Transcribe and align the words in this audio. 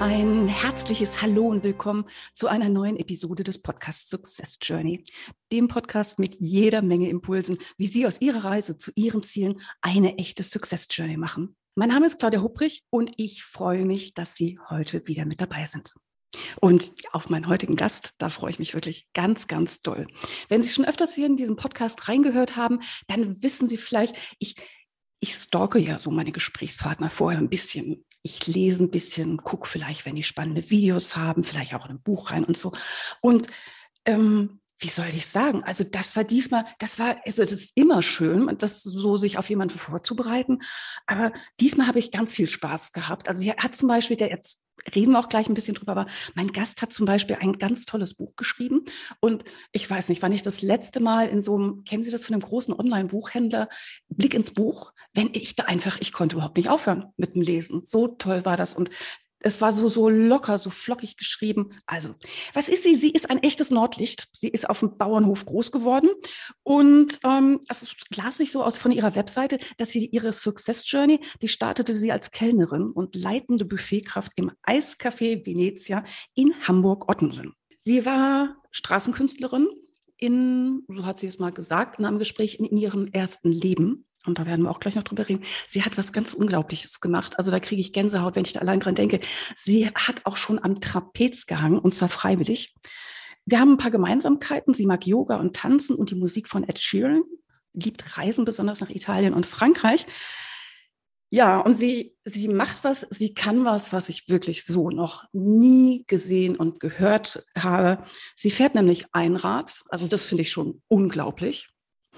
Ein 0.00 0.46
herzliches 0.46 1.22
Hallo 1.22 1.48
und 1.48 1.64
willkommen 1.64 2.04
zu 2.32 2.46
einer 2.46 2.68
neuen 2.68 2.96
Episode 2.96 3.42
des 3.42 3.60
Podcasts 3.60 4.08
Success 4.08 4.56
Journey, 4.62 5.02
dem 5.50 5.66
Podcast 5.66 6.20
mit 6.20 6.36
jeder 6.38 6.82
Menge 6.82 7.08
Impulsen, 7.08 7.58
wie 7.78 7.88
Sie 7.88 8.06
aus 8.06 8.20
Ihrer 8.20 8.44
Reise 8.44 8.78
zu 8.78 8.92
Ihren 8.94 9.24
Zielen 9.24 9.60
eine 9.80 10.16
echte 10.16 10.44
Success 10.44 10.86
Journey 10.88 11.16
machen. 11.16 11.56
Mein 11.74 11.88
Name 11.88 12.06
ist 12.06 12.20
Claudia 12.20 12.42
Hupprich 12.42 12.84
und 12.90 13.10
ich 13.16 13.42
freue 13.42 13.84
mich, 13.84 14.14
dass 14.14 14.36
Sie 14.36 14.60
heute 14.70 15.04
wieder 15.08 15.26
mit 15.26 15.40
dabei 15.40 15.64
sind. 15.64 15.92
Und 16.60 16.92
auf 17.10 17.28
meinen 17.28 17.48
heutigen 17.48 17.74
Gast, 17.74 18.12
da 18.18 18.28
freue 18.28 18.50
ich 18.50 18.60
mich 18.60 18.74
wirklich 18.74 19.08
ganz, 19.14 19.48
ganz 19.48 19.82
doll. 19.82 20.06
Wenn 20.48 20.62
Sie 20.62 20.68
schon 20.68 20.84
öfters 20.84 21.12
hier 21.14 21.26
in 21.26 21.36
diesen 21.36 21.56
Podcast 21.56 22.08
reingehört 22.08 22.54
haben, 22.54 22.82
dann 23.08 23.42
wissen 23.42 23.68
Sie 23.68 23.76
vielleicht, 23.76 24.14
ich 24.38 24.54
ich 25.20 25.34
stalke 25.34 25.78
ja 25.78 25.98
so 25.98 26.10
meine 26.10 26.32
Gesprächspartner 26.32 27.10
vorher 27.10 27.40
ein 27.40 27.48
bisschen. 27.48 28.04
Ich 28.22 28.46
lese 28.46 28.84
ein 28.84 28.90
bisschen, 28.90 29.38
gucke 29.38 29.66
vielleicht, 29.66 30.04
wenn 30.04 30.16
die 30.16 30.22
spannende 30.22 30.70
Videos 30.70 31.16
haben, 31.16 31.44
vielleicht 31.44 31.74
auch 31.74 31.84
in 31.86 31.92
ein 31.92 32.02
Buch 32.02 32.30
rein 32.30 32.44
und 32.44 32.56
so. 32.56 32.72
Und 33.20 33.48
ähm, 34.04 34.60
wie 34.78 34.88
soll 34.88 35.08
ich 35.08 35.26
sagen? 35.26 35.64
Also 35.64 35.84
das 35.84 36.14
war 36.16 36.24
diesmal, 36.24 36.64
das 36.78 36.98
war, 36.98 37.16
also 37.24 37.42
es 37.42 37.52
ist 37.52 37.72
immer 37.76 38.02
schön, 38.02 38.56
das 38.58 38.82
so 38.82 39.16
sich 39.16 39.38
auf 39.38 39.50
jemanden 39.50 39.78
vorzubereiten. 39.78 40.60
Aber 41.06 41.32
diesmal 41.60 41.88
habe 41.88 41.98
ich 41.98 42.12
ganz 42.12 42.32
viel 42.32 42.48
Spaß 42.48 42.92
gehabt. 42.92 43.28
Also 43.28 43.42
hier 43.42 43.56
hat 43.56 43.76
zum 43.76 43.88
Beispiel 43.88 44.16
der 44.16 44.28
jetzt 44.28 44.62
reden 44.94 45.12
wir 45.12 45.18
auch 45.18 45.28
gleich 45.28 45.48
ein 45.48 45.54
bisschen 45.54 45.74
drüber, 45.74 45.92
aber 45.92 46.06
mein 46.34 46.52
Gast 46.52 46.82
hat 46.82 46.92
zum 46.92 47.06
Beispiel 47.06 47.36
ein 47.40 47.54
ganz 47.54 47.86
tolles 47.86 48.14
Buch 48.14 48.36
geschrieben. 48.36 48.84
Und 49.20 49.44
ich 49.72 49.88
weiß 49.88 50.08
nicht, 50.08 50.22
wann 50.22 50.32
ich 50.32 50.42
das 50.42 50.62
letzte 50.62 51.00
Mal 51.00 51.28
in 51.28 51.42
so 51.42 51.56
einem, 51.56 51.84
kennen 51.84 52.04
Sie 52.04 52.10
das 52.10 52.26
von 52.26 52.34
einem 52.34 52.42
großen 52.42 52.74
Online-Buchhändler, 52.74 53.68
Blick 54.08 54.34
ins 54.34 54.52
Buch, 54.52 54.92
wenn 55.14 55.30
ich 55.32 55.56
da 55.56 55.64
einfach, 55.64 55.98
ich 56.00 56.12
konnte 56.12 56.36
überhaupt 56.36 56.56
nicht 56.56 56.70
aufhören 56.70 57.06
mit 57.16 57.34
dem 57.34 57.42
Lesen. 57.42 57.82
So 57.84 58.08
toll 58.08 58.44
war 58.44 58.56
das. 58.56 58.74
Und 58.74 58.90
es 59.40 59.60
war 59.60 59.72
so, 59.72 59.88
so 59.88 60.08
locker, 60.08 60.58
so 60.58 60.70
flockig 60.70 61.16
geschrieben. 61.16 61.70
Also, 61.86 62.10
was 62.54 62.68
ist 62.68 62.82
sie? 62.82 62.94
Sie 62.96 63.10
ist 63.10 63.30
ein 63.30 63.42
echtes 63.42 63.70
Nordlicht. 63.70 64.28
Sie 64.32 64.48
ist 64.48 64.68
auf 64.68 64.80
dem 64.80 64.96
Bauernhof 64.96 65.44
groß 65.44 65.70
geworden. 65.70 66.10
Und 66.62 67.20
ähm, 67.24 67.60
also 67.68 67.86
las 68.16 68.38
nicht 68.38 68.52
so 68.52 68.64
aus 68.64 68.78
von 68.78 68.92
ihrer 68.92 69.14
Webseite, 69.14 69.58
dass 69.76 69.90
sie 69.90 70.06
ihre 70.06 70.32
Success 70.32 70.90
Journey, 70.90 71.20
die 71.40 71.48
startete 71.48 71.94
sie 71.94 72.12
als 72.12 72.30
Kellnerin 72.30 72.90
und 72.90 73.14
leitende 73.14 73.64
Buffetkraft 73.64 74.32
im 74.36 74.50
Eiscafé 74.66 75.44
Venezia 75.46 76.04
in 76.34 76.54
Hamburg-Ottensen. 76.66 77.54
Sie 77.80 78.04
war 78.04 78.56
Straßenkünstlerin 78.70 79.68
in, 80.16 80.84
so 80.88 81.06
hat 81.06 81.20
sie 81.20 81.28
es 81.28 81.38
mal 81.38 81.52
gesagt, 81.52 82.00
in 82.00 82.04
einem 82.04 82.18
Gespräch 82.18 82.58
in 82.58 82.76
ihrem 82.76 83.06
ersten 83.06 83.52
Leben 83.52 84.04
und 84.26 84.38
da 84.38 84.46
werden 84.46 84.64
wir 84.64 84.70
auch 84.70 84.80
gleich 84.80 84.94
noch 84.94 85.04
drüber 85.04 85.28
reden, 85.28 85.44
sie 85.68 85.82
hat 85.82 85.96
was 85.96 86.12
ganz 86.12 86.32
Unglaubliches 86.32 87.00
gemacht. 87.00 87.38
Also 87.38 87.50
da 87.50 87.60
kriege 87.60 87.80
ich 87.80 87.92
Gänsehaut, 87.92 88.36
wenn 88.36 88.44
ich 88.44 88.52
da 88.52 88.60
allein 88.60 88.80
dran 88.80 88.94
denke. 88.94 89.20
Sie 89.56 89.88
hat 89.88 90.24
auch 90.24 90.36
schon 90.36 90.62
am 90.62 90.80
Trapez 90.80 91.46
gehangen, 91.46 91.78
und 91.78 91.94
zwar 91.94 92.08
freiwillig. 92.08 92.74
Wir 93.46 93.60
haben 93.60 93.72
ein 93.72 93.78
paar 93.78 93.90
Gemeinsamkeiten. 93.90 94.74
Sie 94.74 94.86
mag 94.86 95.06
Yoga 95.06 95.36
und 95.36 95.56
Tanzen 95.56 95.96
und 95.96 96.10
die 96.10 96.16
Musik 96.16 96.48
von 96.48 96.68
Ed 96.68 96.78
Sheeran, 96.78 97.22
liebt 97.72 98.18
Reisen, 98.18 98.44
besonders 98.44 98.80
nach 98.80 98.90
Italien 98.90 99.32
und 99.32 99.46
Frankreich. 99.46 100.06
Ja, 101.30 101.60
und 101.60 101.74
sie, 101.74 102.16
sie 102.24 102.48
macht 102.48 102.84
was, 102.84 103.06
sie 103.10 103.34
kann 103.34 103.64
was, 103.64 103.92
was 103.92 104.08
ich 104.08 104.28
wirklich 104.28 104.64
so 104.64 104.90
noch 104.90 105.24
nie 105.32 106.04
gesehen 106.06 106.56
und 106.56 106.80
gehört 106.80 107.44
habe. 107.56 108.04
Sie 108.34 108.50
fährt 108.50 108.74
nämlich 108.74 109.06
Einrad. 109.12 109.82
Also 109.88 110.08
das 110.08 110.24
finde 110.24 110.42
ich 110.42 110.50
schon 110.50 110.82
unglaublich. 110.88 111.68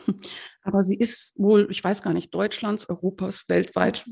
Aber 0.62 0.82
sie 0.82 0.96
ist 0.96 1.34
wohl, 1.38 1.68
ich 1.70 1.82
weiß 1.82 2.02
gar 2.02 2.12
nicht, 2.12 2.34
Deutschlands, 2.34 2.88
Europas, 2.88 3.48
weltweit, 3.48 4.04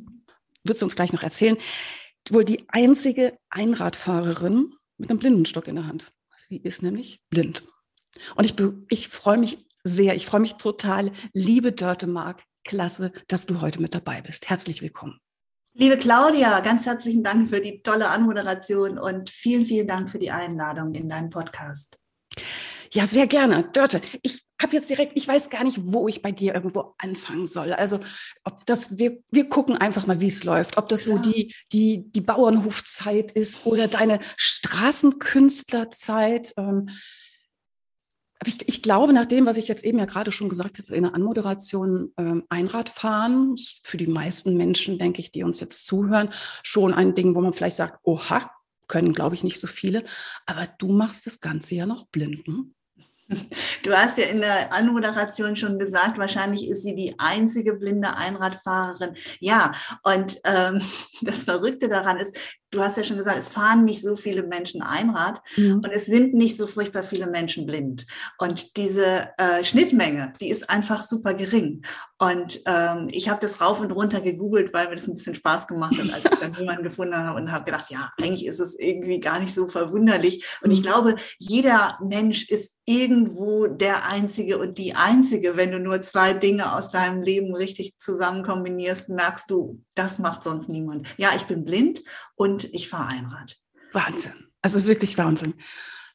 wird 0.65 0.79
sie 0.79 0.85
uns 0.85 0.97
gleich 0.97 1.13
noch 1.13 1.23
erzählen, 1.23 1.57
wohl 2.31 2.45
die 2.45 2.67
einzige 2.69 3.39
Einradfahrerin 3.51 4.75
mit 4.99 5.11
einem 5.11 5.19
Blindenstock 5.19 5.69
in 5.69 5.77
der 5.77 5.87
Hand. 5.87 6.13
Sie 6.37 6.59
ist 6.59 6.83
nämlich 6.83 7.23
blind. 7.31 7.63
Und 8.37 8.45
ich, 8.45 8.55
ich 8.91 9.09
freue 9.09 9.39
mich 9.39 9.59
sehr, 9.85 10.15
ich 10.15 10.27
freue 10.27 10.41
mich 10.41 10.55
total. 10.55 11.13
Liebe 11.33 11.73
Dörte 11.73 12.07
Mark, 12.07 12.43
klasse, 12.65 13.13
dass 13.29 13.47
du 13.47 13.61
heute 13.61 13.81
mit 13.81 13.95
dabei 13.95 14.21
bist. 14.21 14.51
Herzlich 14.51 14.83
willkommen. 14.83 15.19
Liebe 15.75 15.97
Claudia, 15.97 16.61
ganz 16.61 16.87
herzlichen 16.87 17.23
Dank 17.23 17.49
für 17.49 17.61
die 17.61 17.83
tolle 17.83 18.09
Anmoderation 18.09 18.99
und 18.99 19.31
vielen, 19.31 19.65
vielen 19.65 19.87
Dank 19.87 20.11
für 20.11 20.19
die 20.19 20.31
Einladung 20.31 20.95
in 20.95 21.09
deinen 21.09 21.31
Podcast. 21.31 21.99
Ja, 22.93 23.07
sehr 23.07 23.27
gerne. 23.27 23.71
Dörte, 23.73 24.01
ich 24.23 24.48
habe 24.61 24.75
jetzt 24.75 24.91
direkt, 24.91 25.13
ich 25.17 25.29
weiß 25.29 25.51
gar 25.51 25.63
nicht, 25.65 25.79
wo 25.83 26.09
ich 26.09 26.23
bei 26.23 26.33
dir 26.33 26.55
irgendwo 26.55 26.95
anfangen 26.99 27.47
soll. 27.47 27.73
Also 27.73 28.01
ob 28.45 28.67
das, 28.67 28.99
wir, 28.99 29.19
wir 29.31 29.49
gucken 29.49 29.77
einfach 29.77 30.07
mal, 30.07 30.21
wie 30.21 30.27
es 30.27 30.45
läuft. 30.45 30.77
Ob 30.77 30.89
das 30.89 31.07
ja. 31.07 31.15
so 31.15 31.23
die, 31.23 31.55
die, 31.73 32.11
die 32.11 32.21
Bauernhofzeit 32.21 33.33
ist 33.33 33.65
oder 33.67 33.89
deine 33.89 34.21
Straßenkünstlerzeit. 34.37 36.53
Ähm, 36.57 36.89
aber 38.41 38.49
ich, 38.49 38.69
ich 38.69 38.83
glaube, 38.83 39.13
nach 39.13 39.27
dem, 39.27 39.47
was 39.47 39.59
ich 39.59 39.69
jetzt 39.69 39.85
eben 39.85 39.99
ja 39.99 40.05
gerade 40.05 40.33
schon 40.33 40.49
gesagt 40.49 40.79
habe 40.79 40.95
in 40.95 41.05
der 41.05 41.15
Anmoderation, 41.15 42.13
ähm, 42.19 42.45
Einradfahren 42.49 43.55
ist 43.55 43.81
für 43.85 43.97
die 43.97 44.07
meisten 44.07 44.57
Menschen, 44.57 44.99
denke 44.99 45.21
ich, 45.21 45.33
die 45.33 45.43
uns 45.43 45.61
jetzt 45.61 45.87
zuhören, 45.87 46.31
schon 46.63 46.95
ein 46.95 47.15
Ding, 47.15 47.35
wo 47.35 47.41
man 47.41 47.53
vielleicht 47.53 47.77
sagt, 47.77 47.99
oha, 48.05 48.51
können, 48.87 49.13
glaube 49.13 49.35
ich, 49.35 49.45
nicht 49.45 49.61
so 49.61 49.67
viele. 49.67 50.05
Aber 50.47 50.67
du 50.79 50.89
machst 50.89 51.27
das 51.27 51.41
Ganze 51.41 51.75
ja 51.75 51.87
noch 51.87 52.07
blind. 52.07 52.47
Du 53.83 53.97
hast 53.97 54.19
ja 54.19 54.25
in 54.25 54.41
der 54.41 54.73
Anmoderation 54.73 55.57
schon 55.57 55.79
gesagt, 55.79 56.19
wahrscheinlich 56.19 56.69
ist 56.69 56.83
sie 56.83 56.95
die 56.95 57.15
einzige 57.19 57.75
blinde 57.75 58.17
Einradfahrerin. 58.17 59.15
Ja, 59.41 59.73
und 60.03 60.41
ähm, 60.45 60.81
das 61.23 61.45
Verrückte 61.45 61.89
daran 61.89 62.19
ist, 62.19 62.39
du 62.71 62.81
hast 62.83 62.97
ja 62.97 63.05
schon 63.05 63.17
gesagt, 63.17 63.39
es 63.39 63.49
fahren 63.49 63.85
nicht 63.85 64.03
so 64.03 64.17
viele 64.17 64.43
Menschen 64.43 64.83
Einrad 64.83 65.43
mhm. 65.57 65.77
und 65.77 65.91
es 65.91 66.07
sind 66.07 66.35
nicht 66.35 66.57
so 66.57 66.67
furchtbar 66.67 67.03
viele 67.03 67.27
Menschen 67.27 67.67
blind. 67.67 68.07
Und 68.39 68.77
diese 68.77 69.31
äh, 69.39 69.65
Schnittmenge, 69.65 70.33
die 70.41 70.51
ist 70.51 70.69
einfach 70.69 71.03
super 71.03 71.35
gering. 71.35 71.83
Und 72.19 72.61
ähm, 72.67 73.09
ich 73.13 73.29
habe 73.29 73.41
das 73.41 73.61
rauf 73.61 73.81
und 73.81 73.93
runter 73.93 74.21
gegoogelt, 74.21 74.75
weil 74.75 74.89
mir 74.89 74.97
das 74.97 75.07
ein 75.07 75.15
bisschen 75.15 75.37
Spaß 75.37 75.69
gemacht 75.69 75.97
hat, 75.97 76.13
als 76.13 76.25
ich 76.25 76.39
dann 76.39 76.55
jemanden 76.59 76.83
gefunden 76.83 77.15
habe 77.15 77.41
und 77.41 77.53
habe 77.53 77.65
gedacht, 77.65 77.91
ja, 77.91 78.11
eigentlich 78.19 78.45
ist 78.45 78.59
es 78.59 78.79
irgendwie 78.79 79.21
gar 79.21 79.39
nicht 79.39 79.55
so 79.55 79.69
verwunderlich. 79.69 80.45
Und 80.63 80.73
ich 80.73 80.81
mhm. 80.81 80.83
glaube, 80.85 81.17
jeder 81.39 81.99
Mensch 82.03 82.49
ist 82.49 82.79
irgendwo 82.85 83.67
der 83.67 84.07
Einzige 84.07 84.59
und 84.59 84.79
die 84.79 84.95
Einzige. 84.95 85.57
Wenn 85.57 85.71
du 85.71 85.79
nur 85.79 86.03
zwei 86.03 86.33
Dinge 86.33 86.75
aus 86.75 86.91
deinem 86.91 87.23
Leben 87.23 87.55
richtig 87.55 87.99
zusammen 87.99 88.43
kombinierst, 88.43 89.09
merkst 89.09 89.51
du, 89.51 89.81
das 89.99 90.19
macht 90.19 90.45
sonst 90.45 90.69
niemand. 90.69 91.09
Ja, 91.17 91.33
ich 91.35 91.45
bin 91.45 91.65
blind 91.65 92.03
und 92.37 92.65
ich 92.73 92.89
fahre 92.89 93.09
Einrad. 93.09 93.57
Wahnsinn. 93.93 94.35
Also 94.63 94.85
wirklich 94.85 95.19
Wahnsinn. 95.19 95.55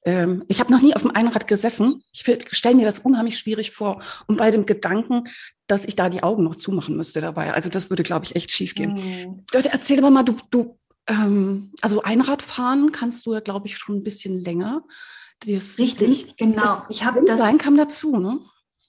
Ähm, 0.06 0.44
ich 0.48 0.60
habe 0.60 0.72
noch 0.72 0.82
nie 0.82 0.96
auf 0.96 1.02
dem 1.02 1.12
Einrad 1.12 1.48
gesessen. 1.48 2.04
Ich 2.12 2.26
stelle 2.52 2.76
mir 2.76 2.86
das 2.86 3.00
unheimlich 3.00 3.38
schwierig 3.38 3.72
vor. 3.72 4.02
Und 4.28 4.38
bei 4.38 4.52
dem 4.52 4.66
Gedanken, 4.66 5.24
dass 5.68 5.86
ich 5.86 5.96
da 5.96 6.10
die 6.10 6.24
Augen 6.24 6.44
noch 6.44 6.56
zumachen 6.56 6.96
müsste 6.96 7.22
dabei. 7.22 7.54
Also 7.54 7.70
das 7.70 7.90
würde, 7.90 8.04
glaube 8.04 8.26
ich, 8.26 8.36
echt 8.36 8.52
schief 8.52 8.76
gehen. 8.76 8.94
Mhm. 8.94 9.44
Erzähl 9.54 10.00
aber 10.00 10.12
mal, 10.12 10.24
du, 10.24 10.36
du 10.50 10.78
ähm, 11.08 11.72
also 11.82 12.02
Einradfahren 12.02 12.92
kannst 12.92 13.26
du 13.26 13.34
ja, 13.34 13.40
glaube 13.40 13.68
ich, 13.68 13.78
schon 13.78 13.98
ein 13.98 14.04
bisschen 14.04 14.38
länger. 14.38 14.84
Das 15.46 15.78
Richtig, 15.78 16.36
genau. 16.38 16.62
Das 16.62 16.78
ich 16.90 17.04
habe 17.04 17.24
das 17.26 17.38
sein 17.38 17.58
kam 17.58 17.78
dazu, 17.78 18.18
ne? 18.18 18.40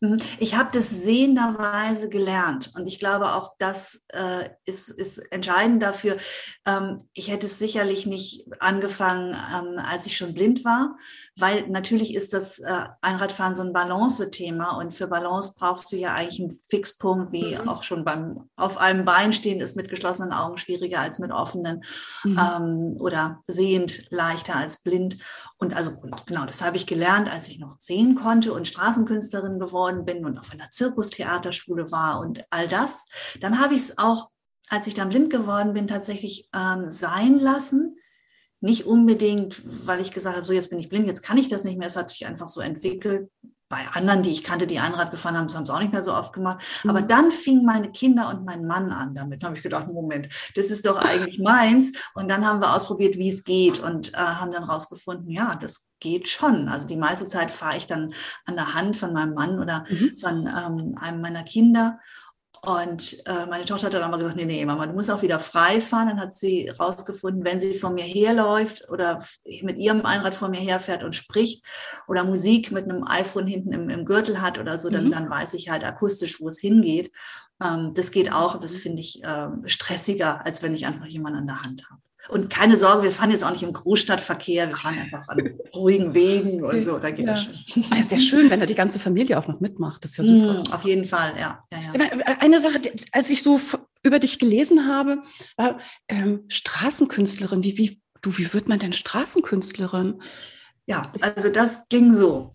Mhm. 0.05 0.21
Ich 0.39 0.55
habe 0.55 0.71
das 0.73 0.91
sehenderweise 0.91 2.09
gelernt 2.09 2.73
und 2.75 2.87
ich 2.87 2.99
glaube 2.99 3.33
auch, 3.35 3.55
das 3.59 4.07
äh, 4.09 4.51
ist, 4.65 4.91
ist 4.91 5.19
entscheidend 5.33 5.83
dafür. 5.83 6.19
Ähm, 6.67 6.99
ich 7.15 7.31
hätte 7.31 7.47
es 7.47 7.59
sicherlich 7.59 8.07
nicht 8.07 8.45
angefangen, 8.61 9.35
ähm, 9.35 9.79
als 9.79 10.07
ich 10.07 10.17
schon 10.17 10.35
blind 10.35 10.65
war, 10.65 10.97
weil 11.37 11.67
natürlich 11.69 12.15
ist 12.15 12.33
das 12.33 12.61
äh, 12.61 12.85
Einradfahren 13.01 13.57
so 13.57 13.63
ein 13.63 13.73
Balance-Thema 13.73 14.77
und 14.77 14.95
für 14.95 15.09
Balance 15.09 15.55
brauchst 15.59 15.91
du 15.91 15.97
ja 15.97 16.15
eigentlich 16.15 16.41
einen 16.41 16.61
Fixpunkt, 16.69 17.33
wie 17.33 17.57
mhm. 17.57 17.69
auch 17.69 17.83
schon 17.83 18.05
beim 18.05 18.49
auf 18.57 18.79
einem 18.79 19.05
Bein 19.05 19.33
stehen 19.33 19.61
ist 19.61 19.77
mit 19.77 19.89
geschlossenen 19.89 20.33
Augen 20.33 20.59
schwieriger 20.59 21.01
als 21.01 21.19
mit 21.19 21.33
offenen 21.33 21.85
mhm. 22.23 22.39
ähm, 22.39 22.97
oder 23.01 23.43
sehend 23.47 24.11
leichter 24.11 24.55
als 24.55 24.83
blind. 24.83 25.19
Und 25.59 25.75
also 25.75 25.93
genau, 26.27 26.45
das 26.47 26.63
habe 26.63 26.77
ich 26.77 26.87
gelernt, 26.87 27.33
als 27.33 27.49
ich 27.49 27.59
noch 27.59 27.81
sehen 27.81 28.15
konnte 28.15 28.53
und 28.53 28.69
Straßenkünstlerin 28.69 29.59
geworden 29.59 30.05
bin 30.05 30.25
und 30.25 30.39
auf 30.39 30.53
einer 30.53 30.71
Zirkustheaterschule 30.71 31.91
war 31.91 32.21
und 32.21 32.45
all 32.51 32.69
das. 32.69 33.07
Dann 33.41 33.61
habe 33.61 33.75
ich 33.75 33.81
es 33.81 33.99
auch, 33.99 34.31
als 34.69 34.87
ich 34.87 34.95
dann 34.95 35.09
blind 35.09 35.31
geworden 35.31 35.73
bin, 35.73 35.89
tatsächlich 35.89 36.49
ähm, 36.55 36.91
sein 36.91 37.41
lassen 37.41 37.97
nicht 38.65 38.87
unbedingt, 38.87 39.63
weil 39.87 40.01
ich 40.01 40.11
gesagt 40.11 40.37
habe, 40.37 40.47
so 40.47 40.55
jetzt 40.55 40.71
bin 40.71 40.79
ich 40.79 40.89
blind, 40.89 41.07
jetzt 41.07 41.23
kann 41.23 41.37
ich 41.37 41.49
das 41.49 41.65
nicht 41.65 41.79
mehr. 41.79 41.87
Es 41.87 41.97
hat 41.97 42.11
sich 42.11 42.27
einfach 42.27 42.49
so 42.49 42.63
entwickelt. 42.63 43.31
Bei 43.69 43.79
anderen, 43.93 44.23
die 44.23 44.31
ich 44.31 44.43
kannte, 44.43 44.67
die 44.67 44.79
Einrad 44.79 45.11
gefahren 45.11 45.37
haben, 45.37 45.53
haben 45.53 45.65
es 45.65 45.71
auch 45.71 45.81
nicht 45.81 45.93
mehr 45.93 46.03
so 46.03 46.15
oft 46.15 46.33
gemacht. 46.33 46.65
Mhm. 46.83 46.91
Aber 46.91 47.03
dann 47.03 47.31
fingen 47.31 47.67
meine 47.67 47.91
Kinder 47.91 48.31
und 48.31 48.45
mein 48.45 48.65
Mann 48.65 48.91
an 48.91 49.15
damit. 49.15 49.43
Da 49.43 49.49
habe 49.49 49.57
ich 49.57 49.63
gedacht, 49.63 49.89
Moment, 49.89 50.29
das 50.55 50.71
ist 50.71 50.87
doch 50.87 50.97
eigentlich 50.97 51.39
meins. 51.43 51.93
Und 52.15 52.29
dann 52.29 52.47
haben 52.47 52.61
wir 52.61 52.75
ausprobiert, 52.75 53.19
wie 53.19 53.29
es 53.29 53.45
geht 53.45 53.81
und 53.81 54.15
äh, 54.15 54.17
haben 54.17 54.51
dann 54.51 54.65
rausgefunden, 54.65 55.31
ja, 55.31 55.57
das 55.57 55.91
geht 56.01 56.29
schon. 56.29 56.69
Also 56.69 56.87
die 56.87 56.97
meiste 56.97 57.29
Zeit 57.29 57.51
fahre 57.51 57.77
ich 57.77 57.87
dann 57.87 58.15
an 58.47 58.55
der 58.55 58.75
Hand 58.75 58.97
von 58.97 59.13
meinem 59.13 59.35
Mann 59.35 59.59
oder 59.59 59.85
mhm. 59.91 60.17
von 60.19 60.47
ähm, 60.47 60.97
einem 60.99 61.21
meiner 61.21 61.43
Kinder. 61.43 61.99
Und 62.67 63.27
äh, 63.27 63.47
meine 63.47 63.65
Tochter 63.65 63.87
hat 63.87 63.95
dann 63.95 64.03
auch 64.03 64.11
mal 64.11 64.17
gesagt, 64.17 64.37
nee, 64.37 64.45
nee, 64.45 64.65
Mama, 64.65 64.87
du 64.87 64.93
musst 64.93 65.11
auch 65.11 65.23
wieder 65.23 65.39
frei 65.39 65.81
fahren. 65.81 66.09
Dann 66.09 66.21
hat 66.21 66.35
sie 66.35 66.69
rausgefunden, 66.69 67.45
wenn 67.45 67.61
sie 67.61 67.75
vor 67.75 67.91
mir 67.91 68.05
herläuft 68.05 68.89
oder 68.89 69.25
mit 69.63 69.79
ihrem 69.79 70.05
Einrad 70.07 70.35
vor 70.35 70.49
mir 70.49 70.61
herfährt 70.61 71.03
und 71.03 71.15
spricht 71.15 71.65
oder 72.09 72.25
Musik 72.25 72.73
mit 72.73 72.85
einem 72.85 73.05
iPhone 73.07 73.47
hinten 73.47 73.73
im, 73.73 73.91
im 73.91 74.05
Gürtel 74.05 74.41
hat 74.41 74.59
oder 74.59 74.79
so, 74.79 74.89
dann, 74.89 75.07
mhm. 75.07 75.11
dann 75.13 75.31
weiß 75.31 75.55
ich 75.55 75.69
halt 75.69 75.85
akustisch, 75.85 76.41
wo 76.41 76.49
es 76.49 76.59
hingeht. 76.59 77.13
Ähm, 77.63 77.93
das 77.95 78.11
geht 78.11 78.33
auch, 78.33 78.61
das 78.61 78.77
finde 78.77 79.01
ich 79.01 79.21
ähm, 79.25 79.65
stressiger, 79.67 80.45
als 80.45 80.63
wenn 80.63 80.75
ich 80.75 80.87
einfach 80.87 81.07
jemanden 81.07 81.41
an 81.41 81.47
der 81.47 81.63
Hand 81.63 81.91
habe. 81.91 82.04
Und 82.29 82.49
keine 82.49 82.77
Sorge, 82.77 83.03
wir 83.03 83.13
fahren 83.13 83.31
jetzt 83.31 83.45
auch 83.45 83.51
nicht 83.51 83.63
im 83.63 83.73
Großstadtverkehr, 83.73 84.69
wir 84.69 84.77
fahren 84.77 84.99
einfach 85.03 85.29
an 85.29 85.59
ruhigen 85.75 86.15
Wegen 86.15 86.65
und 86.65 86.85
so, 86.85 86.99
da 86.99 87.11
geht 87.11 87.27
ja. 87.27 87.35
das 87.35 87.45
schon. 87.45 87.85
Ah, 87.91 88.01
ist 88.01 88.13
ja 88.13 88.19
schön, 88.19 88.51
wenn 88.51 88.61
da 88.61 88.67
die 88.67 88.75
ganze 88.75 88.99
Familie 88.99 89.39
auch 89.39 89.47
noch 89.47 89.61
mitmacht. 89.61 90.05
Das 90.05 90.13
ist 90.13 90.19
ja 90.19 90.25
super. 90.25 90.63
Mm, 90.63 90.73
auf 90.73 90.85
jeden 90.85 91.05
Fall, 91.05 91.33
ja. 91.39 91.63
ja, 91.73 91.79
ja. 91.79 92.37
Eine 92.41 92.61
Sache, 92.61 92.81
als 93.13 93.31
ich 93.31 93.43
so 93.43 93.61
über 94.03 94.19
dich 94.19 94.39
gelesen 94.39 94.87
habe, 94.87 95.23
war 95.57 95.79
ähm, 96.09 96.45
Straßenkünstlerin. 96.49 97.63
Wie, 97.63 97.77
wie, 97.79 98.03
du, 98.23 98.37
wie 98.39 98.53
wird 98.53 98.69
man 98.69 98.79
denn 98.79 98.93
Straßenkünstlerin? 98.93 100.21
Ja, 100.87 101.13
also 101.21 101.51
das 101.51 101.89
ging 101.89 102.13
so. 102.13 102.51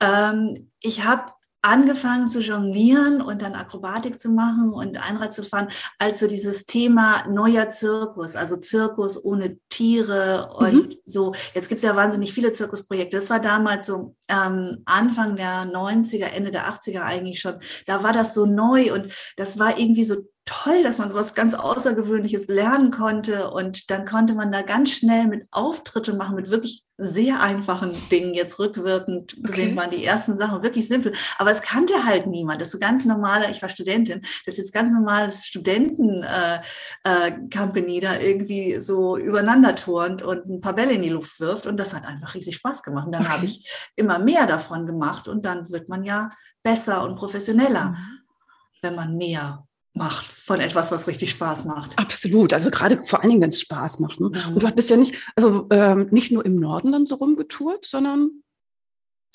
Ähm, 0.00 0.70
ich 0.80 1.04
habe 1.04 1.32
angefangen 1.62 2.30
zu 2.30 2.40
jonglieren 2.40 3.20
und 3.20 3.42
dann 3.42 3.54
Akrobatik 3.54 4.20
zu 4.20 4.30
machen 4.30 4.72
und 4.72 5.02
Einrad 5.02 5.34
zu 5.34 5.42
fahren, 5.42 5.68
als 5.98 6.20
so 6.20 6.28
dieses 6.28 6.66
Thema 6.66 7.26
neuer 7.28 7.70
Zirkus, 7.70 8.36
also 8.36 8.56
Zirkus 8.56 9.22
ohne 9.24 9.58
Tiere 9.68 10.54
und 10.56 10.74
mhm. 10.74 10.90
so. 11.04 11.32
Jetzt 11.54 11.68
gibt 11.68 11.80
es 11.80 11.82
ja 11.82 11.96
wahnsinnig 11.96 12.32
viele 12.32 12.52
Zirkusprojekte. 12.52 13.16
Das 13.16 13.30
war 13.30 13.40
damals 13.40 13.86
so 13.86 14.14
ähm, 14.28 14.82
Anfang 14.84 15.36
der 15.36 15.64
90er, 15.64 16.26
Ende 16.26 16.50
der 16.50 16.72
80er 16.72 17.02
eigentlich 17.02 17.40
schon. 17.40 17.58
Da 17.86 18.02
war 18.02 18.12
das 18.12 18.34
so 18.34 18.46
neu 18.46 18.92
und 18.92 19.12
das 19.36 19.58
war 19.58 19.78
irgendwie 19.78 20.04
so 20.04 20.16
toll, 20.48 20.82
dass 20.82 20.98
man 20.98 21.10
sowas 21.10 21.34
ganz 21.34 21.52
Außergewöhnliches 21.52 22.48
lernen 22.48 22.90
konnte. 22.90 23.50
Und 23.50 23.90
dann 23.90 24.06
konnte 24.06 24.32
man 24.34 24.50
da 24.50 24.62
ganz 24.62 24.88
schnell 24.90 25.26
mit 25.26 25.46
Auftritte 25.50 26.14
machen, 26.14 26.36
mit 26.36 26.50
wirklich 26.50 26.84
sehr 26.96 27.42
einfachen 27.42 27.92
Dingen. 28.08 28.32
Jetzt 28.32 28.58
rückwirkend 28.58 29.42
gesehen 29.42 29.68
okay. 29.68 29.76
waren 29.76 29.90
die 29.90 30.02
ersten 30.04 30.38
Sachen 30.38 30.62
wirklich 30.62 30.88
simpel. 30.88 31.12
Aber 31.36 31.50
es 31.50 31.60
kannte 31.60 32.04
halt 32.04 32.26
niemand. 32.26 32.62
Das 32.62 32.68
ist 32.68 32.72
so 32.72 32.78
ganz 32.78 33.04
normale, 33.04 33.50
ich 33.50 33.60
war 33.60 33.68
Studentin, 33.68 34.22
das 34.46 34.54
ist 34.54 34.58
jetzt 34.58 34.72
ganz 34.72 34.90
normales 34.92 35.44
Studenten-Company 35.46 37.94
äh, 37.94 37.98
äh, 37.98 38.00
da 38.00 38.18
irgendwie 38.18 38.80
so 38.80 39.18
übereinander 39.18 39.76
turnt 39.76 40.22
und 40.22 40.46
ein 40.46 40.62
paar 40.62 40.74
Bälle 40.74 40.92
in 40.92 41.02
die 41.02 41.10
Luft 41.10 41.40
wirft. 41.40 41.66
Und 41.66 41.76
das 41.76 41.94
hat 41.94 42.06
einfach 42.06 42.34
riesig 42.34 42.56
Spaß 42.56 42.82
gemacht. 42.82 43.04
Und 43.04 43.12
dann 43.12 43.26
okay. 43.26 43.32
habe 43.32 43.44
ich 43.46 43.70
immer 43.96 44.18
mehr 44.18 44.46
davon 44.46 44.86
gemacht. 44.86 45.28
Und 45.28 45.44
dann 45.44 45.70
wird 45.70 45.90
man 45.90 46.04
ja 46.04 46.30
besser 46.62 47.04
und 47.04 47.16
professioneller, 47.16 47.90
mhm. 47.90 48.20
wenn 48.80 48.94
man 48.94 49.14
mehr 49.16 49.67
macht 49.98 50.26
von 50.26 50.60
etwas, 50.60 50.90
was 50.90 51.08
richtig 51.08 51.30
Spaß 51.30 51.66
macht. 51.66 51.98
Absolut, 51.98 52.52
also 52.52 52.70
gerade 52.70 53.02
vor 53.04 53.20
allen 53.20 53.30
Dingen, 53.30 53.42
wenn 53.42 53.50
es 53.50 53.60
Spaß 53.60 53.98
macht. 53.98 54.20
Ne? 54.20 54.28
Mhm. 54.28 54.54
Und 54.54 54.62
du 54.62 54.70
bist 54.72 54.90
ja 54.90 54.96
nicht, 54.96 55.16
also 55.36 55.66
ähm, 55.70 56.08
nicht 56.10 56.32
nur 56.32 56.46
im 56.46 56.56
Norden 56.56 56.92
dann 56.92 57.06
so 57.06 57.16
rumgetourt, 57.16 57.84
sondern 57.84 58.42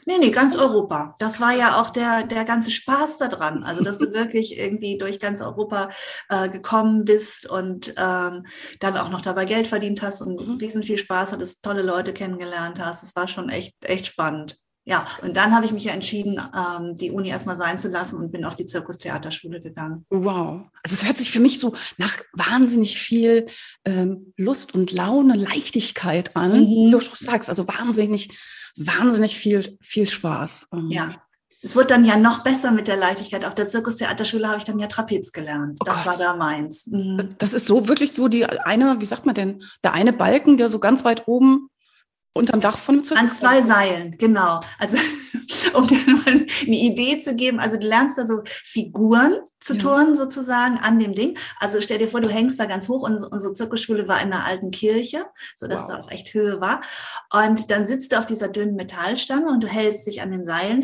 Nee, 0.06 0.18
nee, 0.18 0.31
ganz 0.31 0.56
Europa. 0.56 1.15
Das 1.19 1.39
war 1.39 1.54
ja 1.54 1.80
auch 1.80 1.89
der, 1.89 2.24
der 2.24 2.44
ganze 2.44 2.71
Spaß 2.71 3.19
daran. 3.19 3.63
Also, 3.63 3.83
dass 3.83 4.00
du 4.00 4.12
wirklich 4.13 4.57
irgendwie 4.57 4.98
durch 4.98 5.19
ganz 5.19 5.42
Europa 5.42 5.89
äh, 6.30 6.50
gekommen 6.50 7.06
bist 7.06 7.50
und 7.50 7.94
ähm, 7.98 8.45
dann 8.80 8.98
auch 8.98 9.09
noch 9.09 9.21
dabei 9.21 9.45
Geld 9.45 9.68
verdient 9.68 10.01
hast 10.01 10.21
und 10.21 10.45
mhm. 10.45 10.57
riesen 10.57 10.83
viel 10.83 10.98
Spaß 10.98 11.31
hattest, 11.31 11.63
tolle 11.63 11.83
Leute 11.83 12.13
kennengelernt 12.13 12.80
hast. 12.80 13.04
Es 13.04 13.16
war 13.16 13.27
schon 13.27 13.50
echt, 13.50 13.75
echt 13.86 14.07
spannend. 14.07 14.57
Ja, 14.85 15.07
und 15.21 15.38
dann 15.38 15.56
habe 15.56 15.65
ich 15.65 15.71
mich 15.71 15.85
ja 15.85 15.94
entschieden, 15.94 16.41
ähm, 16.53 16.95
die 16.97 17.12
Uni 17.12 17.30
erstmal 17.30 17.56
sein 17.56 17.80
zu 17.80 17.88
lassen 17.88 18.18
und 18.18 18.31
bin 18.31 18.44
auf 18.44 18.56
die 18.56 18.65
Zirkustheaterschule 18.65 19.62
gegangen. 19.62 20.06
Wow. 20.09 20.63
Also 20.83 20.95
es 20.95 21.06
hört 21.06 21.18
sich 21.18 21.31
für 21.31 21.39
mich 21.39 21.59
so 21.59 21.74
nach 21.97 22.18
wahnsinnig 22.33 23.00
viel 23.00 23.45
ähm, 23.85 24.33
Lust 24.35 24.75
und 24.75 24.91
Laune, 24.91 25.38
Leichtigkeit 25.38 26.35
an, 26.35 26.51
mhm. 26.51 26.65
wie 26.65 26.91
du 26.91 27.00
sagst. 27.00 27.47
Also 27.47 27.65
wahnsinnig, 27.68 28.38
wahnsinnig 28.75 29.38
viel, 29.38 29.77
viel 29.80 30.09
Spaß. 30.09 30.68
Ähm, 30.74 30.89
ja. 30.91 31.12
Es 31.62 31.77
wird 31.77 31.91
dann 31.91 32.03
ja 32.03 32.18
noch 32.18 32.44
besser 32.44 32.71
mit 32.71 32.89
der 32.89 32.97
Leichtigkeit. 32.97 33.45
Auf 33.45 33.56
der 33.56 33.69
Zirkustheaterschule 33.69 34.50
habe 34.50 34.57
ich 34.57 34.65
dann 34.65 34.80
ja 34.80 34.88
Trapez 34.88 35.31
gelernt. 35.31 35.77
Oh 35.80 35.85
das 35.85 36.03
Gott. 36.03 36.07
war 36.07 36.18
da 36.18 36.35
meins. 36.35 36.88
Mhm. 36.88 37.30
Das 37.38 37.53
ist 37.53 37.68
so 37.68 37.88
wirklich 37.88 38.13
so 38.13 38.27
die 38.27 38.45
eine, 38.45 39.00
wie 39.00 39.06
sagt 39.06 39.25
man 39.25 39.33
denn, 39.33 39.63
der 39.81 39.94
eine 39.94 40.12
Balken, 40.12 40.57
der 40.57 40.68
so 40.68 40.80
ganz 40.80 41.06
weit 41.06 41.25
oben 41.25 41.69
Unterm 42.35 42.62
Dach 42.62 42.80
von 42.80 42.95
einem 42.95 43.03
Zirkus? 43.03 43.30
An 43.30 43.35
zwei 43.35 43.62
Seilen, 43.62 44.18
genau. 44.18 44.62
Also 44.80 44.97
um 45.74 45.85
dir 45.85 46.00
mal 46.07 46.25
eine 46.27 46.47
Idee 46.75 47.19
zu 47.19 47.35
geben, 47.35 47.59
also 47.59 47.77
du 47.77 47.85
lernst 47.85 48.18
da 48.18 48.25
so 48.25 48.41
Figuren 48.45 49.35
zu 49.59 49.75
ja. 49.75 49.80
turnen 49.80 50.15
sozusagen 50.15 50.80
an 50.80 50.97
dem 50.97 51.12
Ding. 51.12 51.38
Also 51.59 51.80
stell 51.80 52.00
dir 52.00 52.09
vor, 52.09 52.21
du 52.21 52.30
hängst 52.30 52.59
da 52.59 52.65
ganz 52.65 52.89
hoch 52.89 53.03
und 53.03 53.24
unsere 53.24 53.53
Zirkusschule 53.53 54.07
war 54.07 54.19
in 54.21 54.33
einer 54.33 54.45
alten 54.45 54.71
Kirche, 54.71 55.25
sodass 55.56 55.83
wow. 55.83 55.89
da 55.89 56.00
auch 56.00 56.12
echt 56.12 56.33
Höhe 56.33 56.59
war. 56.59 56.81
Und 57.31 57.69
dann 57.69 57.85
sitzt 57.85 58.12
du 58.12 58.18
auf 58.18 58.25
dieser 58.25 58.47
dünnen 58.47 58.75
Metallstange 58.75 59.50
und 59.50 59.63
du 59.63 59.68
hältst 59.68 60.07
dich 60.07 60.24
an 60.24 60.31
den 60.31 60.44
Seilen 60.44 60.80
mhm. 60.80 60.83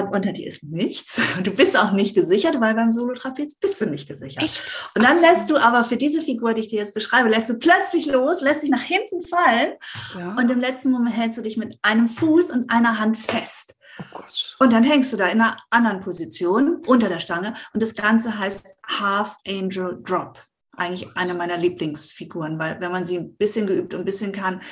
Und 0.00 0.08
unter 0.14 0.32
dir 0.32 0.46
ist 0.46 0.62
nichts. 0.64 1.20
Du 1.42 1.50
bist 1.50 1.76
auch 1.76 1.92
nicht 1.92 2.14
gesichert, 2.14 2.60
weil 2.60 2.74
beim 2.74 2.92
Solo-Trapez 2.92 3.56
bist 3.56 3.80
du 3.80 3.86
nicht 3.86 4.08
gesichert. 4.08 4.44
Echt? 4.44 4.90
Und 4.94 5.02
dann 5.02 5.20
lässt 5.20 5.50
du 5.50 5.56
aber 5.56 5.84
für 5.84 5.96
diese 5.96 6.20
Figur, 6.20 6.54
die 6.54 6.62
ich 6.62 6.68
dir 6.68 6.78
jetzt 6.78 6.94
beschreibe, 6.94 7.28
lässt 7.28 7.50
du 7.50 7.58
plötzlich 7.58 8.06
los, 8.06 8.40
lässt 8.40 8.62
dich 8.62 8.70
nach 8.70 8.82
hinten 8.82 9.20
fallen 9.22 9.72
ja. 10.18 10.34
und 10.38 10.50
im 10.50 10.60
letzten 10.60 10.90
Moment 10.90 11.16
hältst 11.16 11.38
du 11.38 11.42
dich 11.42 11.56
mit 11.56 11.78
einem 11.82 12.08
Fuß 12.08 12.50
und 12.50 12.70
einer 12.70 12.98
Hand 12.98 13.16
fest. 13.16 13.76
Oh 14.14 14.20
und 14.64 14.72
dann 14.72 14.84
hängst 14.84 15.12
du 15.12 15.16
da 15.16 15.26
in 15.26 15.40
einer 15.40 15.58
anderen 15.70 16.00
Position 16.00 16.82
unter 16.86 17.08
der 17.08 17.18
Stange 17.18 17.54
und 17.74 17.82
das 17.82 17.94
Ganze 17.94 18.38
heißt 18.38 18.76
Half 18.86 19.36
Angel 19.46 19.98
Drop. 20.02 20.38
Eigentlich 20.74 21.14
eine 21.16 21.34
meiner 21.34 21.58
Lieblingsfiguren, 21.58 22.58
weil 22.58 22.80
wenn 22.80 22.90
man 22.90 23.04
sie 23.04 23.18
ein 23.18 23.36
bisschen 23.36 23.66
geübt 23.66 23.92
und 23.92 24.00
ein 24.00 24.06
bisschen 24.06 24.32
kann, 24.32 24.62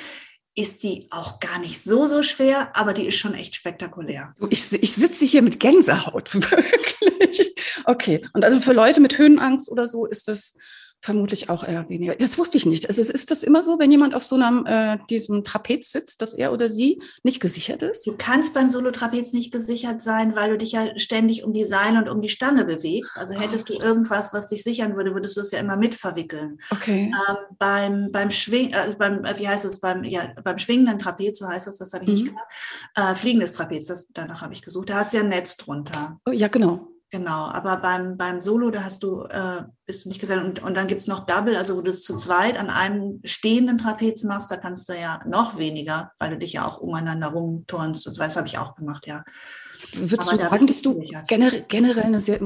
ist 0.55 0.83
die 0.83 1.07
auch 1.11 1.39
gar 1.39 1.59
nicht 1.59 1.81
so, 1.81 2.07
so 2.07 2.23
schwer, 2.23 2.75
aber 2.75 2.93
die 2.93 3.05
ist 3.07 3.17
schon 3.17 3.33
echt 3.33 3.55
spektakulär. 3.55 4.35
Ich, 4.49 4.73
ich 4.73 4.93
sitze 4.93 5.25
hier 5.25 5.41
mit 5.41 5.59
Gänsehaut, 5.59 6.33
wirklich. 6.51 7.55
Okay, 7.85 8.25
und 8.33 8.43
also 8.43 8.59
für 8.59 8.73
Leute 8.73 8.99
mit 8.99 9.17
Höhenangst 9.17 9.71
oder 9.71 9.87
so 9.87 10.05
ist 10.05 10.27
das 10.27 10.57
Vermutlich 11.03 11.49
auch 11.49 11.63
eher 11.63 11.89
weniger. 11.89 12.15
Das 12.15 12.37
wusste 12.37 12.59
ich 12.59 12.67
nicht. 12.67 12.87
Also 12.87 13.01
ist 13.01 13.31
das 13.31 13.41
immer 13.41 13.63
so, 13.63 13.79
wenn 13.79 13.91
jemand 13.91 14.13
auf 14.13 14.23
so 14.23 14.35
einem 14.35 14.67
äh, 14.67 14.99
diesem 15.09 15.43
Trapez 15.43 15.91
sitzt, 15.91 16.21
dass 16.21 16.35
er 16.35 16.53
oder 16.53 16.69
sie 16.69 17.01
nicht 17.23 17.39
gesichert 17.39 17.81
ist? 17.81 18.05
Du 18.05 18.13
kannst 18.15 18.53
beim 18.53 18.69
Solo-Trapez 18.69 19.33
nicht 19.33 19.51
gesichert 19.51 20.03
sein, 20.03 20.35
weil 20.35 20.51
du 20.51 20.57
dich 20.59 20.73
ja 20.73 20.99
ständig 20.99 21.43
um 21.43 21.53
die 21.53 21.65
Seile 21.65 21.97
und 21.97 22.07
um 22.07 22.21
die 22.21 22.29
Stange 22.29 22.65
bewegst. 22.65 23.17
Also 23.17 23.33
hättest 23.33 23.67
okay. 23.67 23.79
du 23.79 23.83
irgendwas, 23.83 24.31
was 24.31 24.45
dich 24.45 24.61
sichern 24.61 24.95
würde, 24.95 25.15
würdest 25.15 25.35
du 25.37 25.41
es 25.41 25.49
ja 25.49 25.57
immer 25.57 25.75
mit 25.75 25.95
verwickeln. 25.95 26.59
Okay. 26.69 27.11
Ähm, 27.27 27.37
beim 27.57 28.11
beim 28.11 28.29
Schwing, 28.29 28.71
äh, 28.71 28.93
beim 28.95 29.25
äh, 29.25 29.39
wie 29.39 29.47
heißt 29.47 29.65
es 29.65 29.79
beim 29.79 30.03
ja 30.03 30.35
beim 30.43 30.59
schwingenden 30.59 30.99
Trapez, 30.99 31.39
so 31.39 31.47
heißt 31.47 31.65
das, 31.65 31.77
das 31.79 31.93
habe 31.93 32.03
ich 32.03 32.09
mhm. 32.09 32.15
nicht 32.15 32.27
gemacht. 32.27 32.47
Äh, 32.93 33.15
fliegendes 33.15 33.53
Trapez, 33.53 33.87
das 33.87 34.07
danach 34.13 34.43
habe 34.43 34.53
ich 34.53 34.61
gesucht. 34.61 34.91
Da 34.91 34.97
hast 34.97 35.13
du 35.13 35.17
ja 35.17 35.23
ein 35.23 35.29
Netz 35.29 35.57
drunter. 35.57 36.19
Oh, 36.29 36.31
ja 36.31 36.47
genau. 36.47 36.90
Genau, 37.13 37.47
aber 37.47 37.75
beim, 37.77 38.17
beim 38.17 38.39
Solo, 38.39 38.71
da 38.71 38.85
hast 38.85 39.03
du, 39.03 39.23
äh, 39.23 39.63
bist 39.85 40.05
du 40.05 40.09
nicht 40.09 40.21
gesagt, 40.21 40.41
und, 40.41 40.63
und 40.63 40.77
dann 40.77 40.87
gibt's 40.87 41.07
noch 41.07 41.25
Double, 41.25 41.57
also 41.57 41.75
wo 41.75 41.81
du 41.81 41.91
es 41.91 42.03
zu 42.03 42.15
zweit 42.15 42.57
an 42.57 42.69
einem 42.69 43.19
stehenden 43.25 43.77
Trapez 43.77 44.23
machst, 44.23 44.49
da 44.49 44.55
kannst 44.55 44.87
du 44.87 44.97
ja 44.97 45.19
noch 45.27 45.57
weniger, 45.57 46.13
weil 46.19 46.29
du 46.29 46.37
dich 46.37 46.53
ja 46.53 46.65
auch 46.65 46.79
umeinander 46.79 47.27
rumturnst 47.27 48.07
und 48.07 48.13
so, 48.13 48.21
das 48.21 48.37
habe 48.37 48.47
ich 48.47 48.57
auch 48.57 48.75
gemacht, 48.75 49.07
ja. 49.07 49.25
Würdest 49.93 50.29
aber 50.29 50.37
du 50.37 50.43
sagen, 50.43 50.67
dass 50.67 50.81
du 50.81 51.03
generell, 51.27 51.65
generell 51.67 52.15
ein 52.15 52.19
sehr 52.21 52.39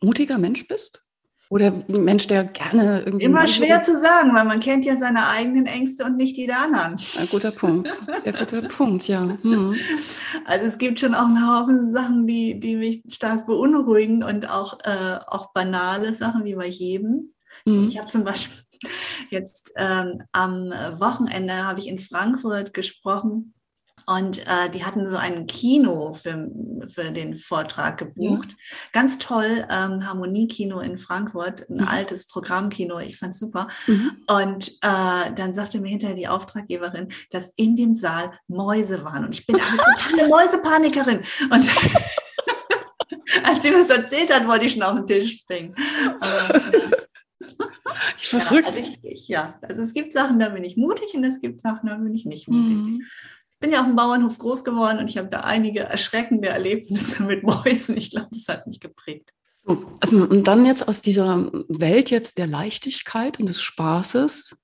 mutiger 0.00 0.38
Mensch 0.38 0.68
bist? 0.68 1.02
Oder 1.50 1.72
ein 1.88 2.04
Mensch, 2.04 2.28
der 2.28 2.44
gerne 2.44 3.02
irgendwie. 3.02 3.24
Immer 3.24 3.48
schwer 3.48 3.82
zu 3.82 3.98
sagen, 3.98 4.32
weil 4.36 4.44
man 4.44 4.60
kennt 4.60 4.84
ja 4.84 4.96
seine 4.96 5.26
eigenen 5.26 5.66
Ängste 5.66 6.04
und 6.04 6.16
nicht 6.16 6.36
die 6.36 6.46
der 6.46 6.60
anderen. 6.60 6.94
Ein 7.18 7.28
guter 7.28 7.50
Punkt. 7.50 7.90
Sehr 8.20 8.32
guter 8.32 8.62
Punkt, 8.68 9.08
ja. 9.08 9.36
Hm. 9.42 9.74
Also 10.44 10.66
es 10.66 10.78
gibt 10.78 11.00
schon 11.00 11.12
auch 11.12 11.26
einen 11.26 11.44
Haufen 11.44 11.90
Sachen, 11.90 12.28
die, 12.28 12.60
die 12.60 12.76
mich 12.76 13.02
stark 13.08 13.46
beunruhigen 13.46 14.22
und 14.22 14.48
auch, 14.48 14.78
äh, 14.84 15.18
auch 15.26 15.52
banale 15.52 16.14
Sachen 16.14 16.44
wie 16.44 16.54
bei 16.54 16.68
jedem. 16.68 17.32
Hm. 17.66 17.88
Ich 17.88 17.98
habe 17.98 18.06
zum 18.06 18.22
Beispiel 18.22 18.56
jetzt 19.30 19.72
ähm, 19.74 20.22
am 20.30 20.70
Wochenende 21.00 21.66
habe 21.66 21.80
ich 21.80 21.88
in 21.88 21.98
Frankfurt 21.98 22.72
gesprochen 22.74 23.54
Und 24.10 24.44
äh, 24.48 24.68
die 24.74 24.84
hatten 24.84 25.08
so 25.08 25.16
ein 25.16 25.46
Kino 25.46 26.14
für, 26.14 26.50
für 26.88 27.12
den 27.12 27.36
Vortrag 27.36 27.96
gebucht. 27.96 28.48
Ja. 28.50 28.56
Ganz 28.90 29.18
toll, 29.18 29.68
ähm, 29.70 30.04
Harmoniekino 30.04 30.80
in 30.80 30.98
Frankfurt, 30.98 31.70
ein 31.70 31.76
mhm. 31.76 31.86
altes 31.86 32.26
Programmkino, 32.26 32.98
ich 32.98 33.18
fand's 33.18 33.38
super. 33.38 33.68
Mhm. 33.86 34.10
Und 34.26 34.70
äh, 34.82 35.32
dann 35.36 35.54
sagte 35.54 35.80
mir 35.80 35.90
hinterher 35.90 36.16
die 36.16 36.26
Auftraggeberin, 36.26 37.12
dass 37.30 37.52
in 37.54 37.76
dem 37.76 37.94
Saal 37.94 38.32
Mäuse 38.48 39.04
waren. 39.04 39.26
Und 39.26 39.30
ich 39.32 39.46
bin 39.46 39.54
eine 39.54 39.76
totale 39.76 40.26
Mäusepanikerin. 40.26 41.18
Und 41.18 41.52
als 43.44 43.62
sie 43.62 43.70
das 43.70 43.90
erzählt 43.90 44.34
hat, 44.34 44.48
wollte 44.48 44.64
ich 44.64 44.72
schon 44.72 44.82
auf 44.82 44.96
den 44.96 45.06
Tisch 45.06 45.42
springen. 45.42 45.76
Verrückt. 48.16 48.66
Ja, 48.66 48.66
also, 48.66 48.98
ich, 49.04 49.28
ja, 49.28 49.54
also 49.62 49.82
es 49.82 49.94
gibt 49.94 50.12
Sachen, 50.12 50.40
da 50.40 50.48
bin 50.48 50.64
ich 50.64 50.76
mutig 50.76 51.14
und 51.14 51.22
es 51.22 51.40
gibt 51.40 51.60
Sachen, 51.60 51.88
da 51.88 51.94
bin 51.94 52.12
ich 52.12 52.26
nicht 52.26 52.48
mutig. 52.48 52.76
Mhm 52.76 53.02
bin 53.60 53.70
ja 53.70 53.80
auf 53.80 53.86
dem 53.86 53.96
Bauernhof 53.96 54.38
groß 54.38 54.64
geworden 54.64 54.98
und 54.98 55.08
ich 55.08 55.18
habe 55.18 55.28
da 55.28 55.40
einige 55.40 55.80
erschreckende 55.80 56.48
Erlebnisse 56.48 57.22
mit 57.24 57.42
Mäusen. 57.42 57.96
Ich 57.96 58.10
glaube, 58.10 58.28
das 58.32 58.48
hat 58.48 58.66
mich 58.66 58.80
geprägt. 58.80 59.30
Also, 60.00 60.24
und 60.24 60.44
dann 60.44 60.64
jetzt 60.64 60.88
aus 60.88 61.02
dieser 61.02 61.50
Welt 61.68 62.10
jetzt 62.10 62.38
der 62.38 62.46
Leichtigkeit 62.46 63.38
und 63.38 63.46
des 63.46 63.60
Spaßes 63.62 64.56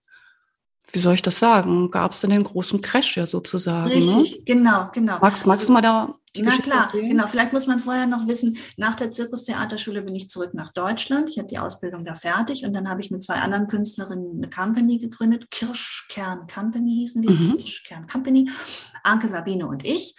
wie 0.93 0.99
soll 0.99 1.15
ich 1.15 1.23
das 1.23 1.39
sagen, 1.39 1.91
gab 1.91 2.13
es 2.13 2.21
denn 2.21 2.31
den 2.31 2.45
großen 2.45 2.81
Crash 2.81 3.17
ja 3.17 3.27
sozusagen. 3.27 3.89
Ne? 3.89 3.95
Richtig, 3.97 4.39
ne? 4.39 4.45
genau, 4.45 4.91
genau. 4.93 5.19
Magst, 5.21 5.47
magst 5.47 5.69
du 5.69 5.73
mal 5.73 5.83
da 5.83 6.15
die 6.37 6.43
Na 6.43 6.51
Geschichte 6.51 6.71
klar, 6.71 6.85
erzählen? 6.85 7.09
genau. 7.09 7.27
Vielleicht 7.27 7.53
muss 7.53 7.67
man 7.67 7.81
vorher 7.81 8.07
noch 8.07 8.27
wissen, 8.29 8.57
nach 8.77 8.95
der 8.95 9.11
Zirkustheaterschule 9.11 10.03
bin 10.03 10.15
ich 10.15 10.29
zurück 10.29 10.55
nach 10.55 10.73
Deutschland. 10.73 11.31
Ich 11.31 11.39
hatte 11.39 11.49
die 11.49 11.59
Ausbildung 11.59 12.05
da 12.05 12.15
fertig 12.15 12.65
und 12.65 12.73
dann 12.73 12.89
habe 12.89 13.01
ich 13.01 13.11
mit 13.11 13.23
zwei 13.23 13.35
anderen 13.35 13.69
Künstlerinnen 13.69 14.37
eine 14.37 14.51
Company 14.51 14.99
gegründet. 14.99 15.51
Kirschkern 15.51 16.47
Company 16.47 16.93
hießen 16.93 17.23
wir, 17.23 17.31
mhm. 17.31 17.57
Kirschkern 17.57 18.07
Company. 18.07 18.49
Anke, 19.03 19.29
Sabine 19.29 19.67
und 19.67 19.85
ich. 19.85 20.15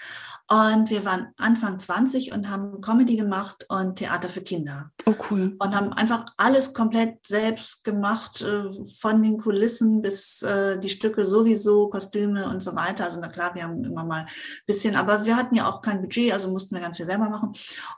Und 0.49 0.89
wir 0.89 1.03
waren 1.03 1.27
Anfang 1.37 1.77
20 1.77 2.31
und 2.31 2.49
haben 2.49 2.79
Comedy 2.79 3.17
gemacht 3.17 3.65
und 3.67 3.95
Theater 3.95 4.29
für 4.29 4.41
Kinder. 4.41 4.91
Oh, 5.05 5.13
cool. 5.29 5.57
Und 5.59 5.75
haben 5.75 5.91
einfach 5.91 6.25
alles 6.37 6.73
komplett 6.73 7.25
selbst 7.25 7.83
gemacht, 7.83 8.41
äh, 8.43 8.63
von 8.99 9.21
den 9.21 9.39
Kulissen 9.39 10.01
bis 10.01 10.41
äh, 10.43 10.79
die 10.79 10.89
Stücke 10.89 11.25
sowieso, 11.25 11.89
Kostüme 11.89 12.47
und 12.47 12.63
so 12.63 12.75
weiter. 12.75 13.05
Also 13.05 13.19
na 13.19 13.27
klar, 13.27 13.55
wir 13.55 13.63
haben 13.63 13.83
immer 13.83 14.05
mal 14.05 14.21
ein 14.21 14.27
bisschen, 14.65 14.95
aber 14.95 15.25
wir 15.25 15.35
hatten 15.35 15.55
ja 15.55 15.69
auch 15.69 15.81
kein 15.81 16.01
Budget, 16.01 16.31
also 16.31 16.49
mussten 16.49 16.75
wir 16.75 16.81
ganz 16.81 16.95
viel 16.95 17.05
selber 17.05 17.29
machen. 17.29 17.51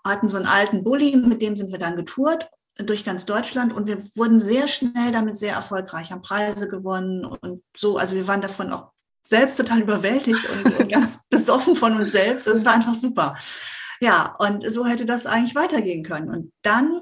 Hatten 0.04 0.28
so 0.28 0.38
einen 0.38 0.48
alten 0.48 0.84
Bulli, 0.84 1.16
mit 1.18 1.44
dem 1.44 1.56
sind 1.56 1.72
wir 1.72 1.80
dann 1.80 1.96
getourt 1.96 2.50
durch 2.78 3.04
ganz 3.04 3.26
Deutschland 3.26 3.74
und 3.74 3.88
wir 3.88 3.98
wurden 4.16 4.40
sehr 4.40 4.68
schnell 4.68 5.12
damit 5.12 5.38
sehr 5.38 5.54
erfolgreich, 5.54 6.12
haben 6.12 6.22
Preise 6.22 6.68
gewonnen 6.68 7.26
und 7.26 7.62
so. 7.76 7.98
Also 7.98 8.16
wir 8.16 8.28
waren 8.28 8.42
davon 8.42 8.72
auch 8.72 8.92
selbst 9.22 9.58
total 9.58 9.82
überwältigt 9.82 10.40
und, 10.50 10.80
und 10.80 10.92
ganz 10.92 11.26
besoffen 11.30 11.76
von 11.76 11.96
uns 11.96 12.12
selbst. 12.12 12.48
Es 12.48 12.66
war 12.66 12.74
einfach 12.74 12.96
super. 12.96 13.36
Ja, 14.02 14.36
und 14.40 14.70
so 14.72 14.86
hätte 14.86 15.06
das 15.06 15.26
eigentlich 15.26 15.56
weitergehen 15.56 16.04
können. 16.04 16.30
Und 16.30 16.54
dann 16.62 17.02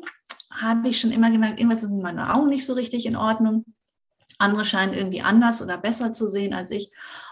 habe 0.52 0.90
ich 0.90 1.00
schon 1.00 1.12
immer 1.12 1.32
gemerkt, 1.32 1.60
irgendwas 1.60 1.84
ist 1.84 1.92
mit 1.92 2.02
meinen 2.02 2.20
Augen 2.20 2.50
nicht 2.50 2.66
so 2.66 2.74
richtig 2.74 3.06
in 3.06 3.16
Ordnung. 3.16 3.66
Andere 4.40 4.66
scheinen 4.66 4.94
irgendwie 4.94 5.22
anders 5.22 5.62
oder 5.62 5.78
besser 5.78 6.14
zu 6.14 6.30
sehen 6.30 6.54
als 6.54 6.72
ich. 6.72 6.92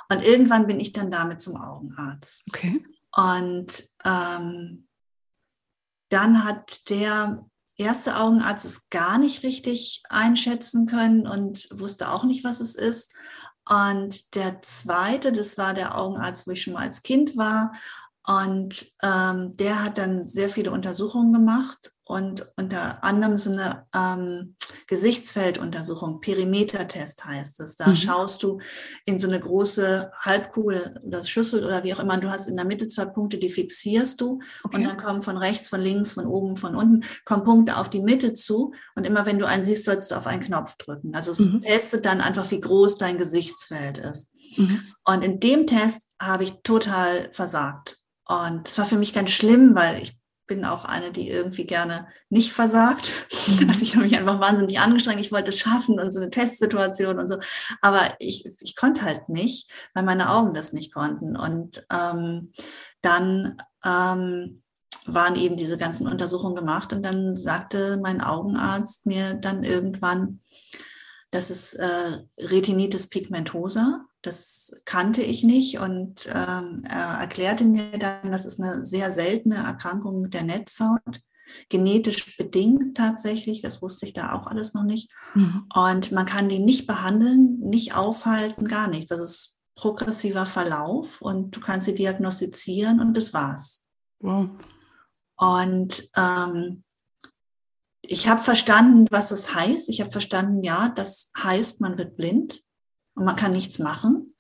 Und 0.09 0.21
irgendwann 0.21 0.67
bin 0.67 0.79
ich 0.79 0.91
dann 0.91 1.11
damit 1.11 1.41
zum 1.41 1.57
Augenarzt. 1.57 2.49
Okay. 2.49 2.85
Und 3.11 3.83
ähm, 4.03 4.87
dann 6.09 6.43
hat 6.43 6.89
der 6.89 7.43
erste 7.77 8.17
Augenarzt 8.17 8.65
es 8.65 8.89
gar 8.89 9.17
nicht 9.17 9.43
richtig 9.43 10.03
einschätzen 10.09 10.85
können 10.85 11.27
und 11.27 11.67
wusste 11.79 12.09
auch 12.09 12.23
nicht, 12.23 12.43
was 12.43 12.59
es 12.59 12.75
ist. 12.75 13.13
Und 13.67 14.35
der 14.35 14.61
zweite, 14.61 15.31
das 15.31 15.57
war 15.57 15.73
der 15.73 15.97
Augenarzt, 15.97 16.47
wo 16.47 16.51
ich 16.51 16.61
schon 16.61 16.73
mal 16.73 16.83
als 16.83 17.01
Kind 17.01 17.35
war. 17.35 17.71
Und 18.27 18.85
ähm, 19.03 19.55
der 19.55 19.83
hat 19.83 19.97
dann 19.97 20.25
sehr 20.25 20.49
viele 20.49 20.71
Untersuchungen 20.71 21.33
gemacht 21.33 21.94
und 22.07 22.53
unter 22.55 23.03
anderem 23.03 23.39
so 23.39 23.51
eine 23.51 23.87
ähm, 23.95 24.55
Gesichtsfelduntersuchung, 24.87 26.21
Perimetertest 26.21 27.25
heißt 27.25 27.59
es. 27.61 27.77
Da 27.77 27.87
mhm. 27.87 27.95
schaust 27.95 28.43
du 28.43 28.59
in 29.05 29.17
so 29.17 29.27
eine 29.27 29.39
große 29.39 30.11
Halbkugel 30.19 31.01
oder 31.03 31.23
Schüssel 31.23 31.65
oder 31.65 31.83
wie 31.83 31.95
auch 31.95 31.99
immer. 31.99 32.17
Du 32.17 32.29
hast 32.29 32.47
in 32.47 32.57
der 32.57 32.65
Mitte 32.65 32.85
zwei 32.85 33.05
Punkte, 33.05 33.39
die 33.39 33.49
fixierst 33.49 34.21
du 34.21 34.39
okay. 34.63 34.77
und 34.77 34.83
dann 34.83 34.97
kommen 34.97 35.23
von 35.23 35.35
rechts, 35.37 35.69
von 35.69 35.81
links, 35.81 36.11
von 36.11 36.27
oben, 36.27 36.57
von 36.57 36.75
unten, 36.75 37.03
kommen 37.25 37.43
Punkte 37.43 37.77
auf 37.77 37.89
die 37.89 38.01
Mitte 38.01 38.33
zu. 38.33 38.73
Und 38.93 39.05
immer 39.05 39.25
wenn 39.25 39.39
du 39.39 39.47
einen 39.47 39.65
siehst, 39.65 39.85
sollst 39.85 40.11
du 40.11 40.15
auf 40.15 40.27
einen 40.27 40.43
Knopf 40.43 40.77
drücken. 40.77 41.15
Also 41.15 41.31
es 41.31 41.39
mhm. 41.39 41.61
testet 41.61 42.05
dann 42.05 42.21
einfach, 42.21 42.51
wie 42.51 42.61
groß 42.61 42.99
dein 42.99 43.17
Gesichtsfeld 43.17 43.97
ist. 43.97 44.31
Mhm. 44.57 44.81
Und 45.05 45.23
in 45.23 45.39
dem 45.39 45.65
Test 45.65 46.11
habe 46.21 46.43
ich 46.43 46.53
total 46.61 47.31
versagt. 47.31 47.97
Und 48.27 48.67
es 48.67 48.77
war 48.77 48.85
für 48.85 48.97
mich 48.97 49.13
ganz 49.13 49.31
schlimm, 49.31 49.73
weil 49.73 50.03
ich 50.03 50.19
bin 50.47 50.65
auch 50.65 50.85
eine, 50.85 51.11
die 51.11 51.29
irgendwie 51.29 51.65
gerne 51.65 52.07
nicht 52.29 52.51
versagt. 52.51 53.13
Mhm. 53.47 53.69
Also 53.69 53.83
ich 53.83 53.93
habe 53.95 54.05
mich 54.05 54.17
einfach 54.17 54.39
wahnsinnig 54.39 54.79
angestrengt. 54.79 55.21
Ich 55.21 55.31
wollte 55.31 55.49
es 55.49 55.59
schaffen 55.59 55.99
und 55.99 56.11
so 56.11 56.19
eine 56.19 56.31
Testsituation 56.31 57.19
und 57.19 57.27
so. 57.27 57.37
Aber 57.79 58.15
ich, 58.17 58.49
ich 58.59 58.75
konnte 58.75 59.03
halt 59.03 59.29
nicht, 59.29 59.69
weil 59.93 60.03
meine 60.03 60.31
Augen 60.31 60.55
das 60.55 60.73
nicht 60.73 60.91
konnten. 60.91 61.37
Und 61.37 61.85
ähm, 61.93 62.51
dann 63.01 63.57
ähm, 63.83 64.63
waren 65.05 65.35
eben 65.35 65.57
diese 65.57 65.77
ganzen 65.77 66.07
Untersuchungen 66.07 66.55
gemacht 66.55 66.91
und 66.91 67.03
dann 67.03 67.35
sagte 67.35 67.97
mein 68.01 68.21
Augenarzt 68.21 69.05
mir 69.05 69.35
dann 69.35 69.63
irgendwann, 69.63 70.41
das 71.31 71.51
ist 71.51 71.75
äh, 71.75 72.23
Retinitis 72.39 73.09
pigmentosa. 73.09 74.05
Das 74.25 74.75
kannte 74.85 75.21
ich 75.21 75.43
nicht 75.43 75.79
und 75.79 76.27
ähm, 76.27 76.83
er 76.87 77.19
erklärte 77.19 77.63
mir 77.63 77.97
dann, 77.99 78.31
das 78.31 78.45
ist 78.45 78.59
eine 78.59 78.83
sehr 78.83 79.11
seltene 79.11 79.55
Erkrankung 79.55 80.29
der 80.29 80.43
Netzhaut, 80.43 81.21
genetisch 81.69 82.37
bedingt 82.37 82.97
tatsächlich, 82.97 83.61
das 83.61 83.81
wusste 83.81 84.07
ich 84.07 84.13
da 84.13 84.33
auch 84.33 84.47
alles 84.47 84.73
noch 84.73 84.83
nicht. 84.83 85.11
Mhm. 85.35 85.67
Und 85.73 86.11
man 86.11 86.25
kann 86.25 86.49
die 86.49 86.59
nicht 86.59 86.87
behandeln, 86.87 87.59
nicht 87.59 87.95
aufhalten, 87.95 88.67
gar 88.67 88.87
nichts. 88.87 89.09
Das 89.09 89.19
ist 89.19 89.61
progressiver 89.75 90.45
Verlauf 90.45 91.21
und 91.21 91.55
du 91.55 91.59
kannst 91.59 91.85
sie 91.85 91.93
diagnostizieren 91.95 92.99
und 92.99 93.15
das 93.15 93.33
war's. 93.33 93.85
Wow. 94.19 94.49
Und 95.37 96.09
ähm, 96.15 96.83
ich 98.01 98.27
habe 98.27 98.41
verstanden, 98.41 99.05
was 99.11 99.31
es 99.31 99.53
heißt. 99.53 99.89
Ich 99.89 100.01
habe 100.01 100.11
verstanden, 100.11 100.63
ja, 100.63 100.89
das 100.89 101.31
heißt, 101.37 101.81
man 101.81 101.97
wird 101.97 102.15
blind 102.15 102.64
und 103.15 103.25
man 103.25 103.35
kann 103.35 103.51
nichts 103.51 103.79
machen. 103.79 104.33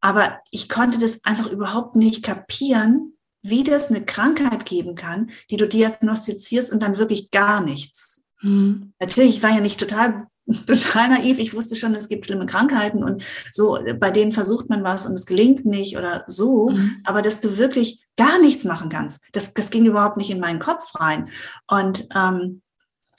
Aber 0.00 0.38
ich 0.50 0.68
konnte 0.68 0.98
das 0.98 1.24
einfach 1.24 1.50
überhaupt 1.50 1.96
nicht 1.96 2.22
kapieren, 2.22 3.16
wie 3.42 3.62
das 3.62 3.90
eine 3.90 4.04
Krankheit 4.04 4.66
geben 4.66 4.94
kann, 4.96 5.30
die 5.50 5.56
du 5.56 5.68
diagnostizierst 5.68 6.72
und 6.72 6.82
dann 6.82 6.98
wirklich 6.98 7.30
gar 7.30 7.62
nichts. 7.62 8.24
Mhm. 8.42 8.92
Natürlich, 9.00 9.36
ich 9.36 9.42
war 9.42 9.50
ja 9.50 9.60
nicht 9.60 9.78
total, 9.78 10.26
total 10.66 11.08
naiv. 11.08 11.38
Ich 11.38 11.54
wusste 11.54 11.76
schon, 11.76 11.94
es 11.94 12.08
gibt 12.08 12.26
schlimme 12.26 12.46
Krankheiten 12.46 13.04
und 13.04 13.22
so, 13.52 13.78
bei 13.98 14.10
denen 14.10 14.32
versucht 14.32 14.68
man 14.70 14.82
was 14.82 15.06
und 15.06 15.14
es 15.14 15.26
gelingt 15.26 15.64
nicht 15.66 15.96
oder 15.96 16.24
so. 16.26 16.70
Mhm. 16.70 17.02
Aber 17.04 17.22
dass 17.22 17.40
du 17.40 17.58
wirklich 17.58 18.04
gar 18.16 18.38
nichts 18.40 18.64
machen 18.64 18.88
kannst, 18.88 19.22
das, 19.32 19.54
das 19.54 19.70
ging 19.70 19.86
überhaupt 19.86 20.16
nicht 20.16 20.30
in 20.30 20.40
meinen 20.40 20.60
Kopf 20.60 20.94
rein. 20.98 21.28
Und 21.68 22.08
ähm, 22.14 22.62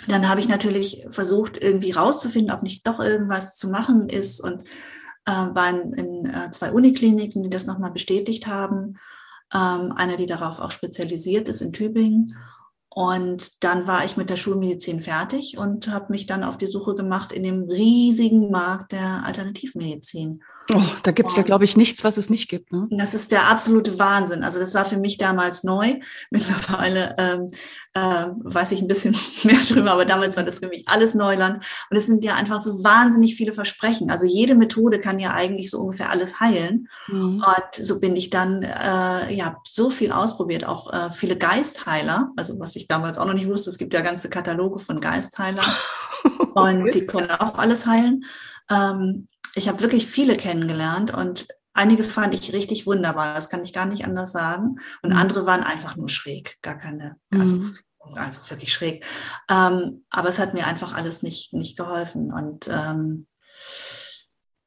dann 0.08 0.30
habe 0.30 0.40
ich 0.40 0.48
natürlich 0.48 1.06
versucht, 1.10 1.58
irgendwie 1.58 1.92
rauszufinden, 1.92 2.56
ob 2.56 2.64
nicht 2.64 2.86
doch 2.88 3.00
irgendwas 3.00 3.56
zu 3.56 3.70
machen 3.70 4.10
ist 4.10 4.42
und 4.42 4.68
äh, 5.26 5.32
waren 5.32 5.94
in 5.94 6.26
äh, 6.26 6.52
zwei 6.52 6.72
Unikliniken, 6.72 7.44
die 7.44 7.50
das 7.50 7.66
nochmal 7.66 7.92
bestätigt 7.92 8.48
haben. 8.48 8.98
Ähm, 9.54 9.94
eine, 9.96 10.18
die 10.18 10.26
darauf 10.26 10.60
auch 10.60 10.72
spezialisiert 10.72 11.48
ist 11.48 11.62
in 11.62 11.74
Tübingen. 11.74 12.36
Und 12.90 13.64
dann 13.64 13.88
war 13.88 14.06
ich 14.06 14.16
mit 14.16 14.30
der 14.30 14.38
Schulmedizin 14.38 15.02
fertig 15.02 15.58
und 15.58 15.90
habe 15.90 16.14
mich 16.14 16.28
dann 16.28 16.44
auf 16.46 16.58
die 16.58 16.68
Suche 16.68 16.96
gemacht 16.96 17.34
in 17.34 17.44
dem 17.44 17.64
riesigen 17.64 18.50
Markt 18.52 18.94
der 18.94 19.24
Alternativmedizin. 19.26 20.42
Oh, 20.74 20.82
da 21.04 21.12
gibt 21.12 21.30
es 21.30 21.38
ja, 21.38 21.44
glaube 21.44 21.64
ich, 21.64 21.78
nichts, 21.78 22.04
was 22.04 22.18
es 22.18 22.32
nicht 22.32 22.50
gibt. 22.50 22.72
Ne? 22.72 22.88
Das 22.90 23.14
ist 23.14 23.32
der 23.32 23.50
absolute 23.50 24.00
Wahnsinn. 24.00 24.44
Also 24.44 24.60
das 24.60 24.74
war 24.74 24.84
für 24.86 24.98
mich 24.98 25.20
damals 25.20 25.64
neu. 25.64 26.00
Mittlerweile 26.32 27.14
ähm, 27.20 27.52
äh, 27.94 28.32
weiß 28.44 28.72
ich 28.72 28.82
ein 28.82 28.88
bisschen 28.88 29.16
mehr 29.44 29.60
drüber, 29.60 29.92
aber 29.92 30.06
damals 30.06 30.38
war 30.38 30.44
das 30.44 30.60
für 30.60 30.68
mich 30.68 30.88
alles 30.88 31.14
Neuland. 31.14 31.64
Und 31.92 31.98
es 31.98 32.08
sind 32.08 32.24
ja 32.24 32.34
einfach 32.34 32.58
so 32.58 32.84
wahnsinnig 32.84 33.36
viele 33.36 33.54
Versprechen. 33.54 34.10
Also 34.10 34.26
jede 34.26 34.56
Methode 34.56 35.00
kann 35.00 35.20
ja 35.20 35.34
eigentlich 35.34 35.70
so 35.70 35.80
ungefähr 35.80 36.10
alles 36.10 36.40
heilen. 36.40 36.88
Mhm. 37.08 37.44
Und 37.46 37.86
so 37.86 38.00
bin 38.00 38.16
ich 38.16 38.32
dann 38.32 38.64
äh, 38.64 39.34
ja 39.34 39.58
so 39.64 39.92
viel 39.92 40.12
ausprobiert, 40.12 40.66
auch 40.66 40.92
äh, 40.92 41.12
viele 41.12 41.38
Geistheiler. 41.38 42.32
Also 42.38 42.60
was 42.60 42.76
ich 42.76 42.88
damals 42.88 43.20
auch 43.20 43.26
noch 43.26 43.36
nicht 43.36 43.48
wusste, 43.48 43.70
es 43.70 43.78
gibt 43.78 43.94
ja 43.94 44.02
ganze 44.02 44.30
Kataloge 44.30 44.80
von 44.80 45.00
Geistheilern. 45.00 45.66
und 46.56 46.92
die 46.92 47.06
können 47.06 47.30
auch 47.30 47.60
alles 47.60 47.86
heilen. 47.86 48.26
Ähm, 48.72 49.28
ich 49.56 49.68
habe 49.68 49.82
wirklich 49.82 50.06
viele 50.06 50.38
kennengelernt 50.38 51.14
und 51.14 51.48
einige 51.74 52.04
fand 52.04 52.34
ich 52.34 52.54
richtig 52.54 52.86
wunderbar, 52.86 53.34
das 53.34 53.50
kann 53.50 53.64
ich 53.64 53.74
gar 53.74 53.86
nicht 53.86 54.06
anders 54.06 54.32
sagen. 54.32 54.78
Und 55.02 55.12
mhm. 55.12 55.18
andere 55.18 55.46
waren 55.46 55.64
einfach 55.64 55.96
nur 55.96 56.10
schräg, 56.10 56.58
gar 56.62 56.78
keine, 56.78 57.18
also 57.34 57.56
mhm. 57.56 57.78
einfach 58.16 58.50
wirklich 58.50 58.74
schräg. 58.74 59.06
Ähm, 59.50 60.06
aber 60.10 60.30
es 60.30 60.40
hat 60.40 60.54
mir 60.54 60.68
einfach 60.68 60.94
alles 60.94 61.24
nicht, 61.24 61.54
nicht 61.54 61.78
geholfen. 61.78 62.32
Und 62.34 62.68
ähm, 62.68 63.28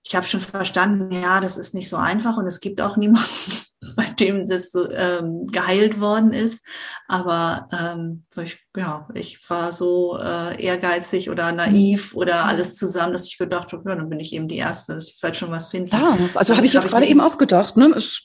ich 0.04 0.14
habe 0.14 0.26
schon 0.26 0.40
verstanden, 0.40 1.12
ja, 1.12 1.40
das 1.40 1.58
ist 1.58 1.74
nicht 1.74 1.88
so 1.88 1.96
einfach 1.96 2.38
und 2.38 2.46
es 2.46 2.60
gibt 2.60 2.80
auch 2.80 2.96
niemanden, 2.96 3.52
nachdem 3.96 4.46
das 4.46 4.72
ähm, 4.74 5.46
geheilt 5.46 6.00
worden 6.00 6.32
ist. 6.32 6.64
Aber 7.06 7.68
ähm, 7.72 8.24
ich, 8.42 8.58
ja, 8.76 9.08
ich 9.14 9.38
war 9.48 9.72
so 9.72 10.18
äh, 10.18 10.62
ehrgeizig 10.62 11.30
oder 11.30 11.52
naiv 11.52 12.14
oder 12.14 12.46
alles 12.46 12.76
zusammen, 12.76 13.12
dass 13.12 13.26
ich 13.26 13.38
gedacht 13.38 13.72
habe, 13.72 13.88
ja, 13.88 13.96
dann 13.96 14.08
bin 14.08 14.20
ich 14.20 14.32
eben 14.32 14.48
die 14.48 14.56
Erste, 14.56 14.94
dass 14.94 15.08
ich 15.08 15.16
vielleicht 15.18 15.36
schon 15.36 15.50
was 15.50 15.68
finden. 15.68 15.90
Ja, 15.94 16.18
also 16.34 16.56
habe 16.56 16.66
ich 16.66 16.72
jetzt 16.72 16.84
hab 16.84 16.90
gerade 16.90 17.06
eben 17.06 17.20
auch 17.20 17.38
gedacht. 17.38 17.76
Ne? 17.76 17.92
Es 17.96 18.22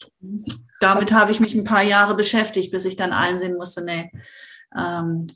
damit 0.80 1.14
habe 1.14 1.32
ich 1.32 1.40
mich 1.40 1.54
ein 1.54 1.64
paar 1.64 1.84
Jahre 1.84 2.14
beschäftigt, 2.16 2.72
bis 2.72 2.86
ich 2.86 2.98
dann 2.98 3.14
einsehen 3.14 3.56
musste, 3.56 3.86
nee, 3.86 4.12
ähm, 4.78 5.28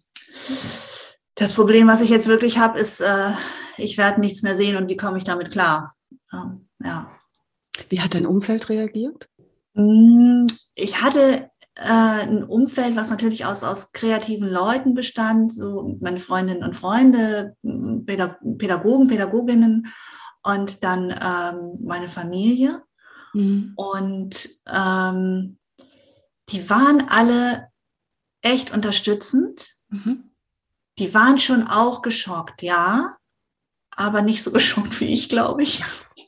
das 1.35 1.53
Problem, 1.53 1.87
was 1.87 2.01
ich 2.01 2.09
jetzt 2.09 2.27
wirklich 2.27 2.57
habe, 2.57 2.79
ist, 2.79 2.99
äh, 2.99 3.31
ich 3.77 3.97
werde 3.97 4.19
nichts 4.19 4.41
mehr 4.41 4.57
sehen 4.57 4.75
und 4.75 4.89
wie 4.89 4.97
komme 4.97 5.17
ich 5.17 5.23
damit 5.23 5.51
klar? 5.51 5.93
Ähm, 6.33 6.67
ja. 6.83 7.11
Wie 7.89 8.01
hat 8.01 8.15
dein 8.15 8.25
Umfeld 8.25 8.69
reagiert? 8.69 9.29
Mm, 9.77 10.47
ich 10.73 11.01
hatte 11.01 11.49
äh, 11.75 12.23
ein 12.23 12.43
Umfeld, 12.43 12.95
was 12.95 13.11
natürlich 13.11 13.45
aus, 13.45 13.63
aus 13.63 13.91
kreativen 13.91 14.49
Leuten 14.49 14.95
bestand, 14.95 15.53
so 15.53 15.95
meine 16.01 16.19
Freundinnen 16.19 16.63
und 16.63 16.75
Freunde, 16.75 17.55
Pädagogen, 17.63 19.07
Pädagoginnen 19.07 19.93
und 20.41 20.83
dann 20.83 21.11
ähm, 21.11 21.77
meine 21.83 22.09
Familie. 22.09 22.83
Mhm. 23.33 23.73
Und 23.75 24.49
ähm, 24.65 25.59
die 26.49 26.69
waren 26.69 27.07
alle 27.09 27.67
echt 28.41 28.73
unterstützend. 28.73 29.75
Mhm. 29.89 30.31
Die 30.97 31.13
waren 31.13 31.37
schon 31.37 31.67
auch 31.67 32.01
geschockt, 32.01 32.63
ja, 32.63 33.17
aber 33.91 34.23
nicht 34.23 34.41
so 34.41 34.51
geschockt 34.53 34.99
wie 35.01 35.13
ich, 35.13 35.29
glaube 35.29 35.61
ich. 35.61 35.83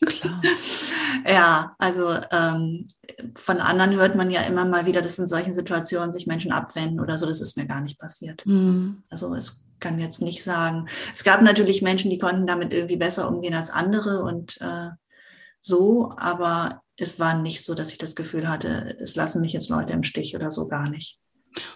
Klar. 0.06 0.41
ja, 1.27 1.75
also 1.77 2.15
ähm, 2.32 2.88
von 3.36 3.58
anderen 3.58 3.96
hört 3.96 4.15
man 4.15 4.32
ja 4.32 4.41
immer 4.41 4.65
mal 4.65 4.86
wieder, 4.86 5.01
dass 5.01 5.20
in 5.20 5.27
solchen 5.27 5.53
Situationen 5.53 6.13
sich 6.13 6.27
Menschen 6.27 6.51
abwenden 6.51 7.00
oder 7.00 7.18
so. 7.18 7.25
Das 7.25 7.41
ist 7.41 7.58
mir 7.58 7.65
gar 7.65 7.82
nicht 7.82 8.00
passiert. 8.00 8.46
Mhm. 8.46 9.03
Also 9.10 9.34
es 9.36 9.65
kann 9.79 10.00
jetzt 10.00 10.22
nicht 10.22 10.44
sagen. 10.44 10.88
Es 11.13 11.24
gab 11.24 11.41
natürlich 11.41 11.82
Menschen, 11.82 12.12
die 12.12 12.20
konnten 12.20 12.48
damit 12.48 12.74
irgendwie 12.74 12.98
besser 12.98 13.29
umgehen 13.29 13.56
als 13.56 13.70
andere 13.70 14.24
und 14.24 14.60
äh, 14.62 14.89
so, 15.62 16.13
aber 16.18 16.82
es 16.98 17.20
war 17.20 17.41
nicht 17.41 17.63
so, 17.63 17.75
dass 17.75 17.91
ich 17.91 17.98
das 17.98 18.15
Gefühl 18.15 18.48
hatte, 18.48 18.98
es 19.00 19.15
lassen 19.15 19.41
mich 19.41 19.53
jetzt 19.53 19.70
Leute 19.70 19.94
im 19.94 20.03
Stich 20.03 20.36
oder 20.36 20.51
so 20.51 20.68
gar 20.68 20.89
nicht. 20.89 21.20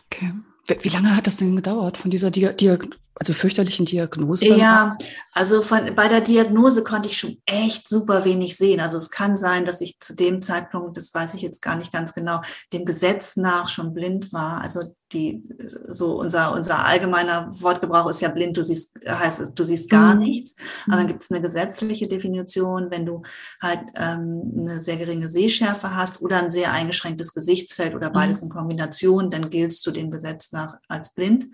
Okay. 0.06 0.34
Wie 0.82 0.90
lange 0.90 1.16
hat 1.16 1.28
das 1.28 1.38
denn 1.38 1.56
gedauert 1.56 1.98
von 1.98 2.10
dieser 2.10 2.32
Diag 2.32 2.88
also 3.16 3.34
fürchterlichen 3.34 3.86
Diagnose? 3.86 4.46
Ja, 4.46 4.96
also 5.34 5.62
von, 5.62 5.94
bei 5.96 6.08
der 6.08 6.22
Diagnose 6.22 6.84
konnte 6.84 7.10
ich 7.10 7.18
schon 7.18 7.38
echt 7.46 7.88
super 7.88 8.26
wenig 8.26 8.58
sehen. 8.58 8.80
Also 8.80 8.98
es 8.98 9.12
kann 9.12 9.38
sein, 9.38 9.66
dass 9.66 9.82
ich 9.82 10.00
zu 10.00 10.16
dem 10.16 10.42
Zeitpunkt, 10.42 10.98
das 10.98 11.14
weiß 11.14 11.36
ich 11.36 11.42
jetzt 11.42 11.62
gar 11.62 11.76
nicht 11.76 11.94
ganz 11.94 12.14
genau, 12.14 12.42
dem 12.72 12.86
Gesetz 12.86 13.38
nach 13.38 13.70
schon 13.70 13.94
blind 13.94 14.34
war. 14.34 14.62
Also 14.62 14.96
die, 15.14 15.44
so 15.88 16.20
unser, 16.20 16.54
unser 16.54 16.86
allgemeiner 16.86 17.50
Wortgebrauch 17.62 18.10
ist 18.10 18.22
ja 18.22 18.30
blind, 18.30 18.58
du 18.58 18.64
siehst, 18.64 18.94
heißt 19.08 19.42
es, 19.42 19.54
du 19.54 19.64
siehst 19.64 19.90
gar 19.90 20.16
mhm. 20.16 20.22
nichts. 20.22 20.56
Aber 20.86 20.98
dann 20.98 21.06
mhm. 21.06 21.10
gibt 21.10 21.24
es 21.24 21.32
eine 21.32 21.42
gesetzliche 21.42 22.08
Definition, 22.08 22.90
wenn 22.90 23.06
du 23.06 23.22
halt 23.62 23.82
ähm, 23.96 24.54
eine 24.58 24.80
sehr 24.80 24.98
geringe 24.98 25.30
Sehschärfe 25.30 25.96
hast 25.96 26.22
oder 26.22 26.40
ein 26.40 26.50
sehr 26.50 26.72
eingeschränktes 26.72 27.34
Gesichtsfeld 27.34 27.96
oder 27.96 28.10
beides 28.10 28.42
mhm. 28.42 28.48
in 28.48 28.54
Kombination, 28.54 29.32
dann 29.32 29.50
giltst 29.50 29.86
du 29.86 29.92
dem 29.92 30.12
Gesetz 30.12 30.52
nach 30.52 30.76
als 30.88 31.14
blind, 31.14 31.48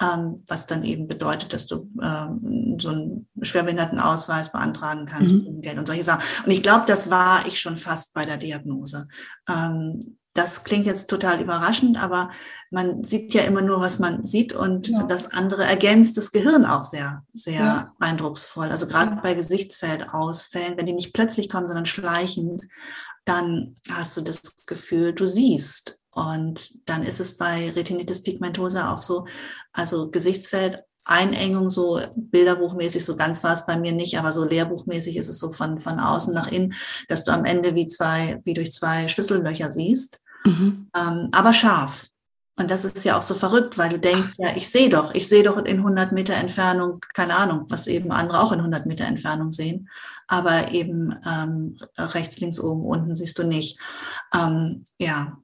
ähm, 0.00 0.42
was 0.46 0.66
dann 0.66 0.84
eben 0.84 1.01
bedeutet, 1.06 1.52
dass 1.52 1.66
du 1.66 1.90
ähm, 2.02 2.78
so 2.80 2.90
einen 2.90 3.28
Schwerbehindertenausweis 3.40 4.52
beantragen 4.52 5.06
kannst, 5.06 5.34
mhm. 5.34 5.60
Geld 5.60 5.78
und 5.78 5.86
solche 5.86 6.02
Sachen. 6.02 6.22
Und 6.44 6.52
ich 6.52 6.62
glaube, 6.62 6.84
das 6.86 7.10
war 7.10 7.46
ich 7.46 7.60
schon 7.60 7.76
fast 7.76 8.14
bei 8.14 8.24
der 8.24 8.36
Diagnose. 8.36 9.08
Ähm, 9.48 10.16
das 10.34 10.64
klingt 10.64 10.86
jetzt 10.86 11.10
total 11.10 11.42
überraschend, 11.42 12.02
aber 12.02 12.30
man 12.70 13.04
sieht 13.04 13.34
ja 13.34 13.42
immer 13.42 13.60
nur, 13.60 13.80
was 13.80 13.98
man 13.98 14.22
sieht 14.22 14.54
und 14.54 14.88
ja. 14.88 15.02
das 15.02 15.30
andere 15.30 15.64
ergänzt 15.64 16.16
das 16.16 16.32
Gehirn 16.32 16.64
auch 16.64 16.82
sehr, 16.82 17.22
sehr 17.28 17.60
ja. 17.60 17.94
eindrucksvoll. 17.98 18.70
Also 18.70 18.86
gerade 18.86 19.16
ja. 19.16 19.20
bei 19.20 19.34
Gesichtsfeldausfällen, 19.34 20.78
wenn 20.78 20.86
die 20.86 20.94
nicht 20.94 21.12
plötzlich 21.12 21.50
kommen, 21.50 21.66
sondern 21.66 21.86
schleichend, 21.86 22.62
dann 23.24 23.74
hast 23.90 24.16
du 24.16 24.22
das 24.22 24.42
Gefühl, 24.66 25.12
du 25.12 25.26
siehst. 25.26 25.98
Und 26.10 26.88
dann 26.88 27.02
ist 27.02 27.20
es 27.20 27.36
bei 27.36 27.70
Retinitis 27.70 28.22
pigmentosa 28.22 28.92
auch 28.92 29.00
so, 29.00 29.26
also 29.72 30.10
Gesichtsfeld 30.10 30.82
Einengung, 31.04 31.70
so 31.70 32.00
bilderbuchmäßig, 32.14 33.04
so 33.04 33.16
ganz 33.16 33.42
war 33.42 33.52
es 33.52 33.66
bei 33.66 33.76
mir 33.76 33.92
nicht, 33.92 34.18
aber 34.18 34.32
so 34.32 34.44
lehrbuchmäßig 34.44 35.16
ist 35.16 35.28
es 35.28 35.38
so 35.38 35.52
von, 35.52 35.80
von 35.80 35.98
außen 35.98 36.32
nach 36.32 36.50
innen, 36.50 36.74
dass 37.08 37.24
du 37.24 37.32
am 37.32 37.44
Ende 37.44 37.74
wie 37.74 37.88
zwei, 37.88 38.40
wie 38.44 38.54
durch 38.54 38.72
zwei 38.72 39.08
Schlüssellöcher 39.08 39.70
siehst, 39.70 40.20
mhm. 40.44 40.88
ähm, 40.96 41.28
aber 41.32 41.52
scharf. 41.52 42.06
Und 42.56 42.70
das 42.70 42.84
ist 42.84 43.04
ja 43.04 43.16
auch 43.16 43.22
so 43.22 43.34
verrückt, 43.34 43.78
weil 43.78 43.88
du 43.88 43.98
denkst, 43.98 44.34
ja, 44.38 44.54
ich 44.54 44.68
sehe 44.68 44.90
doch, 44.90 45.14
ich 45.14 45.26
sehe 45.26 45.42
doch 45.42 45.56
in 45.56 45.78
100 45.78 46.12
Meter 46.12 46.34
Entfernung, 46.34 47.00
keine 47.14 47.34
Ahnung, 47.34 47.64
was 47.70 47.86
eben 47.86 48.12
andere 48.12 48.40
auch 48.40 48.52
in 48.52 48.58
100 48.58 48.84
Meter 48.84 49.06
Entfernung 49.06 49.52
sehen, 49.52 49.88
aber 50.28 50.70
eben 50.70 51.14
ähm, 51.26 51.78
rechts, 51.96 52.40
links, 52.40 52.60
oben, 52.60 52.84
unten 52.84 53.16
siehst 53.16 53.38
du 53.38 53.44
nicht. 53.44 53.78
Ähm, 54.34 54.84
ja, 54.98 55.38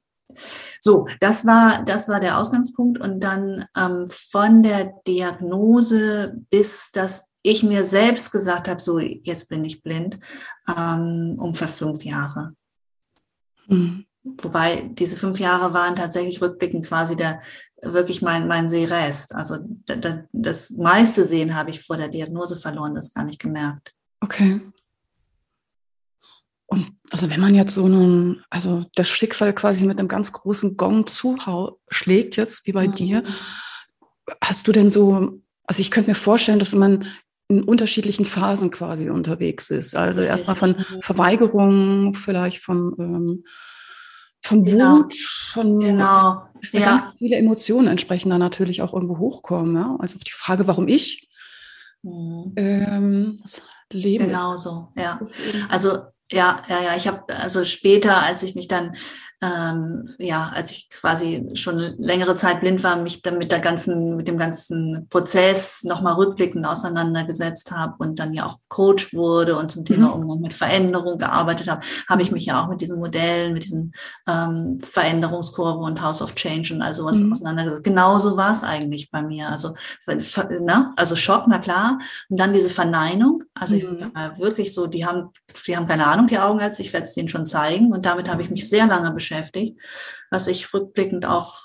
so, 0.80 1.06
das 1.20 1.46
war, 1.46 1.84
das 1.84 2.08
war 2.08 2.20
der 2.20 2.38
Ausgangspunkt. 2.38 3.00
Und 3.00 3.20
dann 3.20 3.66
ähm, 3.76 4.08
von 4.10 4.62
der 4.62 4.92
Diagnose 5.06 6.34
bis 6.50 6.90
dass 6.92 7.32
ich 7.42 7.62
mir 7.62 7.84
selbst 7.84 8.32
gesagt 8.32 8.68
habe, 8.68 8.80
so, 8.80 8.98
jetzt 8.98 9.48
bin 9.48 9.64
ich 9.64 9.82
blind, 9.82 10.18
ähm, 10.68 11.36
ungefähr 11.38 11.68
fünf 11.68 12.04
Jahre. 12.04 12.52
Mhm. 13.68 14.04
Wobei 14.42 14.90
diese 14.92 15.16
fünf 15.16 15.38
Jahre 15.38 15.72
waren 15.72 15.96
tatsächlich 15.96 16.42
rückblickend 16.42 16.86
quasi 16.86 17.16
der 17.16 17.40
wirklich 17.80 18.20
mein, 18.20 18.48
mein 18.48 18.68
Sehrest. 18.68 19.34
Also 19.34 19.56
das 20.32 20.70
meiste 20.70 21.26
Sehen 21.26 21.54
habe 21.54 21.70
ich 21.70 21.84
vor 21.84 21.96
der 21.96 22.08
Diagnose 22.08 22.58
verloren, 22.58 22.94
das 22.94 23.14
gar 23.14 23.24
nicht 23.24 23.40
gemerkt. 23.40 23.94
Okay. 24.20 24.60
Und 26.70 26.86
also 27.10 27.30
wenn 27.30 27.40
man 27.40 27.54
jetzt 27.54 27.74
so 27.74 27.86
einen, 27.86 28.44
also 28.50 28.84
das 28.94 29.08
Schicksal 29.08 29.54
quasi 29.54 29.86
mit 29.86 29.98
einem 29.98 30.06
ganz 30.08 30.32
großen 30.32 30.76
Gong 30.76 31.06
zuschlägt 31.06 32.36
jetzt, 32.36 32.66
wie 32.66 32.72
bei 32.72 32.86
mhm. 32.86 32.94
dir, 32.94 33.22
hast 34.44 34.68
du 34.68 34.72
denn 34.72 34.90
so, 34.90 35.40
also 35.64 35.80
ich 35.80 35.90
könnte 35.90 36.10
mir 36.10 36.14
vorstellen, 36.14 36.58
dass 36.58 36.74
man 36.74 37.06
in 37.48 37.62
unterschiedlichen 37.62 38.26
Phasen 38.26 38.70
quasi 38.70 39.08
unterwegs 39.08 39.70
ist. 39.70 39.96
Also 39.96 40.20
erstmal 40.20 40.56
von 40.56 40.78
Verweigerung, 41.00 42.12
vielleicht 42.12 42.58
von, 42.58 42.94
ähm, 42.98 43.44
von 44.42 44.62
genau. 44.62 44.98
Wut, 44.98 45.14
von 45.52 45.78
genau. 45.78 46.42
dass 46.60 46.72
da 46.72 46.78
ja. 46.78 46.84
ganz 46.84 47.04
viele 47.16 47.36
Emotionen 47.36 47.88
entsprechend 47.88 48.30
dann 48.30 48.40
natürlich 48.40 48.82
auch 48.82 48.92
irgendwo 48.92 49.16
hochkommen. 49.16 49.74
Ja? 49.74 49.96
Also 49.98 50.16
auch 50.18 50.24
die 50.24 50.32
Frage, 50.32 50.66
warum 50.66 50.86
ich? 50.86 51.30
Mhm. 52.02 52.52
Ähm, 52.56 53.38
das 53.40 53.62
Leben 53.90 54.26
genau 54.26 54.56
ist, 54.56 54.64
so, 54.64 54.88
ja. 54.94 55.18
Also 55.70 56.02
ja, 56.32 56.62
ja, 56.68 56.82
ja. 56.82 56.96
Ich 56.96 57.08
habe 57.08 57.34
also 57.36 57.64
später, 57.64 58.22
als 58.22 58.42
ich 58.42 58.54
mich 58.54 58.68
dann 58.68 58.96
ähm, 59.40 60.10
ja, 60.18 60.50
als 60.52 60.72
ich 60.72 60.90
quasi 60.90 61.50
schon 61.54 61.78
längere 61.96 62.34
Zeit 62.34 62.60
blind 62.60 62.82
war, 62.82 62.96
mich 62.96 63.22
dann 63.22 63.38
mit 63.38 63.52
der 63.52 63.60
ganzen, 63.60 64.16
mit 64.16 64.26
dem 64.26 64.36
ganzen 64.36 65.06
Prozess 65.10 65.84
nochmal 65.84 66.14
rückblickend 66.14 66.66
auseinandergesetzt 66.66 67.70
habe 67.70 67.94
und 67.98 68.18
dann 68.18 68.34
ja 68.34 68.46
auch 68.46 68.56
Coach 68.68 69.14
wurde 69.14 69.56
und 69.56 69.70
zum 69.70 69.84
Thema 69.84 70.08
mhm. 70.08 70.22
Umgang 70.22 70.40
mit 70.40 70.54
Veränderung 70.54 71.18
gearbeitet 71.18 71.68
habe, 71.68 71.86
habe 72.08 72.22
ich 72.22 72.32
mich 72.32 72.46
ja 72.46 72.64
auch 72.64 72.68
mit 72.68 72.80
diesen 72.80 72.98
Modellen, 72.98 73.52
mit 73.52 73.62
diesen 73.62 73.92
ähm, 74.26 74.80
Veränderungskurve 74.82 75.78
und 75.84 76.02
House 76.02 76.20
of 76.20 76.34
Change 76.34 76.74
und 76.74 76.82
all 76.82 76.94
sowas 76.94 77.20
mhm. 77.20 77.30
auseinandergesetzt. 77.30 77.84
Genauso 77.84 78.36
war 78.36 78.50
es 78.50 78.64
eigentlich 78.64 79.08
bei 79.12 79.22
mir. 79.22 79.50
Also, 79.50 79.74
ne? 80.08 80.92
also 80.96 81.14
Schock, 81.14 81.44
na 81.46 81.60
klar. 81.60 82.00
Und 82.28 82.40
dann 82.40 82.52
diese 82.52 82.70
Verneinung. 82.70 83.44
Also 83.54 83.76
mhm. 83.76 83.80
ich 83.80 84.14
war 84.14 84.38
wirklich 84.40 84.74
so, 84.74 84.88
die 84.88 85.06
haben, 85.06 85.30
die 85.64 85.76
haben 85.76 85.86
keine 85.86 86.06
Ahnung, 86.06 86.26
die 86.26 86.40
Augen 86.40 86.58
als 86.58 86.80
ich 86.80 86.92
werde 86.92 87.04
es 87.04 87.14
denen 87.14 87.28
schon 87.28 87.46
zeigen. 87.46 87.92
Und 87.92 88.04
damit 88.04 88.28
habe 88.28 88.42
ich 88.42 88.50
mich 88.50 88.68
sehr 88.68 88.88
lange 88.88 89.12
beschäftigt 89.12 89.27
beschäftigt, 89.28 89.78
was 90.30 90.46
ich 90.46 90.72
rückblickend 90.72 91.26
auch 91.26 91.60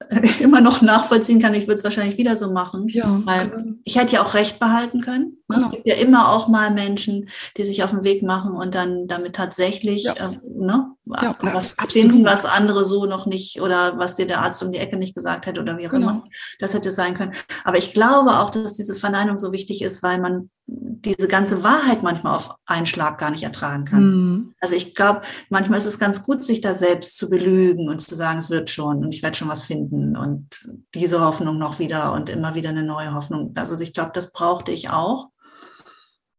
immer 0.40 0.60
noch 0.60 0.82
nachvollziehen 0.82 1.40
kann. 1.40 1.54
Ich 1.54 1.66
würde 1.66 1.74
es 1.74 1.84
wahrscheinlich 1.84 2.18
wieder 2.18 2.36
so 2.36 2.52
machen. 2.52 2.88
Ja, 2.88 3.22
weil 3.24 3.50
genau. 3.50 3.72
ich 3.84 3.96
hätte 3.96 4.14
ja 4.14 4.22
auch 4.22 4.34
Recht 4.34 4.58
behalten 4.58 5.00
können. 5.00 5.38
Genau. 5.48 5.60
Es 5.60 5.70
gibt 5.70 5.86
ja 5.86 5.96
immer 5.96 6.30
auch 6.32 6.48
mal 6.48 6.70
Menschen, 6.70 7.28
die 7.56 7.64
sich 7.64 7.84
auf 7.84 7.90
den 7.90 8.02
Weg 8.02 8.22
machen 8.22 8.52
und 8.52 8.74
dann 8.74 9.06
damit 9.06 9.36
tatsächlich 9.36 10.04
ja. 10.04 10.14
äh, 10.14 10.38
ne, 10.42 10.94
ja, 11.04 11.36
was 11.40 11.76
finden, 11.90 12.24
was 12.24 12.46
andere 12.46 12.86
so 12.86 13.04
noch 13.04 13.26
nicht 13.26 13.60
oder 13.60 13.98
was 13.98 14.14
dir 14.14 14.26
der 14.26 14.40
Arzt 14.40 14.62
um 14.62 14.72
die 14.72 14.78
Ecke 14.78 14.96
nicht 14.96 15.14
gesagt 15.14 15.44
hätte 15.44 15.60
oder 15.60 15.76
wie 15.76 15.86
auch 15.86 15.92
genau. 15.92 16.10
immer. 16.10 16.24
Das 16.60 16.72
hätte 16.72 16.92
sein 16.92 17.14
können. 17.14 17.34
Aber 17.62 17.76
ich 17.76 17.92
glaube 17.92 18.38
auch, 18.38 18.48
dass 18.48 18.72
diese 18.72 18.94
Verneinung 18.94 19.36
so 19.36 19.52
wichtig 19.52 19.82
ist, 19.82 20.02
weil 20.02 20.18
man 20.18 20.48
diese 20.66 21.28
ganze 21.28 21.62
Wahrheit 21.62 22.02
manchmal 22.02 22.36
auf 22.36 22.54
einen 22.64 22.86
Schlag 22.86 23.18
gar 23.18 23.30
nicht 23.30 23.42
ertragen 23.42 23.84
kann. 23.84 24.02
Mhm. 24.02 24.54
Also 24.60 24.74
ich 24.74 24.94
glaube, 24.94 25.20
manchmal 25.50 25.78
ist 25.78 25.86
es 25.86 25.98
ganz 25.98 26.24
gut, 26.24 26.42
sich 26.42 26.62
da 26.62 26.74
selbst 26.74 27.18
zu 27.18 27.28
belügen 27.28 27.90
und 27.90 28.00
zu 28.00 28.14
sagen, 28.14 28.38
es 28.38 28.48
wird 28.48 28.70
schon 28.70 29.04
und 29.04 29.14
ich 29.14 29.22
werde 29.22 29.36
schon 29.36 29.48
was 29.48 29.64
finden 29.64 30.16
und 30.16 30.66
diese 30.94 31.20
Hoffnung 31.20 31.58
noch 31.58 31.78
wieder 31.78 32.14
und 32.14 32.30
immer 32.30 32.54
wieder 32.54 32.70
eine 32.70 32.82
neue 32.82 33.12
Hoffnung. 33.12 33.52
Also 33.56 33.78
ich 33.78 33.92
glaube, 33.92 34.12
das 34.14 34.32
brauchte 34.32 34.72
ich 34.72 34.88
auch. 34.88 35.28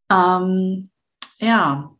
Ähm, 0.09 0.89
ja, 1.39 1.91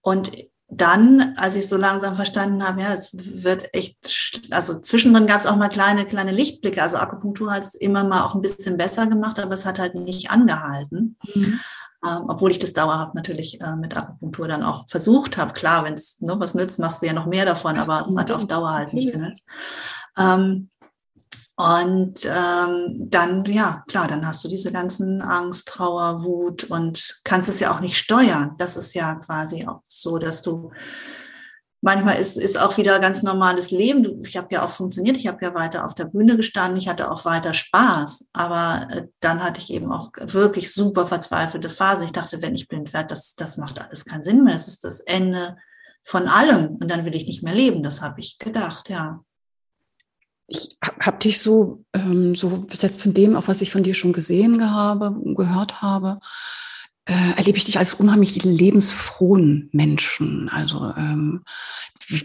und 0.00 0.32
dann, 0.68 1.34
als 1.36 1.54
ich 1.54 1.68
so 1.68 1.76
langsam 1.76 2.16
verstanden 2.16 2.66
habe, 2.66 2.82
ja, 2.82 2.92
es 2.92 3.42
wird 3.42 3.72
echt, 3.72 4.48
also 4.50 4.80
zwischendrin 4.80 5.28
gab 5.28 5.40
es 5.40 5.46
auch 5.46 5.56
mal 5.56 5.68
kleine, 5.68 6.06
kleine 6.06 6.32
Lichtblicke. 6.32 6.82
Also 6.82 6.96
Akupunktur 6.96 7.52
hat 7.52 7.62
es 7.62 7.74
immer 7.74 8.02
mal 8.02 8.24
auch 8.24 8.34
ein 8.34 8.42
bisschen 8.42 8.76
besser 8.76 9.06
gemacht, 9.06 9.38
aber 9.38 9.54
es 9.54 9.64
hat 9.64 9.78
halt 9.78 9.94
nicht 9.94 10.30
angehalten. 10.30 11.16
Mhm. 11.34 11.60
Ähm, 12.04 12.24
obwohl 12.28 12.50
ich 12.50 12.58
das 12.58 12.72
dauerhaft 12.72 13.14
natürlich 13.14 13.60
äh, 13.60 13.76
mit 13.76 13.96
Akupunktur 13.96 14.48
dann 14.48 14.62
auch 14.62 14.88
versucht 14.88 15.36
habe. 15.36 15.52
Klar, 15.52 15.84
wenn 15.84 15.94
es 15.94 16.20
nur 16.20 16.38
was 16.40 16.54
nützt, 16.54 16.78
machst 16.78 17.00
du 17.00 17.06
ja 17.06 17.12
noch 17.12 17.26
mehr 17.26 17.46
davon, 17.46 17.78
aber 17.78 18.02
es 18.02 18.16
hat 18.16 18.30
auf 18.30 18.46
Dauer 18.46 18.72
halt 18.72 18.92
nicht 18.92 19.12
genützt. 19.12 19.48
Ähm, 20.18 20.70
und 21.56 22.26
ähm, 22.26 23.08
dann, 23.08 23.46
ja, 23.46 23.82
klar, 23.88 24.06
dann 24.06 24.26
hast 24.26 24.44
du 24.44 24.48
diese 24.48 24.72
ganzen 24.72 25.22
Angst, 25.22 25.68
Trauer, 25.68 26.22
Wut 26.22 26.64
und 26.64 27.20
kannst 27.24 27.48
es 27.48 27.60
ja 27.60 27.74
auch 27.74 27.80
nicht 27.80 27.96
steuern. 27.96 28.54
Das 28.58 28.76
ist 28.76 28.92
ja 28.92 29.14
quasi 29.14 29.66
auch 29.66 29.80
so, 29.82 30.18
dass 30.18 30.42
du 30.42 30.70
manchmal 31.80 32.18
ist, 32.18 32.36
ist 32.36 32.58
auch 32.58 32.76
wieder 32.76 32.98
ganz 33.00 33.22
normales 33.22 33.70
Leben. 33.70 34.22
Ich 34.26 34.36
habe 34.36 34.48
ja 34.50 34.66
auch 34.66 34.70
funktioniert, 34.70 35.16
ich 35.16 35.28
habe 35.28 35.42
ja 35.42 35.54
weiter 35.54 35.86
auf 35.86 35.94
der 35.94 36.04
Bühne 36.04 36.36
gestanden, 36.36 36.76
ich 36.76 36.88
hatte 36.88 37.10
auch 37.10 37.24
weiter 37.24 37.54
Spaß. 37.54 38.28
Aber 38.34 38.86
äh, 38.90 39.06
dann 39.20 39.42
hatte 39.42 39.62
ich 39.62 39.72
eben 39.72 39.90
auch 39.90 40.10
wirklich 40.14 40.74
super 40.74 41.06
verzweifelte 41.06 41.70
Phase. 41.70 42.04
Ich 42.04 42.12
dachte, 42.12 42.42
wenn 42.42 42.54
ich 42.54 42.68
blind 42.68 42.92
werde, 42.92 43.08
das, 43.08 43.34
das 43.34 43.56
macht 43.56 43.80
alles 43.80 44.04
keinen 44.04 44.22
Sinn 44.22 44.44
mehr. 44.44 44.56
Es 44.56 44.68
ist 44.68 44.84
das 44.84 45.00
Ende 45.00 45.56
von 46.02 46.28
allem 46.28 46.76
und 46.76 46.90
dann 46.90 47.06
will 47.06 47.14
ich 47.14 47.26
nicht 47.26 47.42
mehr 47.42 47.54
leben. 47.54 47.82
Das 47.82 48.02
habe 48.02 48.20
ich 48.20 48.38
gedacht, 48.38 48.90
ja 48.90 49.20
ich 50.48 50.78
habe 50.82 51.18
dich 51.18 51.40
so, 51.40 51.84
ähm, 51.92 52.34
so 52.34 52.66
jetzt 52.70 53.00
von 53.00 53.14
dem, 53.14 53.36
auch 53.36 53.48
was 53.48 53.62
ich 53.62 53.70
von 53.70 53.82
dir 53.82 53.94
schon 53.94 54.12
gesehen 54.12 54.70
habe, 54.70 55.16
gehört 55.34 55.82
habe, 55.82 56.18
äh, 57.06 57.36
erlebe 57.36 57.58
ich 57.58 57.64
dich 57.64 57.78
als 57.78 57.94
unheimlich 57.94 58.42
lebensfrohen 58.44 59.68
Menschen. 59.72 60.48
Also 60.48 60.92
ähm, 60.96 61.42
wie, 62.06 62.24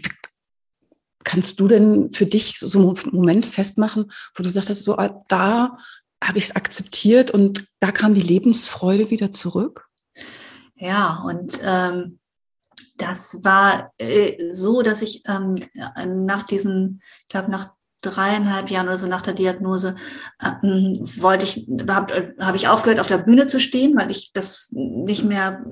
kannst 1.24 1.60
du 1.60 1.68
denn 1.68 2.10
für 2.10 2.26
dich 2.26 2.58
so 2.58 2.78
einen 2.78 3.14
Moment 3.14 3.46
festmachen, 3.46 4.10
wo 4.34 4.42
du 4.42 4.50
sagst, 4.50 4.74
so, 4.82 4.96
ah, 4.96 5.22
da 5.28 5.76
habe 6.22 6.38
ich 6.38 6.44
es 6.44 6.56
akzeptiert 6.56 7.30
und 7.30 7.66
da 7.80 7.90
kam 7.90 8.14
die 8.14 8.22
Lebensfreude 8.22 9.10
wieder 9.10 9.32
zurück? 9.32 9.88
Ja, 10.76 11.22
und 11.24 11.60
ähm, 11.62 12.18
das 12.98 13.40
war 13.42 13.92
äh, 13.98 14.36
so, 14.52 14.82
dass 14.82 15.02
ich 15.02 15.22
ähm, 15.26 15.58
nach 16.06 16.44
diesen, 16.44 17.02
ich 17.22 17.28
glaube, 17.28 17.50
nach 17.50 17.74
dreieinhalb 18.02 18.70
Jahren 18.70 18.88
oder 18.88 18.98
so 18.98 19.06
nach 19.06 19.22
der 19.22 19.34
Diagnose 19.34 19.96
äh, 20.40 20.46
wollte 21.20 21.46
ich, 21.46 21.66
habe 21.88 22.34
hab 22.38 22.54
ich 22.54 22.68
aufgehört, 22.68 23.00
auf 23.00 23.06
der 23.06 23.18
Bühne 23.18 23.46
zu 23.46 23.60
stehen, 23.60 23.96
weil 23.96 24.10
ich 24.10 24.32
das 24.32 24.68
nicht 24.72 25.24
mehr, 25.24 25.64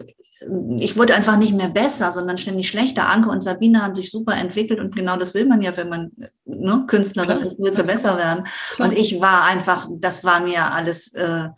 ich 0.79 0.97
wurde 0.97 1.15
einfach 1.15 1.37
nicht 1.37 1.55
mehr 1.55 1.69
besser, 1.69 2.13
sondern 2.13 2.39
ständig 2.39 2.69
schlechter. 2.69 3.09
Anke 3.09 3.29
und 3.29 3.43
Sabine 3.43 3.83
haben 3.83 3.95
sich 3.95 4.11
super 4.11 4.35
entwickelt 4.35 4.81
und 4.81 4.97
genau 4.97 5.17
das 5.17 5.35
will 5.35 5.47
man 5.47 5.61
ja, 5.61 5.77
wenn 5.77 5.89
man 5.89 6.13
ne, 6.47 6.85
Künstlerin 6.87 7.41
ist, 7.41 7.59
will 7.59 7.75
sie 7.75 7.85
besser 7.85 8.17
werden. 8.17 8.47
Und 8.79 8.93
ich 8.93 9.21
war 9.21 9.45
einfach, 9.45 9.89
das 9.91 10.25
war 10.25 10.41
mir 10.41 10.73
alles 10.73 11.13
äh, 11.13 11.49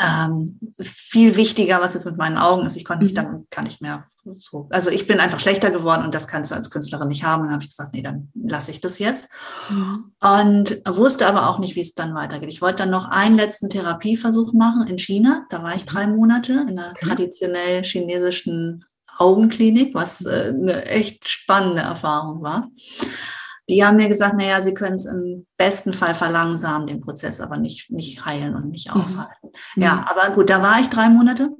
ähm, 0.00 0.58
viel 0.80 1.36
wichtiger, 1.36 1.80
was 1.80 1.94
jetzt 1.94 2.06
mit 2.06 2.16
meinen 2.16 2.38
Augen 2.38 2.66
ist. 2.66 2.76
Ich 2.76 2.84
konnte 2.84 3.04
mich 3.04 3.12
mhm. 3.12 3.16
dann 3.16 3.46
gar 3.50 3.62
nicht 3.62 3.80
mehr 3.80 4.06
so. 4.38 4.68
Also 4.70 4.90
ich 4.90 5.06
bin 5.06 5.20
einfach 5.20 5.38
schlechter 5.38 5.70
geworden 5.70 6.04
und 6.04 6.14
das 6.14 6.28
kannst 6.28 6.50
du 6.50 6.54
als 6.54 6.70
Künstlerin 6.70 7.08
nicht 7.08 7.24
haben. 7.24 7.44
Dann 7.44 7.52
habe 7.52 7.62
ich 7.62 7.70
gesagt, 7.70 7.92
nee, 7.92 8.02
dann 8.02 8.30
lasse 8.34 8.70
ich 8.70 8.80
das 8.80 8.98
jetzt. 8.98 9.28
Mhm. 9.70 10.12
Und 10.20 10.82
wusste 10.86 11.26
aber 11.26 11.48
auch 11.48 11.58
nicht, 11.58 11.76
wie 11.76 11.80
es 11.80 11.94
dann 11.94 12.14
weitergeht. 12.14 12.48
Ich 12.48 12.62
wollte 12.62 12.84
dann 12.84 12.90
noch 12.90 13.08
einen 13.08 13.36
letzten 13.36 13.68
Therapieversuch 13.68 14.52
machen 14.52 14.86
in 14.86 14.98
China. 14.98 15.46
Da 15.50 15.62
war 15.62 15.74
ich 15.74 15.84
drei 15.84 16.06
Monate 16.06 16.52
in 16.52 16.78
einer 16.78 16.94
traditionell 16.94 17.82
chinesischen 17.82 18.84
Augenklinik, 19.18 19.94
was 19.94 20.24
äh, 20.24 20.52
eine 20.54 20.86
echt 20.86 21.28
spannende 21.28 21.82
Erfahrung 21.82 22.42
war. 22.42 22.70
Die 23.68 23.84
haben 23.84 23.96
mir 23.96 24.08
gesagt, 24.08 24.36
naja, 24.36 24.60
sie 24.60 24.74
können 24.74 24.96
es 24.96 25.06
im 25.06 25.46
besten 25.56 25.92
Fall 25.92 26.14
verlangsamen, 26.14 26.86
den 26.86 27.00
Prozess 27.00 27.40
aber 27.40 27.56
nicht, 27.56 27.90
nicht 27.90 28.24
heilen 28.26 28.54
und 28.54 28.70
nicht 28.70 28.94
mhm. 28.94 29.00
aufhalten. 29.00 29.50
Mhm. 29.74 29.82
Ja, 29.82 30.04
aber 30.08 30.34
gut, 30.34 30.50
da 30.50 30.60
war 30.60 30.80
ich 30.80 30.88
drei 30.88 31.08
Monate. 31.08 31.50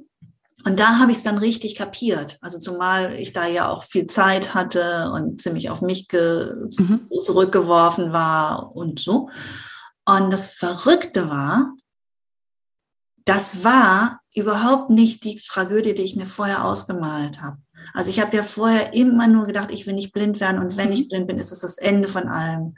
Und 0.65 0.79
da 0.79 0.97
habe 0.97 1.11
ich 1.11 1.19
es 1.19 1.23
dann 1.23 1.37
richtig 1.37 1.75
kapiert. 1.75 2.39
Also 2.41 2.57
zumal 2.57 3.13
ich 3.13 3.33
da 3.33 3.45
ja 3.45 3.69
auch 3.69 3.83
viel 3.83 4.07
Zeit 4.07 4.55
hatte 4.55 5.11
und 5.11 5.39
ziemlich 5.39 5.69
auf 5.69 5.81
mich 5.81 6.07
mhm. 6.11 7.07
zurückgeworfen 7.21 8.13
war 8.13 8.75
und 8.75 8.99
so. 8.99 9.29
Und 10.05 10.31
das 10.31 10.47
Verrückte 10.47 11.29
war, 11.29 11.73
das 13.25 13.63
war 13.63 14.21
überhaupt 14.33 14.89
nicht 14.89 15.23
die 15.23 15.37
Tragödie, 15.37 15.93
die 15.93 16.03
ich 16.03 16.15
mir 16.15 16.25
vorher 16.27 16.65
ausgemalt 16.65 17.41
habe. 17.41 17.57
Also 17.93 18.09
ich 18.09 18.19
habe 18.19 18.35
ja 18.35 18.43
vorher 18.43 18.93
immer 18.93 19.27
nur 19.27 19.45
gedacht, 19.45 19.71
ich 19.71 19.85
will 19.87 19.93
nicht 19.93 20.13
blind 20.13 20.39
werden 20.39 20.61
und 20.61 20.77
wenn 20.77 20.91
ich 20.91 21.03
mhm. 21.03 21.07
blind 21.09 21.27
bin, 21.27 21.37
ist 21.37 21.51
es 21.51 21.59
das 21.59 21.77
Ende 21.77 22.07
von 22.07 22.27
allem. 22.27 22.75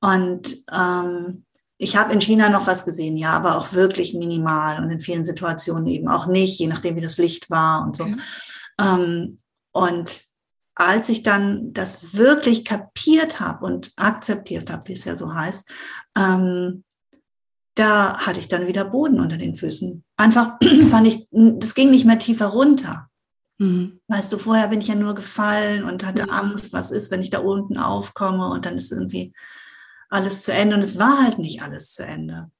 Und 0.00 0.56
ähm, 0.72 1.44
ich 1.76 1.96
habe 1.96 2.12
in 2.12 2.20
China 2.20 2.48
noch 2.48 2.66
was 2.66 2.84
gesehen, 2.84 3.16
ja, 3.16 3.32
aber 3.32 3.56
auch 3.56 3.72
wirklich 3.72 4.14
minimal 4.14 4.82
und 4.82 4.90
in 4.90 5.00
vielen 5.00 5.24
Situationen 5.24 5.86
eben 5.86 6.08
auch 6.08 6.26
nicht, 6.26 6.58
je 6.58 6.66
nachdem, 6.66 6.96
wie 6.96 7.00
das 7.00 7.18
Licht 7.18 7.50
war 7.50 7.82
und 7.82 7.96
so. 7.96 8.04
Okay. 8.04 8.16
Ähm, 8.80 9.38
und 9.72 10.24
als 10.74 11.08
ich 11.10 11.22
dann 11.22 11.72
das 11.74 12.14
wirklich 12.14 12.64
kapiert 12.64 13.40
habe 13.40 13.66
und 13.66 13.92
akzeptiert 13.96 14.70
habe, 14.70 14.88
wie 14.88 14.92
es 14.92 15.04
ja 15.04 15.14
so 15.14 15.34
heißt, 15.34 15.68
ähm, 16.16 16.84
da 17.74 18.18
hatte 18.18 18.40
ich 18.40 18.48
dann 18.48 18.66
wieder 18.66 18.84
Boden 18.84 19.20
unter 19.20 19.36
den 19.36 19.56
Füßen. 19.56 20.04
Einfach 20.16 20.58
fand 20.90 21.06
ich, 21.06 21.28
das 21.30 21.74
ging 21.74 21.90
nicht 21.90 22.06
mehr 22.06 22.18
tiefer 22.18 22.46
runter. 22.46 23.09
Mhm. 23.60 24.00
Weißt 24.08 24.32
du, 24.32 24.38
vorher 24.38 24.68
bin 24.68 24.80
ich 24.80 24.88
ja 24.88 24.94
nur 24.94 25.14
gefallen 25.14 25.84
und 25.84 26.04
hatte 26.06 26.24
mhm. 26.24 26.30
Angst, 26.30 26.72
was 26.72 26.90
ist, 26.90 27.10
wenn 27.10 27.22
ich 27.22 27.28
da 27.28 27.40
unten 27.40 27.76
aufkomme 27.76 28.48
und 28.48 28.64
dann 28.64 28.76
ist 28.76 28.90
irgendwie 28.90 29.34
alles 30.08 30.42
zu 30.42 30.52
Ende. 30.52 30.76
Und 30.76 30.82
es 30.82 30.98
war 30.98 31.22
halt 31.22 31.38
nicht 31.38 31.62
alles 31.62 31.92
zu 31.92 32.06
Ende. 32.06 32.50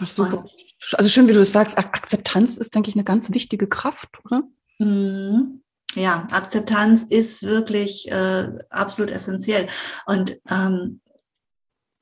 Ach 0.00 0.10
super. 0.10 0.38
Und, 0.38 0.50
also 0.94 1.08
schön, 1.08 1.28
wie 1.28 1.32
du 1.32 1.40
es 1.40 1.52
sagst, 1.52 1.78
Akzeptanz 1.78 2.56
ist, 2.56 2.74
denke 2.74 2.90
ich, 2.90 2.96
eine 2.96 3.04
ganz 3.04 3.32
wichtige 3.32 3.68
Kraft, 3.68 4.10
oder? 4.24 4.42
Mhm. 4.80 5.62
Ja, 5.94 6.26
Akzeptanz 6.32 7.04
ist 7.04 7.44
wirklich 7.44 8.10
äh, 8.10 8.50
absolut 8.68 9.12
essentiell. 9.12 9.68
Und 10.06 10.40
ähm, 10.50 11.00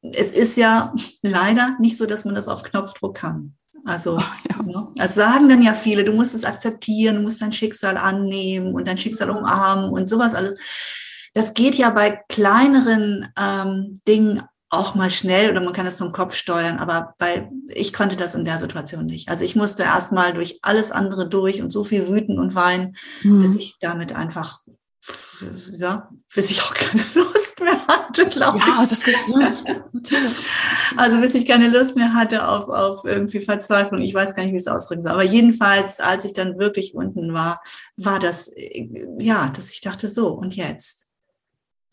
es 0.01 0.33
ist 0.33 0.57
ja 0.57 0.95
leider 1.23 1.77
nicht 1.79 1.99
so, 1.99 2.07
dass 2.07 2.25
man 2.25 2.35
das 2.35 2.49
auf 2.49 2.63
Knopfdruck 2.63 3.17
kann. 3.17 3.59
Also, 3.87 4.19
ja. 4.19 4.63
ne? 4.63 4.89
das 4.97 5.15
sagen 5.15 5.49
dann 5.49 5.63
ja 5.63 5.73
viele, 5.73 6.05
du 6.05 6.13
musst 6.13 6.35
es 6.35 6.45
akzeptieren, 6.45 7.17
du 7.17 7.23
musst 7.23 7.41
dein 7.41 7.53
Schicksal 7.53 7.97
annehmen 7.97 8.75
und 8.75 8.87
dein 8.89 8.99
Schicksal 8.99 9.31
umarmen 9.31 9.91
und 9.91 10.09
sowas 10.09 10.35
alles. 10.35 10.57
Das 11.35 11.55
geht 11.55 11.77
ja 11.77 11.91
bei 11.91 12.23
kleineren 12.29 13.29
ähm, 13.39 14.01
Dingen 14.09 14.43
auch 14.69 14.95
mal 14.95 15.11
schnell 15.11 15.51
oder 15.51 15.61
man 15.61 15.73
kann 15.73 15.87
das 15.87 15.97
vom 15.97 16.13
Kopf 16.13 16.35
steuern, 16.35 16.79
aber 16.79 17.15
bei, 17.19 17.49
ich 17.69 17.93
konnte 17.93 18.17
das 18.17 18.35
in 18.35 18.45
der 18.45 18.59
Situation 18.59 19.07
nicht. 19.07 19.29
Also 19.29 19.45
ich 19.45 19.55
musste 19.55 19.85
erstmal 19.85 20.35
durch 20.35 20.59
alles 20.63 20.91
andere 20.91 21.29
durch 21.29 21.63
und 21.63 21.73
so 21.73 21.85
viel 21.85 22.09
wüten 22.09 22.39
und 22.39 22.55
weinen, 22.55 22.97
mhm. 23.23 23.41
bis 23.41 23.55
ich 23.55 23.77
damit 23.81 24.15
einfach 24.15 24.59
ja, 25.73 26.11
bis 26.35 26.51
ich 26.51 26.63
auch 26.63 26.75
keine 26.75 27.05
Lust 27.15 27.61
mehr 27.61 27.87
hatte, 27.87 28.25
glaube 28.25 28.59
ja, 28.59 28.65
ich. 28.67 28.75
Ja, 28.75 28.87
das 28.87 29.03
ist 29.03 29.29
natürlich. 29.93 30.47
Also 30.97 31.21
bis 31.21 31.35
ich 31.35 31.47
keine 31.47 31.69
Lust 31.69 31.97
mehr 31.97 32.15
hatte 32.15 32.47
auf, 32.49 32.69
auf 32.69 33.05
irgendwie 33.05 33.41
Verzweiflung. 33.41 34.01
Ich 34.01 34.15
weiß 34.15 34.35
gar 34.35 34.43
nicht, 34.45 34.53
wie 34.53 34.59
es 34.59 34.67
ausdrücken 34.67 35.03
soll. 35.03 35.13
Aber 35.13 35.25
jedenfalls, 35.25 36.01
als 36.01 36.25
ich 36.25 36.33
dann 36.33 36.59
wirklich 36.59 36.95
unten 36.95 37.35
war, 37.35 37.63
war 37.97 38.19
das, 38.19 38.53
ja, 39.19 39.49
dass 39.51 39.71
ich 39.71 39.81
dachte, 39.81 40.09
so, 40.09 40.29
und 40.29 40.55
jetzt? 40.57 41.06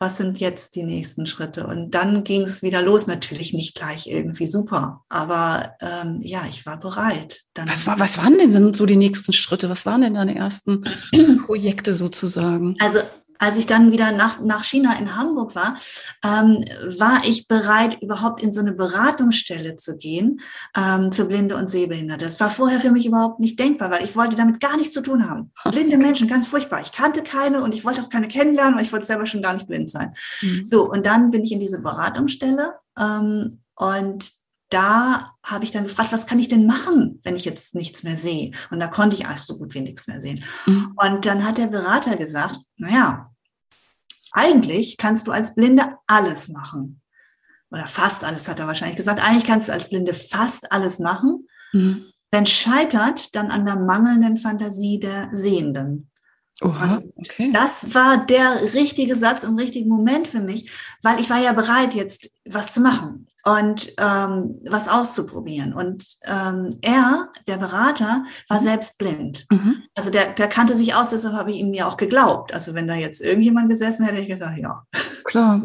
Was 0.04 0.18
sind 0.18 0.38
jetzt 0.38 0.74
die 0.74 0.82
nächsten 0.82 1.26
Schritte? 1.26 1.66
Und 1.66 1.94
dann 1.94 2.24
ging 2.24 2.42
es 2.42 2.60
wieder 2.62 2.82
los. 2.82 3.06
Natürlich 3.06 3.54
nicht 3.54 3.74
gleich 3.74 4.06
irgendwie 4.06 4.46
super, 4.46 5.02
aber 5.08 5.76
ähm, 5.80 6.20
ja, 6.20 6.42
ich 6.46 6.66
war 6.66 6.78
bereit. 6.78 7.40
Dann 7.54 7.70
was, 7.70 7.86
war, 7.86 7.98
was 7.98 8.18
waren 8.18 8.36
denn 8.36 8.52
dann 8.52 8.74
so 8.74 8.84
die 8.84 8.96
nächsten 8.96 9.32
Schritte? 9.32 9.70
Was 9.70 9.86
waren 9.86 10.02
denn 10.02 10.12
deine 10.12 10.34
ersten 10.34 10.82
Projekte 11.46 11.94
sozusagen? 11.94 12.76
Also 12.80 12.98
als 13.38 13.58
ich 13.58 13.66
dann 13.66 13.92
wieder 13.92 14.12
nach, 14.12 14.40
nach 14.40 14.64
China 14.64 14.96
in 14.98 15.16
Hamburg 15.16 15.54
war, 15.54 15.76
ähm, 16.24 16.64
war 16.98 17.22
ich 17.24 17.48
bereit, 17.48 17.98
überhaupt 18.00 18.42
in 18.42 18.52
so 18.52 18.60
eine 18.60 18.74
Beratungsstelle 18.74 19.76
zu 19.76 19.96
gehen 19.96 20.40
ähm, 20.76 21.12
für 21.12 21.24
Blinde 21.24 21.56
und 21.56 21.70
Sehbehinderte. 21.70 22.24
Das 22.24 22.40
war 22.40 22.50
vorher 22.50 22.80
für 22.80 22.90
mich 22.90 23.06
überhaupt 23.06 23.40
nicht 23.40 23.58
denkbar, 23.58 23.90
weil 23.90 24.04
ich 24.04 24.16
wollte 24.16 24.36
damit 24.36 24.60
gar 24.60 24.76
nichts 24.76 24.94
zu 24.94 25.02
tun 25.02 25.28
haben. 25.28 25.52
Blinde 25.70 25.96
Menschen, 25.96 26.28
ganz 26.28 26.46
furchtbar. 26.46 26.80
Ich 26.80 26.92
kannte 26.92 27.22
keine 27.22 27.62
und 27.62 27.74
ich 27.74 27.84
wollte 27.84 28.02
auch 28.02 28.08
keine 28.08 28.28
kennenlernen, 28.28 28.76
weil 28.76 28.84
ich 28.84 28.92
wollte 28.92 29.06
selber 29.06 29.26
schon 29.26 29.42
gar 29.42 29.54
nicht 29.54 29.66
blind 29.66 29.90
sein. 29.90 30.14
Mhm. 30.42 30.64
So, 30.64 30.90
und 30.90 31.06
dann 31.06 31.30
bin 31.30 31.42
ich 31.42 31.52
in 31.52 31.60
diese 31.60 31.80
Beratungsstelle 31.80 32.74
ähm, 32.98 33.60
und 33.76 34.43
da 34.74 35.36
habe 35.44 35.64
ich 35.64 35.70
dann 35.70 35.84
gefragt, 35.84 36.12
was 36.12 36.26
kann 36.26 36.40
ich 36.40 36.48
denn 36.48 36.66
machen, 36.66 37.20
wenn 37.22 37.36
ich 37.36 37.44
jetzt 37.44 37.76
nichts 37.76 38.02
mehr 38.02 38.16
sehe? 38.16 38.50
Und 38.70 38.80
da 38.80 38.88
konnte 38.88 39.14
ich 39.14 39.26
eigentlich 39.26 39.44
so 39.44 39.56
gut 39.56 39.72
wie 39.74 39.80
nichts 39.80 40.08
mehr 40.08 40.20
sehen. 40.20 40.42
Mhm. 40.66 40.96
Und 40.96 41.26
dann 41.26 41.44
hat 41.44 41.58
der 41.58 41.68
Berater 41.68 42.16
gesagt, 42.16 42.58
naja, 42.76 43.30
eigentlich 44.32 44.96
kannst 44.96 45.28
du 45.28 45.32
als 45.32 45.54
Blinde 45.54 45.96
alles 46.08 46.48
machen. 46.48 47.00
Oder 47.70 47.86
fast 47.86 48.24
alles 48.24 48.48
hat 48.48 48.58
er 48.58 48.66
wahrscheinlich 48.66 48.96
gesagt. 48.96 49.22
Eigentlich 49.22 49.44
kannst 49.44 49.68
du 49.68 49.72
als 49.72 49.90
Blinde 49.90 50.12
fast 50.12 50.72
alles 50.72 50.98
machen. 50.98 51.46
Mhm. 51.72 52.06
Wenn 52.32 52.46
scheitert 52.46 53.36
dann 53.36 53.52
an 53.52 53.64
der 53.64 53.76
mangelnden 53.76 54.36
Fantasie 54.36 54.98
der 54.98 55.28
Sehenden. 55.30 56.10
Oha, 56.62 57.00
okay. 57.16 57.52
Das 57.52 57.94
war 57.94 58.26
der 58.26 58.74
richtige 58.74 59.14
Satz 59.14 59.44
im 59.44 59.56
richtigen 59.56 59.88
Moment 59.88 60.26
für 60.26 60.40
mich, 60.40 60.70
weil 61.02 61.20
ich 61.20 61.30
war 61.30 61.38
ja 61.38 61.52
bereit, 61.52 61.94
jetzt 61.94 62.30
was 62.44 62.72
zu 62.72 62.80
machen 62.80 63.28
und 63.44 63.92
ähm, 63.98 64.60
was 64.64 64.88
auszuprobieren. 64.88 65.74
Und 65.74 66.04
ähm, 66.24 66.70
er, 66.80 67.28
der 67.46 67.58
Berater, 67.58 68.24
war 68.48 68.60
mhm. 68.60 68.64
selbst 68.64 68.98
blind. 68.98 69.46
Mhm. 69.50 69.82
Also 69.94 70.10
der, 70.10 70.32
der 70.32 70.48
kannte 70.48 70.74
sich 70.74 70.94
aus, 70.94 71.10
deshalb 71.10 71.34
habe 71.34 71.52
ich 71.52 71.58
ihm 71.58 71.74
ja 71.74 71.86
auch 71.86 71.98
geglaubt. 71.98 72.54
Also 72.54 72.74
wenn 72.74 72.88
da 72.88 72.94
jetzt 72.94 73.20
irgendjemand 73.20 73.68
gesessen 73.68 74.04
hätte, 74.04 74.16
hätte 74.16 74.26
ich 74.26 74.38
gesagt, 74.38 74.58
ja. 74.58 74.82
Klar. 75.24 75.62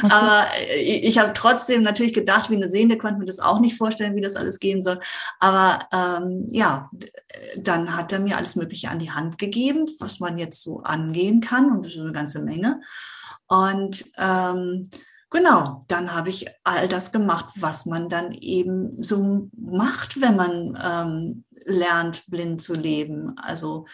Aber 0.10 0.46
ich, 0.78 1.04
ich 1.04 1.18
habe 1.18 1.32
trotzdem 1.34 1.82
natürlich 1.82 2.14
gedacht, 2.14 2.48
wie 2.48 2.56
eine 2.56 2.68
Sehende 2.68 2.96
konnte 2.96 3.18
mir 3.18 3.26
das 3.26 3.40
auch 3.40 3.60
nicht 3.60 3.76
vorstellen, 3.76 4.16
wie 4.16 4.22
das 4.22 4.36
alles 4.36 4.58
gehen 4.58 4.82
soll. 4.82 5.00
Aber 5.38 5.80
ähm, 5.92 6.46
ja, 6.50 6.90
dann 7.58 7.94
hat 7.94 8.12
er 8.12 8.20
mir 8.20 8.38
alles 8.38 8.56
Mögliche 8.56 8.88
an 8.88 9.00
die 9.00 9.10
Hand 9.10 9.38
gegeben, 9.38 9.86
was 9.98 10.18
man 10.18 10.38
jetzt 10.38 10.62
so 10.62 10.80
angehen 10.80 11.40
kann 11.42 11.70
und 11.70 11.94
eine 11.94 12.12
ganze 12.12 12.42
Menge. 12.42 12.80
Und 13.48 14.04
ähm, 14.16 14.88
genau, 15.30 15.84
dann 15.88 16.14
habe 16.14 16.28
ich 16.28 16.46
all 16.64 16.88
das 16.88 17.12
gemacht, 17.12 17.54
was 17.56 17.86
man 17.86 18.08
dann 18.08 18.32
eben 18.32 19.02
so 19.02 19.48
macht, 19.56 20.20
wenn 20.20 20.36
man 20.36 20.78
ähm, 20.82 21.44
lernt, 21.64 22.26
blind 22.26 22.60
zu 22.60 22.74
leben. 22.74 23.36
Also 23.38 23.86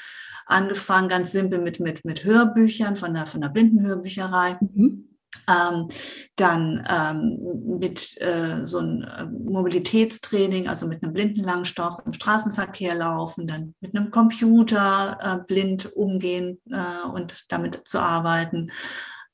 angefangen 0.46 1.09
ganz 1.09 1.33
simpel 1.33 1.61
mit, 1.61 1.81
mit, 1.81 2.05
mit 2.05 2.25
Hörbüchern 2.25 2.96
von 2.96 3.14
der, 3.14 3.27
von 3.27 3.40
der 3.40 3.51
Blindenhörbücherei. 3.51 4.59
Mhm. 4.61 5.03
Ähm, 5.49 5.88
dann 6.35 6.85
ähm, 6.90 7.79
mit 7.79 8.20
äh, 8.20 8.64
so 8.64 8.79
einem 8.79 9.03
äh, 9.03 9.27
Mobilitätstraining, 9.27 10.68
also 10.68 10.88
mit 10.88 11.03
einem 11.03 11.12
Blindenlangstock 11.12 12.03
im 12.05 12.12
Straßenverkehr 12.12 12.96
laufen, 12.96 13.46
dann 13.46 13.75
mit 13.81 13.94
einem 13.94 14.11
Computer 14.11 15.18
äh, 15.20 15.44
blind 15.46 15.94
umgehen 15.94 16.59
äh, 16.70 17.09
und 17.12 17.44
damit 17.53 17.87
zu 17.87 18.01
arbeiten 18.01 18.72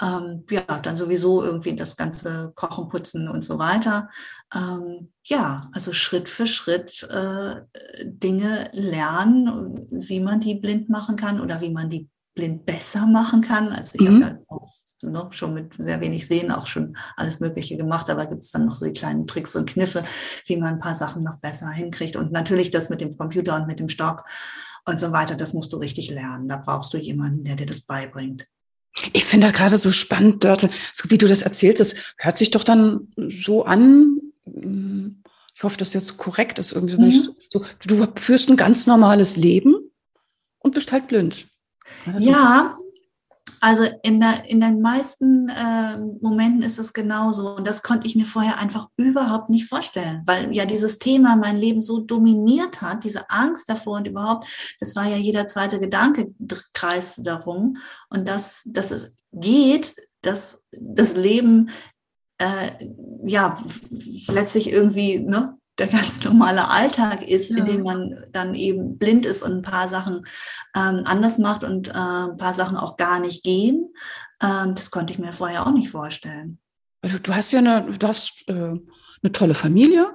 ähm, 0.03 0.45
ja, 0.51 0.63
dann 0.63 0.97
sowieso 0.97 1.45
irgendwie 1.45 1.77
das 1.77 1.97
ganze 1.97 2.53
Kochen, 2.57 2.89
Putzen 2.89 3.29
und 3.29 3.45
so 3.45 3.59
weiter. 3.59 4.11
Ähm, 4.53 5.13
ja, 5.23 5.69
also 5.73 5.93
Schritt 5.93 6.29
für 6.29 6.47
Schritt 6.47 7.09
äh, 7.09 7.63
Dinge 8.05 8.69
lernen, 8.73 9.87
wie 9.91 10.21
man 10.21 10.41
die 10.41 10.57
blind 10.57 10.89
machen 10.89 11.17
kann 11.17 11.41
oder 11.41 11.61
wie 11.61 11.71
man 11.71 11.89
die 11.89 12.09
blind 12.35 12.67
besser 12.67 13.07
machen 13.07 13.43
kann. 13.43 13.69
Also 13.69 13.93
ich 13.95 14.09
mhm. 14.09 14.25
habe 14.25 14.35
ja 14.35 14.39
auch 14.49 14.69
ne, 15.03 15.29
schon 15.31 15.55
mit 15.55 15.75
sehr 15.79 16.01
wenig 16.01 16.27
Sehen 16.27 16.51
auch 16.51 16.67
schon 16.67 16.97
alles 17.17 17.39
Mögliche 17.39 17.77
gemacht, 17.77 18.11
aber 18.11 18.27
gibt 18.27 18.43
es 18.43 18.51
dann 18.51 18.67
noch 18.67 18.75
so 18.75 18.87
die 18.87 18.93
kleinen 18.93 19.29
Tricks 19.29 19.55
und 19.55 19.69
Kniffe, 19.69 20.03
wie 20.47 20.57
man 20.57 20.75
ein 20.75 20.81
paar 20.81 20.97
Sachen 20.97 21.23
noch 21.23 21.39
besser 21.39 21.71
hinkriegt. 21.71 22.17
Und 22.17 22.33
natürlich 22.33 22.73
das 22.73 22.89
mit 22.89 23.01
dem 23.01 23.17
Computer 23.17 23.55
und 23.55 23.69
mit 23.69 23.79
dem 23.79 23.89
Stock 23.89 24.25
und 24.85 24.99
so 24.99 25.13
weiter, 25.13 25.37
das 25.37 25.55
musst 25.55 25.73
du 25.73 25.77
richtig 25.77 26.11
lernen. 26.11 26.49
Da 26.49 26.57
brauchst 26.57 26.93
du 26.93 26.99
jemanden, 26.99 27.45
der 27.45 27.55
dir 27.55 27.67
das 27.67 27.83
beibringt. 27.83 28.49
Ich 29.13 29.25
finde 29.25 29.47
das 29.47 29.57
gerade 29.57 29.79
so 29.79 29.91
spannend, 29.91 30.45
Dörte, 30.45 30.69
so 30.93 31.11
wie 31.11 31.19
du 31.19 31.27
das 31.27 31.43
erzählst, 31.43 31.81
das 31.81 31.95
hört 32.19 32.37
sich 32.37 32.51
doch 32.51 32.65
dann 32.65 33.09
so 33.17 33.65
an. 33.65 34.21
Hm, 34.45 35.23
ich 35.55 35.63
hoffe, 35.63 35.77
dass 35.77 35.95
jetzt 35.95 36.17
korrekt 36.17 36.59
ist 36.59 36.73
irgendwie. 36.73 36.97
Mhm. 36.97 37.29
So, 37.51 37.65
du 37.87 38.07
führst 38.17 38.49
ein 38.51 38.57
ganz 38.57 38.87
normales 38.87 39.37
Leben 39.37 39.75
und 40.59 40.75
bist 40.75 40.93
halt 40.93 41.09
blind. 41.09 41.47
Ja, 42.19 42.79
also 43.63 43.85
in, 44.03 44.19
der, 44.19 44.45
in 44.51 44.61
den 44.61 44.81
meisten 44.81 45.49
äh, 45.49 45.97
Momenten 46.21 46.63
ist 46.63 46.81
es 46.81 46.93
genauso. 46.93 47.55
Und 47.55 47.65
das 47.65 47.85
konnte 47.85 48.09
ich 48.09 48.17
mir 48.17 48.25
vorher 48.25 48.59
einfach 48.59 48.89
überhaupt 48.97 49.51
nicht 49.51 49.69
vorstellen, 49.69 50.23
weil 50.27 50.53
ja 50.53 50.67
dieses 50.67 50.99
Thema 50.99 51.37
mein 51.37 51.57
Leben 51.57 51.81
so 51.81 52.01
dominiert 52.01 52.83
hat, 52.83 53.05
diese 53.05 53.31
Angst 53.31 53.69
davor 53.69 53.99
und 53.99 54.09
überhaupt, 54.09 54.49
das 54.81 54.97
war 54.97 55.07
ja 55.07 55.17
jeder 55.17 55.47
zweite 55.47 55.79
Gedanke 55.79 56.35
kreis 56.75 57.21
darum. 57.23 57.77
Und 58.11 58.27
dass, 58.27 58.65
dass 58.67 58.91
es 58.91 59.15
geht, 59.31 59.95
dass 60.23 60.65
das 60.73 61.15
Leben 61.15 61.71
äh, 62.39 62.73
ja 63.25 63.63
letztlich 64.27 64.73
irgendwie 64.73 65.21
ne, 65.21 65.57
der 65.79 65.87
ganz 65.87 66.23
normale 66.25 66.69
Alltag 66.69 67.23
ist, 67.23 67.51
ja. 67.51 67.59
in 67.59 67.65
dem 67.65 67.83
man 67.83 68.25
dann 68.33 68.55
eben 68.55 68.99
blind 68.99 69.25
ist 69.25 69.43
und 69.43 69.53
ein 69.53 69.63
paar 69.63 69.89
Sachen 69.89 70.27
ähm, 70.77 71.03
anders 71.05 71.39
macht 71.39 71.65
und 71.65 71.89
äh, 71.89 71.93
ein 71.93 72.37
paar 72.37 72.55
Sachen 72.55 72.77
auch 72.77 72.97
gar 72.97 73.21
nicht 73.21 73.43
gehen. 73.43 73.93
Ähm, 74.43 74.75
das 74.75 74.91
konnte 74.91 75.15
ich 75.15 75.19
mir 75.19 75.33
vorher 75.33 75.67
auch 75.67 75.73
nicht 75.73 75.91
vorstellen. 75.91 76.59
Also 77.01 77.19
du 77.19 77.35
hast 77.35 77.53
ja 77.53 77.59
eine, 77.59 77.99
du 77.99 78.07
hast 78.07 78.45
äh, 78.49 78.53
eine 78.53 79.33
tolle 79.33 79.55
Familie, 79.55 80.11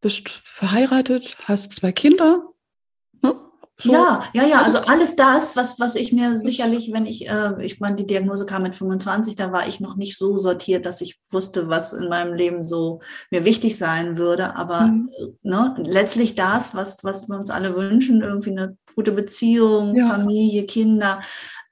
bist 0.00 0.28
verheiratet, 0.28 1.36
hast 1.44 1.72
zwei 1.72 1.92
Kinder. 1.92 2.51
So. 3.82 3.92
Ja, 3.92 4.22
ja, 4.32 4.44
ja, 4.44 4.62
also 4.62 4.78
alles 4.78 5.16
das, 5.16 5.56
was, 5.56 5.80
was 5.80 5.96
ich 5.96 6.12
mir 6.12 6.38
sicherlich, 6.38 6.92
wenn 6.92 7.06
ich, 7.06 7.28
äh, 7.28 7.54
ich 7.60 7.80
meine, 7.80 7.96
die 7.96 8.06
Diagnose 8.06 8.46
kam 8.46 8.62
mit 8.62 8.76
25, 8.76 9.34
da 9.34 9.52
war 9.52 9.66
ich 9.66 9.80
noch 9.80 9.96
nicht 9.96 10.16
so 10.16 10.38
sortiert, 10.38 10.86
dass 10.86 11.00
ich 11.00 11.18
wusste, 11.30 11.68
was 11.68 11.92
in 11.92 12.08
meinem 12.08 12.34
Leben 12.34 12.66
so 12.66 13.00
mir 13.30 13.44
wichtig 13.44 13.76
sein 13.76 14.18
würde. 14.18 14.56
Aber 14.56 14.82
mhm. 14.82 15.10
ne, 15.42 15.74
letztlich 15.78 16.34
das, 16.34 16.74
was, 16.74 17.02
was 17.02 17.28
wir 17.28 17.36
uns 17.36 17.50
alle 17.50 17.74
wünschen, 17.74 18.22
irgendwie 18.22 18.50
eine 18.50 18.76
gute 18.94 19.12
Beziehung, 19.12 19.96
ja. 19.96 20.08
Familie, 20.08 20.64
Kinder, 20.66 21.20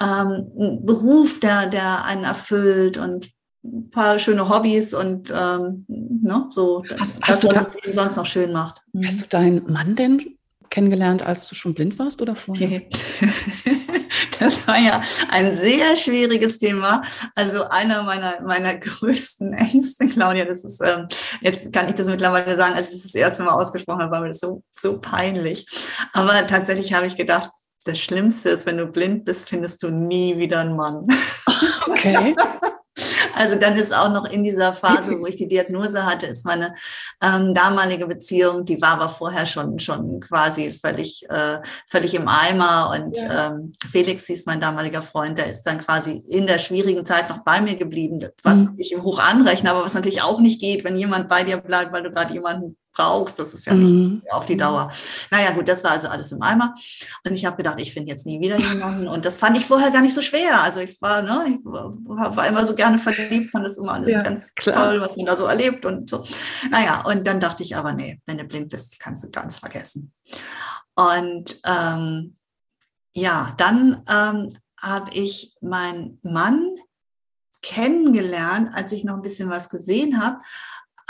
ähm, 0.03 0.51
ein 0.59 0.85
Beruf, 0.85 1.39
der, 1.41 1.69
der 1.69 2.05
einen 2.05 2.25
erfüllt 2.25 2.99
und 2.99 3.31
ein 3.63 3.91
paar 3.91 4.19
schöne 4.19 4.49
Hobbys 4.49 4.95
und 4.95 5.33
ähm, 5.37 5.85
ne, 5.89 6.47
so 6.51 6.83
hast, 6.99 7.21
das, 7.21 7.21
hast 7.23 7.45
was 7.45 7.55
das 7.55 7.75
Leben 7.75 7.93
sonst 7.93 8.17
noch 8.17 8.27
schön 8.27 8.53
macht. 8.53 8.83
Mhm. 8.93 9.07
Hast 9.07 9.21
du 9.21 9.27
deinen 9.29 9.71
Mann 9.71 9.97
denn 9.97 10.39
kennengelernt, 10.71 11.23
als 11.25 11.47
du 11.47 11.55
schon 11.55 11.75
blind 11.75 11.99
warst 11.99 12.23
oder 12.23 12.37
vorher? 12.37 12.83
Das 14.39 14.67
war 14.67 14.79
ja 14.79 15.03
ein 15.31 15.55
sehr 15.55 15.97
schwieriges 15.97 16.59
Thema. 16.59 17.03
Also 17.35 17.69
einer 17.69 18.03
meiner, 18.03 18.41
meiner 18.41 18.75
größten 18.75 19.53
Ängste, 19.55 20.07
Claudia, 20.07 20.47
das 20.47 20.65
ist, 20.65 20.81
ähm, 20.83 21.09
jetzt 21.43 21.71
kann 21.73 21.89
ich 21.89 21.95
das 21.95 22.07
mittlerweile 22.07 22.57
sagen, 22.57 22.75
als 22.75 22.89
ich 22.89 22.95
das 22.95 23.13
das 23.13 23.15
erste 23.15 23.43
Mal 23.43 23.53
ausgesprochen 23.53 24.01
habe, 24.01 24.13
war 24.13 24.21
mir 24.21 24.29
das 24.29 24.41
so, 24.41 24.63
so 24.73 24.99
peinlich. 24.99 25.67
Aber 26.15 26.47
tatsächlich 26.47 26.95
habe 26.95 27.07
ich 27.07 27.17
gedacht, 27.17 27.51
das 27.85 27.99
Schlimmste 27.99 28.51
ist, 28.51 28.67
wenn 28.67 28.79
du 28.79 28.87
blind 28.87 29.25
bist, 29.25 29.49
findest 29.49 29.83
du 29.83 29.91
nie 29.91 30.37
wieder 30.39 30.61
einen 30.61 30.77
Mann. 30.77 31.07
Okay. 31.87 32.35
Also 33.41 33.57
dann 33.57 33.77
ist 33.79 33.95
auch 33.95 34.11
noch 34.11 34.27
in 34.27 34.45
dieser 34.45 34.75
Phase, 34.75 35.19
wo 35.19 35.25
ich 35.25 35.37
die 35.37 35.49
Diagnose 35.49 36.05
hatte, 36.05 36.27
ist 36.27 36.45
meine 36.45 36.75
ähm, 37.23 37.55
damalige 37.55 38.07
Beziehung, 38.07 38.67
die 38.67 38.83
war 38.83 38.91
aber 38.91 39.09
vorher 39.09 39.47
schon 39.47 39.79
schon 39.79 40.21
quasi 40.21 40.71
völlig 40.71 41.25
äh, 41.31 41.59
völlig 41.87 42.15
im 42.15 42.29
Eimer 42.29 42.93
und 42.95 43.17
ja. 43.17 43.49
ähm, 43.49 43.73
Felix, 43.91 44.27
hieß 44.27 44.45
mein 44.45 44.61
damaliger 44.61 45.01
Freund, 45.01 45.39
der 45.39 45.51
ist 45.51 45.63
dann 45.63 45.81
quasi 45.81 46.23
in 46.29 46.47
der 46.47 46.59
schwierigen 46.59 47.07
Zeit 47.07 47.31
noch 47.31 47.39
bei 47.39 47.63
mir 47.63 47.77
geblieben, 47.77 48.21
was 48.43 48.59
mhm. 48.59 48.75
ich 48.77 48.93
ihm 48.93 49.03
hoch 49.03 49.21
anrechne, 49.21 49.71
aber 49.71 49.85
was 49.85 49.95
natürlich 49.95 50.23
auch 50.23 50.41
nicht 50.41 50.61
geht, 50.61 50.85
wenn 50.85 50.97
jemand 50.97 51.29
bei 51.29 51.43
dir 51.43 51.57
bleibt, 51.57 51.93
weil 51.93 52.03
du 52.03 52.11
gerade 52.11 52.35
jemanden 52.35 52.77
brauchst. 52.93 53.39
Das 53.39 53.55
ist 53.55 53.67
ja 53.67 53.75
mhm. 53.75 54.23
auf 54.31 54.47
die 54.47 54.57
Dauer. 54.57 54.91
Naja, 55.31 55.53
gut, 55.53 55.69
das 55.69 55.85
war 55.85 55.93
also 55.93 56.09
alles 56.09 56.33
im 56.33 56.43
Eimer. 56.43 56.75
Und 57.27 57.33
ich 57.33 57.45
habe 57.45 57.57
gedacht, 57.57 57.81
ich 57.81 57.93
finde 57.93 58.11
jetzt 58.11 58.27
nie 58.27 58.41
wieder 58.41 58.59
jemanden. 58.59 59.09
Und 59.09 59.25
das 59.25 59.39
fand 59.39 59.57
ich 59.57 59.67
vorher 59.67 59.91
gar 59.91 60.03
nicht 60.03 60.15
so 60.15 60.23
schwer. 60.23 60.63
Also 60.63 60.81
ich 60.81 61.01
war, 61.01 61.23
ne, 61.23 61.45
ich 61.49 61.65
war 61.65 62.47
immer 62.47 62.65
so 62.65 62.75
gerne 62.75 62.99
verliebt, 62.99 63.51
fand 63.51 63.65
das 63.65 63.79
immer 63.79 63.95
alles 63.95 64.13
ja, 64.13 64.23
ganz 64.23 64.55
klar. 64.55 64.91
toll, 64.91 65.01
was 65.01 65.17
man 65.17 65.27
da 65.27 65.37
so 65.37 65.45
erlebt 65.45 65.85
und 65.85 66.11
so. 66.11 66.25
Naja, 66.71 67.03
und 67.07 67.27
dann 67.27 67.41
dachte 67.41 67.63
ich 67.63 67.77
aber, 67.77 67.93
nee, 67.93 68.21
wenn 68.27 68.39
du 68.39 68.45
blind 68.45 68.71
bist, 68.71 68.99
kannst 69.01 69.25
du 69.25 69.31
ganz 69.31 69.57
vergessen. 69.57 70.13
Und 70.95 71.61
ähm, 71.65 72.37
ja, 73.13 73.55
dann 73.57 74.03
ähm, 74.09 74.51
habe 74.81 75.13
ich 75.13 75.55
meinen 75.61 76.19
Mann 76.23 76.65
kennengelernt, 77.63 78.71
als 78.75 78.93
ich 78.93 79.05
noch 79.05 79.17
ein 79.17 79.23
bisschen 79.23 79.51
was 79.51 79.69
gesehen 79.69 80.23
habe 80.23 80.39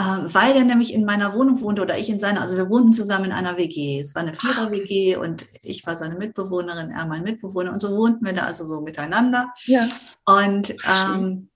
weil 0.03 0.57
er 0.57 0.65
nämlich 0.65 0.93
in 0.93 1.05
meiner 1.05 1.35
Wohnung 1.35 1.61
wohnte 1.61 1.83
oder 1.83 1.99
ich 1.99 2.09
in 2.09 2.21
seiner, 2.21 2.43
also 2.43 2.57
wir 2.57 2.69
wohnten 2.69 2.93
zusammen 2.93 3.27
in 3.27 3.33
einer 3.33 3.57
WG. 3.57 4.01
Es 4.01 4.15
war 4.15 4.23
eine 4.23 4.35
Vierer-WG 4.35 5.17
und 5.17 5.47
ich 5.63 5.87
war 5.87 5.97
seine 5.97 6.17
Mitbewohnerin, 6.17 6.91
er 6.91 7.07
mein 7.07 7.23
Mitbewohner 7.23 7.73
und 7.73 7.81
so 7.81 7.97
wohnten 7.97 8.25
wir 8.25 8.33
da 8.33 8.43
also 8.43 8.65
so 8.65 8.81
miteinander. 8.81 9.53
Ja. 9.65 9.89
Und 10.25 10.75
ähm, 10.89 11.51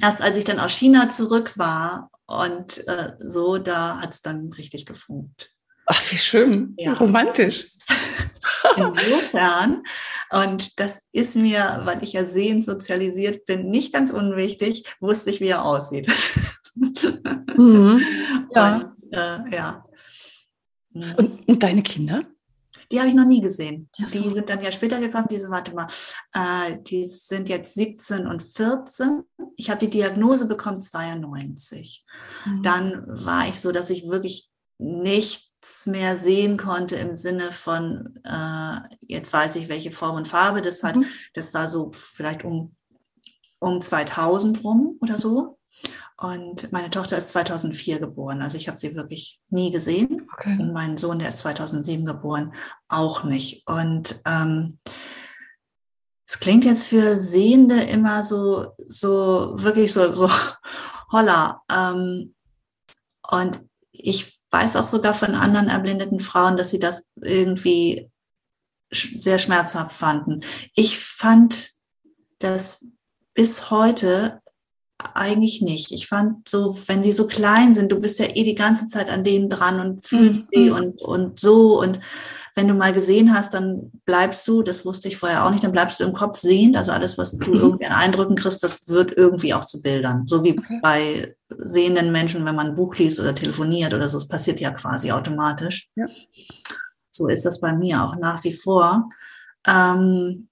erst 0.00 0.22
als 0.22 0.36
ich 0.36 0.44
dann 0.44 0.60
aus 0.60 0.72
China 0.72 1.08
zurück 1.08 1.54
war 1.56 2.10
und 2.26 2.86
äh, 2.86 3.12
so, 3.18 3.58
da 3.58 4.00
hat 4.00 4.10
es 4.10 4.22
dann 4.22 4.52
richtig 4.52 4.86
gefunkt. 4.86 5.52
Ach, 5.86 6.00
wie 6.10 6.18
schön, 6.18 6.74
ja. 6.78 6.92
romantisch. 6.94 7.72
Insofern, 8.76 9.82
und 10.30 10.78
das 10.78 11.02
ist 11.12 11.36
mir, 11.36 11.80
weil 11.84 12.02
ich 12.02 12.12
ja 12.12 12.24
sehend 12.24 12.64
sozialisiert 12.64 13.46
bin, 13.46 13.68
nicht 13.70 13.92
ganz 13.92 14.10
unwichtig, 14.10 14.84
wusste 15.00 15.30
ich, 15.30 15.40
wie 15.40 15.48
er 15.48 15.64
aussieht. 15.64 16.06
Mhm. 16.74 18.00
Ja. 18.54 18.76
Und, 18.76 19.12
äh, 19.12 19.56
ja. 19.56 19.84
Und, 20.92 21.48
und, 21.48 21.62
deine 21.62 21.82
Kinder? 21.82 22.22
Die 22.90 22.98
habe 22.98 23.08
ich 23.08 23.14
noch 23.14 23.26
nie 23.26 23.40
gesehen. 23.40 23.88
Ja, 23.96 24.08
so. 24.08 24.20
Die 24.20 24.30
sind 24.30 24.48
dann 24.48 24.62
ja 24.62 24.72
später 24.72 24.98
gekommen. 24.98 25.28
Diese, 25.30 25.50
warte 25.50 25.72
mal, 25.74 25.86
äh, 26.32 26.78
die 26.82 27.06
sind 27.06 27.48
jetzt 27.48 27.74
17 27.74 28.26
und 28.26 28.42
14. 28.42 29.22
Ich 29.56 29.70
habe 29.70 29.78
die 29.78 29.90
Diagnose 29.90 30.48
bekommen 30.48 30.80
92. 30.80 32.04
Mhm. 32.46 32.62
Dann 32.62 33.04
war 33.06 33.46
ich 33.46 33.60
so, 33.60 33.70
dass 33.70 33.90
ich 33.90 34.08
wirklich 34.08 34.50
nicht 34.78 35.50
nichts 35.60 35.86
mehr 35.86 36.16
sehen 36.16 36.56
konnte 36.56 36.96
im 36.96 37.14
Sinne 37.16 37.52
von, 37.52 38.18
äh, 38.24 38.80
jetzt 39.02 39.32
weiß 39.32 39.56
ich, 39.56 39.68
welche 39.68 39.92
Form 39.92 40.16
und 40.16 40.26
Farbe 40.26 40.62
das 40.62 40.82
hat. 40.82 40.96
Mhm. 40.96 41.04
Das 41.34 41.52
war 41.52 41.68
so 41.68 41.90
vielleicht 41.92 42.44
um, 42.44 42.74
um 43.58 43.80
2000 43.80 44.64
rum 44.64 44.96
oder 45.02 45.18
so. 45.18 45.58
Und 46.20 46.70
meine 46.70 46.90
Tochter 46.90 47.16
ist 47.16 47.30
2004 47.30 47.98
geboren, 47.98 48.42
also 48.42 48.58
ich 48.58 48.68
habe 48.68 48.76
sie 48.76 48.94
wirklich 48.94 49.40
nie 49.48 49.72
gesehen. 49.72 50.28
Okay. 50.34 50.54
Und 50.58 50.74
mein 50.74 50.98
Sohn, 50.98 51.18
der 51.18 51.30
ist 51.30 51.38
2007 51.38 52.04
geboren, 52.04 52.52
auch 52.88 53.24
nicht. 53.24 53.66
Und 53.66 54.20
ähm, 54.26 54.78
es 56.26 56.38
klingt 56.38 56.66
jetzt 56.66 56.84
für 56.84 57.16
Sehende 57.16 57.80
immer 57.84 58.22
so, 58.22 58.74
so 58.76 59.54
wirklich 59.56 59.94
so, 59.94 60.12
so 60.12 60.28
holla. 61.10 61.62
Ähm, 61.72 62.34
und 63.30 63.60
ich 63.92 64.42
weiß 64.50 64.76
auch 64.76 64.84
sogar 64.84 65.14
von 65.14 65.34
anderen 65.34 65.68
erblindeten 65.68 66.20
Frauen, 66.20 66.58
dass 66.58 66.68
sie 66.68 66.78
das 66.78 67.06
irgendwie 67.22 68.10
sehr 68.90 69.38
schmerzhaft 69.38 69.96
fanden. 69.96 70.42
Ich 70.74 70.98
fand 70.98 71.70
das 72.40 72.84
bis 73.32 73.70
heute 73.70 74.42
eigentlich 75.14 75.60
nicht. 75.60 75.92
Ich 75.92 76.06
fand 76.06 76.48
so, 76.48 76.76
wenn 76.86 77.02
die 77.02 77.12
so 77.12 77.26
klein 77.26 77.74
sind, 77.74 77.92
du 77.92 78.00
bist 78.00 78.18
ja 78.18 78.26
eh 78.34 78.44
die 78.44 78.54
ganze 78.54 78.88
Zeit 78.88 79.10
an 79.10 79.24
denen 79.24 79.48
dran 79.48 79.80
und 79.80 80.06
fühlst 80.06 80.42
mhm. 80.42 80.46
sie 80.52 80.70
und, 80.70 81.02
und 81.02 81.40
so 81.40 81.80
und 81.80 82.00
wenn 82.56 82.68
du 82.68 82.74
mal 82.74 82.92
gesehen 82.92 83.32
hast, 83.32 83.54
dann 83.54 83.90
bleibst 84.04 84.46
du, 84.46 84.62
das 84.62 84.84
wusste 84.84 85.08
ich 85.08 85.16
vorher 85.16 85.46
auch 85.46 85.50
nicht, 85.50 85.64
dann 85.64 85.72
bleibst 85.72 86.00
du 86.00 86.04
im 86.04 86.12
Kopf 86.12 86.38
sehend. 86.38 86.76
Also 86.76 86.92
alles, 86.92 87.16
was 87.16 87.38
du 87.38 87.50
mhm. 87.50 87.56
irgendwie 87.56 87.86
an 87.86 87.92
Eindrücken 87.92 88.36
kriegst, 88.36 88.62
das 88.62 88.88
wird 88.88 89.16
irgendwie 89.16 89.54
auch 89.54 89.64
zu 89.64 89.80
Bildern. 89.80 90.26
So 90.26 90.42
wie 90.44 90.58
okay. 90.58 90.78
bei 90.82 91.36
sehenden 91.48 92.12
Menschen, 92.12 92.44
wenn 92.44 92.54
man 92.54 92.68
ein 92.68 92.76
Buch 92.76 92.96
liest 92.96 93.20
oder 93.20 93.34
telefoniert 93.34 93.94
oder 93.94 94.08
so, 94.08 94.18
das 94.18 94.28
passiert 94.28 94.60
ja 94.60 94.72
quasi 94.72 95.12
automatisch. 95.12 95.88
Ja. 95.94 96.06
So 97.10 97.28
ist 97.28 97.46
das 97.46 97.60
bei 97.60 97.72
mir 97.72 98.04
auch 98.04 98.16
nach 98.16 98.44
wie 98.44 98.54
vor. 98.54 99.08
Ähm, 99.66 100.49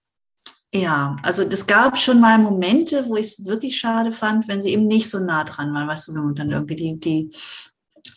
ja, 0.72 1.16
also 1.22 1.44
das 1.44 1.66
gab 1.66 1.96
schon 1.96 2.20
mal 2.20 2.38
Momente, 2.38 3.06
wo 3.08 3.16
ich 3.16 3.26
es 3.26 3.46
wirklich 3.46 3.78
schade 3.78 4.12
fand, 4.12 4.48
wenn 4.48 4.60
sie 4.60 4.72
eben 4.72 4.86
nicht 4.86 5.10
so 5.10 5.18
nah 5.18 5.44
dran 5.44 5.72
waren, 5.72 5.88
weißt 5.88 6.08
du, 6.08 6.14
wenn 6.14 6.24
man 6.24 6.34
dann 6.34 6.50
irgendwie 6.50 6.76
die, 6.76 7.00
die 7.00 7.30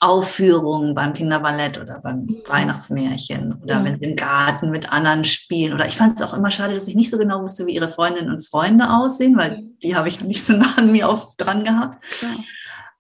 Aufführungen 0.02 0.96
beim 0.96 1.14
Kinderballett 1.14 1.80
oder 1.80 2.00
beim 2.00 2.28
ja. 2.28 2.50
Weihnachtsmärchen 2.50 3.62
oder 3.62 3.76
ja. 3.76 3.84
wenn 3.84 3.96
sie 3.96 4.06
im 4.06 4.16
Garten 4.16 4.72
mit 4.72 4.92
anderen 4.92 5.24
spielen. 5.24 5.74
Oder 5.74 5.86
ich 5.86 5.96
fand 5.96 6.20
es 6.20 6.28
auch 6.28 6.34
immer 6.34 6.52
schade, 6.52 6.74
dass 6.74 6.88
ich 6.88 6.96
nicht 6.96 7.12
so 7.12 7.20
genau 7.20 7.42
wusste, 7.42 7.68
wie 7.68 7.76
ihre 7.76 7.92
Freundinnen 7.92 8.34
und 8.34 8.46
Freunde 8.46 8.90
aussehen, 8.90 9.38
weil 9.38 9.64
die 9.84 9.96
habe 9.96 10.10
ich 10.10 10.20
nicht 10.20 10.44
so 10.44 10.54
nah 10.58 10.74
an 10.76 10.92
mir 10.92 11.08
auf, 11.08 11.36
dran 11.38 11.64
gehabt. 11.64 12.04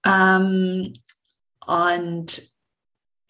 Ja. 0.05 0.37
Ähm, 0.37 0.93
und 1.65 2.50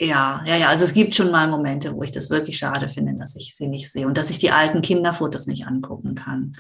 ja, 0.01 0.43
ja, 0.45 0.55
ja, 0.57 0.69
also 0.69 0.83
es 0.83 0.93
gibt 0.93 1.13
schon 1.13 1.31
mal 1.31 1.47
Momente, 1.47 1.93
wo 1.93 2.01
ich 2.01 2.11
das 2.11 2.29
wirklich 2.29 2.57
schade 2.57 2.89
finde, 2.89 3.13
dass 3.15 3.35
ich 3.35 3.55
sie 3.55 3.67
nicht 3.67 3.91
sehe 3.91 4.07
und 4.07 4.17
dass 4.17 4.31
ich 4.31 4.39
die 4.39 4.51
alten 4.51 4.81
Kinderfotos 4.81 5.45
nicht 5.45 5.67
angucken 5.67 6.15
kann. 6.15 6.55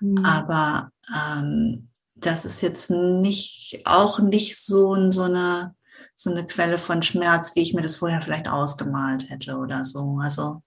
Mhm. 0.00 0.24
Aber 0.24 0.90
ähm, 1.14 1.88
das 2.16 2.44
ist 2.44 2.60
jetzt 2.62 2.90
nicht, 2.90 3.82
auch 3.84 4.18
nicht 4.18 4.58
so, 4.58 5.10
so 5.10 5.22
eine 5.22 5.74
so 6.20 6.30
eine 6.30 6.46
Quelle 6.46 6.78
von 6.78 7.02
Schmerz, 7.02 7.54
wie 7.54 7.60
ich 7.60 7.72
mir 7.72 7.80
das 7.80 7.96
vorher 7.96 8.20
vielleicht 8.20 8.48
ausgemalt 8.48 9.30
hätte 9.30 9.56
oder 9.56 9.84
so. 9.84 10.18
Also 10.22 10.62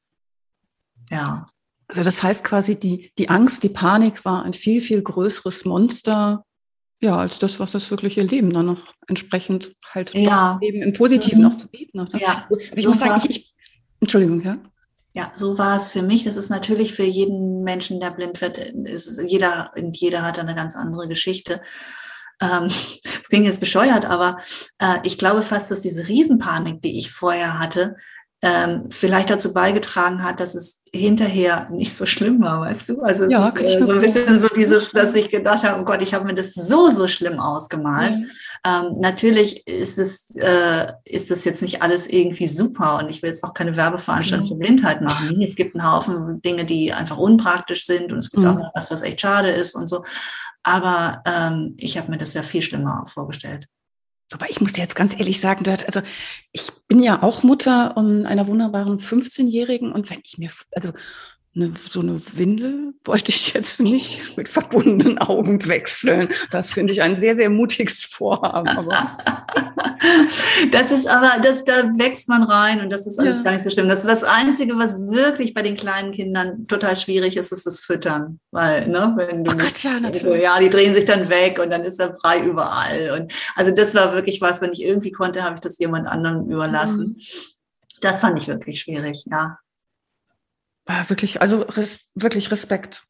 ja. 1.11 1.45
Also 1.87 2.03
das 2.03 2.23
heißt 2.23 2.43
quasi, 2.43 2.79
die, 2.79 3.11
die 3.19 3.29
Angst, 3.29 3.61
die 3.61 3.69
Panik 3.69 4.25
war 4.25 4.43
ein 4.43 4.53
viel, 4.53 4.81
viel 4.81 5.03
größeres 5.03 5.65
Monster, 5.65 6.43
ja, 7.03 7.17
als 7.17 7.37
das, 7.37 7.59
was 7.59 7.73
das 7.73 7.91
wirkliche 7.91 8.21
Leben 8.21 8.51
dann 8.51 8.65
noch 8.65 8.93
entsprechend 9.07 9.75
halt 9.93 10.13
ja. 10.13 10.57
eben 10.61 10.81
im 10.81 10.93
Positiven 10.93 11.39
mhm. 11.39 11.49
noch 11.49 11.57
zu 11.57 11.69
bieten 11.69 11.99
hat. 11.99 12.13
Ne? 12.13 12.21
Ja. 12.21 12.45
Aber 12.49 12.57
ich 12.57 12.83
so 12.83 12.89
muss 12.89 12.99
sagen, 12.99 13.21
ich, 13.23 13.29
ich, 13.29 13.53
Entschuldigung, 13.99 14.41
ja. 14.41 14.57
Ja, 15.15 15.31
so 15.35 15.57
war 15.59 15.75
es 15.75 15.89
für 15.89 16.01
mich. 16.01 16.23
Das 16.23 16.37
ist 16.37 16.49
natürlich 16.49 16.93
für 16.93 17.03
jeden 17.03 17.63
Menschen, 17.63 17.99
der 17.99 18.11
blind 18.11 18.41
wird, 18.41 18.57
ist, 18.57 19.21
jeder, 19.27 19.71
jeder 19.75 20.23
hat 20.23 20.39
eine 20.39 20.55
ganz 20.55 20.75
andere 20.75 21.07
Geschichte. 21.07 21.61
Ähm, 22.41 22.63
das 23.03 23.29
klingt 23.29 23.45
jetzt 23.45 23.59
bescheuert, 23.59 24.05
aber 24.05 24.37
äh, 24.79 24.99
ich 25.03 25.17
glaube 25.17 25.41
fast, 25.41 25.69
dass 25.69 25.81
diese 25.81 26.07
Riesenpanik, 26.07 26.81
die 26.81 26.97
ich 26.97 27.11
vorher 27.11 27.59
hatte, 27.59 27.97
ähm, 28.43 28.87
vielleicht 28.89 29.29
dazu 29.29 29.53
beigetragen 29.53 30.21
hat, 30.21 30.41
dass 30.41 30.53
es 30.53 30.81
hinterher 30.93 31.69
nicht 31.71 31.95
so 31.95 32.05
schlimm 32.05 32.41
war, 32.41 32.59
weißt 32.59 32.89
du? 32.89 33.01
Also 33.01 33.23
es 33.23 33.31
ja, 33.31 33.47
ist 33.47 33.75
äh, 33.75 33.85
so 33.85 33.93
ein 33.93 34.01
bisschen 34.01 34.37
so 34.37 34.49
dieses, 34.49 34.91
dass 34.91 35.15
ich 35.15 35.29
gedacht 35.29 35.63
habe, 35.63 35.81
oh 35.81 35.85
Gott, 35.85 36.01
ich 36.01 36.13
habe 36.13 36.25
mir 36.25 36.35
das 36.35 36.53
so, 36.53 36.89
so 36.89 37.07
schlimm 37.07 37.39
ausgemalt. 37.39 38.17
Mhm. 38.17 38.29
Ähm, 38.65 38.99
natürlich 38.99 39.65
ist 39.65 39.97
es, 39.97 40.35
äh, 40.35 40.91
ist 41.05 41.31
es 41.31 41.45
jetzt 41.45 41.61
nicht 41.61 41.81
alles 41.81 42.09
irgendwie 42.09 42.47
super 42.47 42.99
und 42.99 43.09
ich 43.09 43.21
will 43.21 43.29
jetzt 43.29 43.45
auch 43.45 43.53
keine 43.53 43.77
Werbeveranstaltung 43.77 44.45
mhm. 44.45 44.51
für 44.51 44.57
Blindheit 44.57 45.01
machen. 45.01 45.41
Es 45.41 45.55
gibt 45.55 45.73
einen 45.75 45.89
Haufen 45.89 46.41
Dinge, 46.41 46.65
die 46.65 46.91
einfach 46.91 47.17
unpraktisch 47.17 47.85
sind 47.85 48.11
und 48.11 48.19
es 48.19 48.29
gibt 48.29 48.43
mhm. 48.43 48.49
auch 48.49 48.71
was, 48.75 48.91
was 48.91 49.03
echt 49.03 49.21
schade 49.21 49.51
ist 49.51 49.73
und 49.73 49.87
so. 49.87 50.03
Aber 50.63 51.23
ähm, 51.25 51.75
ich 51.77 51.97
habe 51.97 52.11
mir 52.11 52.17
das 52.17 52.33
ja 52.33 52.43
viel 52.43 52.61
schlimmer 52.61 53.05
vorgestellt. 53.07 53.69
Aber 54.33 54.49
ich 54.49 54.61
muss 54.61 54.73
dir 54.73 54.81
jetzt 54.81 54.95
ganz 54.95 55.13
ehrlich 55.13 55.39
sagen, 55.39 55.67
also 55.67 56.01
ich 56.51 56.71
bin 56.87 57.01
ja 57.01 57.23
auch 57.23 57.43
Mutter 57.43 57.95
einer 58.25 58.47
wunderbaren 58.47 58.97
15-Jährigen 58.97 59.91
und 59.91 60.09
wenn 60.09 60.21
ich 60.23 60.37
mir, 60.37 60.51
also 60.73 60.91
eine, 61.55 61.73
so 61.87 61.99
eine 61.99 62.19
Windel 62.35 62.93
wollte 63.03 63.29
ich 63.29 63.53
jetzt 63.53 63.79
nicht 63.79 64.37
mit 64.37 64.49
verbundenen 64.49 65.19
Augen 65.19 65.67
wechseln. 65.67 66.29
Das 66.51 66.71
finde 66.71 66.93
ich 66.93 67.01
ein 67.03 67.17
sehr, 67.17 67.35
sehr 67.35 67.51
mutiges 67.51 68.05
Vorhaben. 68.05 68.67
Aber 68.69 69.17
das 70.71 70.91
ist 70.91 71.07
aber, 71.07 71.33
das, 71.43 71.63
da 71.63 71.91
wächst 71.95 72.27
man 72.27 72.41
rein 72.41 72.81
und 72.81 72.89
das 72.89 73.05
ist 73.05 73.19
alles 73.19 73.37
ja. 73.37 73.43
gar 73.43 73.51
nicht 73.51 73.63
so 73.63 73.69
schlimm. 73.69 73.87
Das 73.87 73.99
ist 73.99 74.07
das 74.07 74.23
Einzige, 74.23 74.77
was 74.77 74.99
wirklich 74.99 75.53
bei 75.53 75.61
den 75.61 75.75
kleinen 75.75 76.11
Kindern 76.11 76.65
total 76.67 76.97
schwierig 76.97 77.37
ist, 77.37 77.51
ist 77.51 77.67
das 77.67 77.81
Füttern. 77.81 78.39
Weil, 78.49 78.87
ne, 78.87 79.13
wenn 79.15 79.43
du, 79.43 79.51
oh 79.51 79.57
Gott, 79.57 79.83
ja, 79.83 79.99
natürlich. 79.99 80.23
So, 80.23 80.33
ja, 80.33 80.59
die 80.59 80.69
drehen 80.69 80.95
sich 80.95 81.05
dann 81.05 81.29
weg 81.29 81.59
und 81.59 81.69
dann 81.69 81.83
ist 81.83 81.99
er 81.99 82.15
frei 82.15 82.39
überall. 82.43 83.19
Und 83.19 83.31
also 83.55 83.71
das 83.71 83.93
war 83.93 84.13
wirklich 84.13 84.41
was, 84.41 84.59
wenn 84.61 84.73
ich 84.73 84.81
irgendwie 84.81 85.11
konnte, 85.11 85.43
habe 85.43 85.55
ich 85.55 85.61
das 85.61 85.77
jemand 85.77 86.07
anderem 86.07 86.49
überlassen. 86.49 87.17
Mhm. 87.17 87.21
Das 88.01 88.21
fand 88.21 88.41
ich 88.41 88.47
wirklich 88.47 88.81
schwierig, 88.81 89.23
ja 89.27 89.59
war 90.85 91.09
wirklich, 91.09 91.41
also 91.41 91.61
res, 91.61 92.11
wirklich 92.15 92.51
Respekt. 92.51 93.03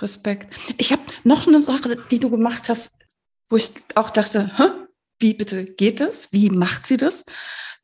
Respekt. 0.00 0.52
Ich 0.76 0.92
habe 0.92 1.02
noch 1.22 1.46
eine 1.46 1.62
Sache, 1.62 1.96
die 2.10 2.18
du 2.18 2.30
gemacht 2.30 2.68
hast, 2.68 2.98
wo 3.48 3.56
ich 3.56 3.70
auch 3.94 4.10
dachte, 4.10 4.50
Hä? 4.56 4.64
wie 5.20 5.34
bitte 5.34 5.64
geht 5.64 6.00
das? 6.00 6.32
Wie 6.32 6.50
macht 6.50 6.86
sie 6.86 6.96
das? 6.96 7.24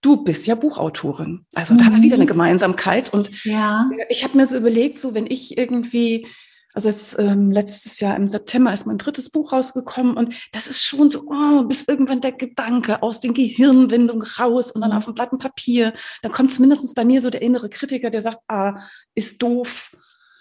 Du 0.03 0.25
bist 0.25 0.47
ja 0.47 0.55
Buchautorin. 0.55 1.47
Also 1.55 1.75
mhm. 1.75 1.79
da 1.79 1.85
haben 1.85 1.97
wir 1.97 2.03
wieder 2.03 2.16
eine. 2.16 2.27
Gemeinsamkeit. 2.27 3.12
Und 3.12 3.45
ja. 3.45 3.88
ich 4.09 4.25
habe 4.25 4.37
mir 4.37 4.47
so 4.47 4.57
überlegt, 4.57 4.99
so 4.99 5.14
wenn 5.14 5.27
ich 5.27 5.59
irgendwie 5.59 6.27
also 6.72 6.88
jetzt 6.88 7.18
ähm, 7.18 7.50
letztes 7.50 7.98
Jahr 7.98 8.16
im 8.16 8.28
September 8.28 8.72
ist 8.72 8.87
mein 8.87 8.98
drittes 8.98 9.30
Buch 9.30 9.52
rausgekommen 9.52 10.16
und 10.16 10.35
das 10.52 10.68
ist 10.68 10.85
schon 10.85 11.11
so, 11.11 11.24
oh, 11.26 11.64
bis 11.64 11.85
irgendwann 11.85 12.20
der 12.20 12.33
Gedanke 12.33 13.02
aus 13.02 13.18
den 13.18 13.35
Gehirnwindungen 13.35 14.22
raus 14.22 14.70
und 14.70 14.80
dann 14.80 14.90
mhm. 14.90 14.96
auf 14.96 15.04
dem 15.06 15.14
Blatt 15.14 15.37
Papier. 15.38 15.92
Dann 16.22 16.30
kommt 16.30 16.52
zumindest 16.52 16.94
bei 16.94 17.04
mir 17.04 17.20
so 17.20 17.30
der 17.30 17.42
innere 17.42 17.68
Kritiker, 17.68 18.11
der 18.11 18.22
sagt, 18.22 18.38
ah, 18.48 18.80
ist 19.14 19.42
doof, 19.42 19.96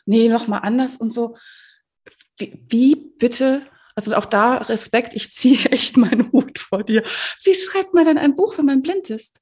nee, 0.05 0.29
nochmal 0.29 0.61
anders 0.63 0.97
und 0.97 1.11
so. 1.11 1.35
Wie, 2.37 2.63
wie 2.69 2.95
bitte, 2.95 3.63
also 3.95 4.13
auch 4.15 4.25
da 4.25 4.57
Respekt, 4.57 5.15
ich 5.15 5.31
ziehe 5.31 5.65
echt 5.71 5.97
meinen 5.97 6.31
Hut 6.31 6.59
vor 6.59 6.83
dir. 6.83 7.03
Wie 7.43 7.55
schreibt 7.55 7.95
man 7.95 8.05
denn 8.05 8.19
ein 8.19 8.35
Buch, 8.35 8.57
wenn 8.57 8.65
man 8.65 8.83
blind 8.83 9.09
ist? 9.09 9.41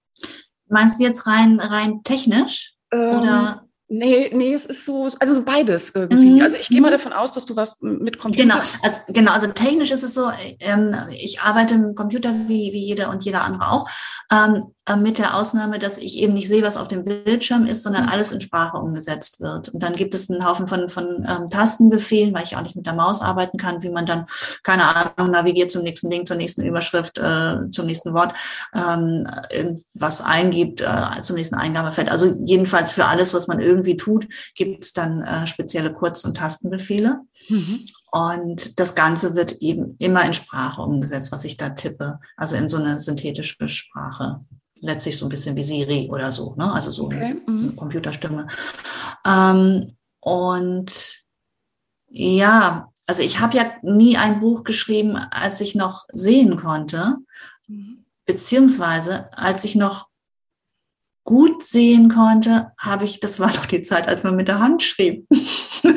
Meinst 0.69 1.00
du 1.00 1.04
jetzt 1.04 1.28
rein, 1.28 1.60
rein 1.60 2.02
technisch? 2.04 2.76
Ähm, 2.93 3.19
oder? 3.19 3.66
Nee, 3.89 4.30
nee, 4.34 4.54
es 4.54 4.65
ist 4.65 4.86
so, 4.86 5.10
also 5.19 5.43
beides 5.43 5.93
irgendwie. 5.95 6.34
Mhm. 6.34 6.41
Also 6.41 6.58
ich 6.58 6.67
gehe 6.67 6.82
mal 6.82 6.89
mhm. 6.89 6.93
davon 6.93 7.13
aus, 7.13 7.32
dass 7.32 7.45
du 7.45 7.56
was 7.56 7.82
mit 7.82 8.19
Computer. 8.19 8.43
Genau, 8.43 8.56
also, 8.56 8.97
genau, 9.08 9.32
also 9.32 9.47
technisch 9.47 9.91
ist 9.91 10.04
es 10.04 10.13
so, 10.13 10.30
ähm, 10.60 10.93
ich 11.10 11.39
arbeite 11.39 11.78
mit 11.78 11.95
Computer 11.95 12.34
wie, 12.47 12.73
wie 12.73 12.86
jeder 12.86 13.10
und 13.10 13.23
jeder 13.23 13.43
andere 13.45 13.71
auch. 13.71 13.89
Ähm, 14.30 14.56
äh, 14.56 14.62
mit 14.95 15.17
der 15.17 15.36
Ausnahme, 15.36 15.80
dass 15.80 15.97
ich 15.97 16.17
eben 16.17 16.34
nicht 16.34 16.47
sehe, 16.47 16.63
was 16.63 16.78
auf 16.78 16.88
dem 16.88 17.04
Bildschirm 17.04 17.65
ist, 17.65 17.84
sondern 17.84 18.04
mhm. 18.04 18.10
alles 18.10 18.32
in 18.32 18.39
Sprache 18.39 18.78
umgesetzt 18.78 19.41
wird. 19.41 19.69
Und 19.69 19.84
dann 19.84 19.95
gibt 19.95 20.15
es 20.15 20.30
einen 20.30 20.47
Haufen 20.47 20.67
von, 20.67 20.89
von 20.89 21.28
ähm, 21.28 21.50
Tastenbefehlen, 21.50 22.34
weil 22.34 22.45
ich 22.45 22.56
auch 22.56 22.62
nicht 22.62 22.76
mit 22.76 22.86
der 22.86 22.93
Maus 22.93 23.21
arbeiten 23.21 23.58
kann, 23.58 23.84
wie 23.84 23.89
man 23.89 24.06
dann, 24.06 24.26
keine 24.63 24.84
Ahnung, 24.86 25.32
navigiert 25.32 25.71
zum 25.71 25.84
nächsten 25.84 26.10
Link, 26.10 26.28
zur 26.28 26.38
nächsten 26.38 26.63
Überschrift, 26.63 27.17
äh, 27.17 27.69
zum 27.71 27.86
nächsten 27.86 28.13
Wort, 28.13 28.34
ähm, 28.73 29.28
was 29.93 30.21
eingibt, 30.21 30.82
äh, 30.82 31.21
zum 31.21 31.36
nächsten 31.36 31.56
Eingabefeld. 31.56 32.10
Also 32.10 32.34
jedenfalls 32.39 32.91
für 32.91 33.06
alles, 33.06 33.34
was 33.34 33.47
man 33.47 33.59
irgendwie 33.59 33.97
tut, 33.97 34.28
gibt 34.55 34.84
es 34.84 34.93
dann 34.93 35.22
äh, 35.24 35.47
spezielle 35.47 35.93
Kurz- 35.93 36.24
und 36.24 36.38
Tastenbefehle. 36.38 37.20
Mhm. 37.49 37.86
Und 38.12 38.80
das 38.80 38.95
Ganze 38.95 39.36
wird 39.36 39.53
eben 39.53 39.95
immer 39.99 40.24
in 40.26 40.34
Sprache 40.34 40.82
umgesetzt, 40.82 41.32
was 41.32 41.43
ich 41.43 41.58
da 41.58 41.70
tippe, 41.70 42.20
also 42.38 42.55
in 42.55 42.70
so 42.70 42.78
eine 42.78 42.99
synthetische 42.99 43.68
Sprache 43.68 44.41
letztlich 44.80 45.18
so 45.18 45.26
ein 45.26 45.30
bisschen 45.30 45.55
wie 45.55 45.64
Siri 45.64 46.10
oder 46.12 46.32
so, 46.32 46.55
ne? 46.55 46.72
also 46.72 46.91
so 46.91 47.05
okay. 47.05 47.16
eine, 47.16 47.41
mhm. 47.47 47.76
Computerstimme. 47.76 48.47
Ähm, 49.26 49.97
und 50.20 51.24
ja, 52.10 52.89
also 53.05 53.24
ich 53.24 53.39
habe 53.39 53.58
ja 53.58 53.72
nie 53.82 54.18
ein 54.18 54.39
Buch 54.39 54.64
geschrieben, 54.64 55.16
als 55.16 55.62
ich 55.62 55.76
noch 55.76 56.05
sehen 56.12 56.58
konnte, 56.58 57.18
mhm. 57.68 58.05
beziehungsweise 58.26 59.32
als 59.38 59.64
ich 59.64 59.76
noch 59.76 60.10
gut 61.28 61.61
sehen 61.61 62.07
konnte, 62.07 62.71
habe 62.80 63.03
ich, 63.03 63.19
das 63.19 63.38
war 63.38 63.51
doch 63.53 63.65
die 63.65 63.82
Zeit, 63.82 64.07
als 64.07 64.23
man 64.23 64.38
mit 64.38 64.47
der 64.47 64.59
Hand 64.59 64.82
schrieb. 64.82 65.28
und 65.84 65.91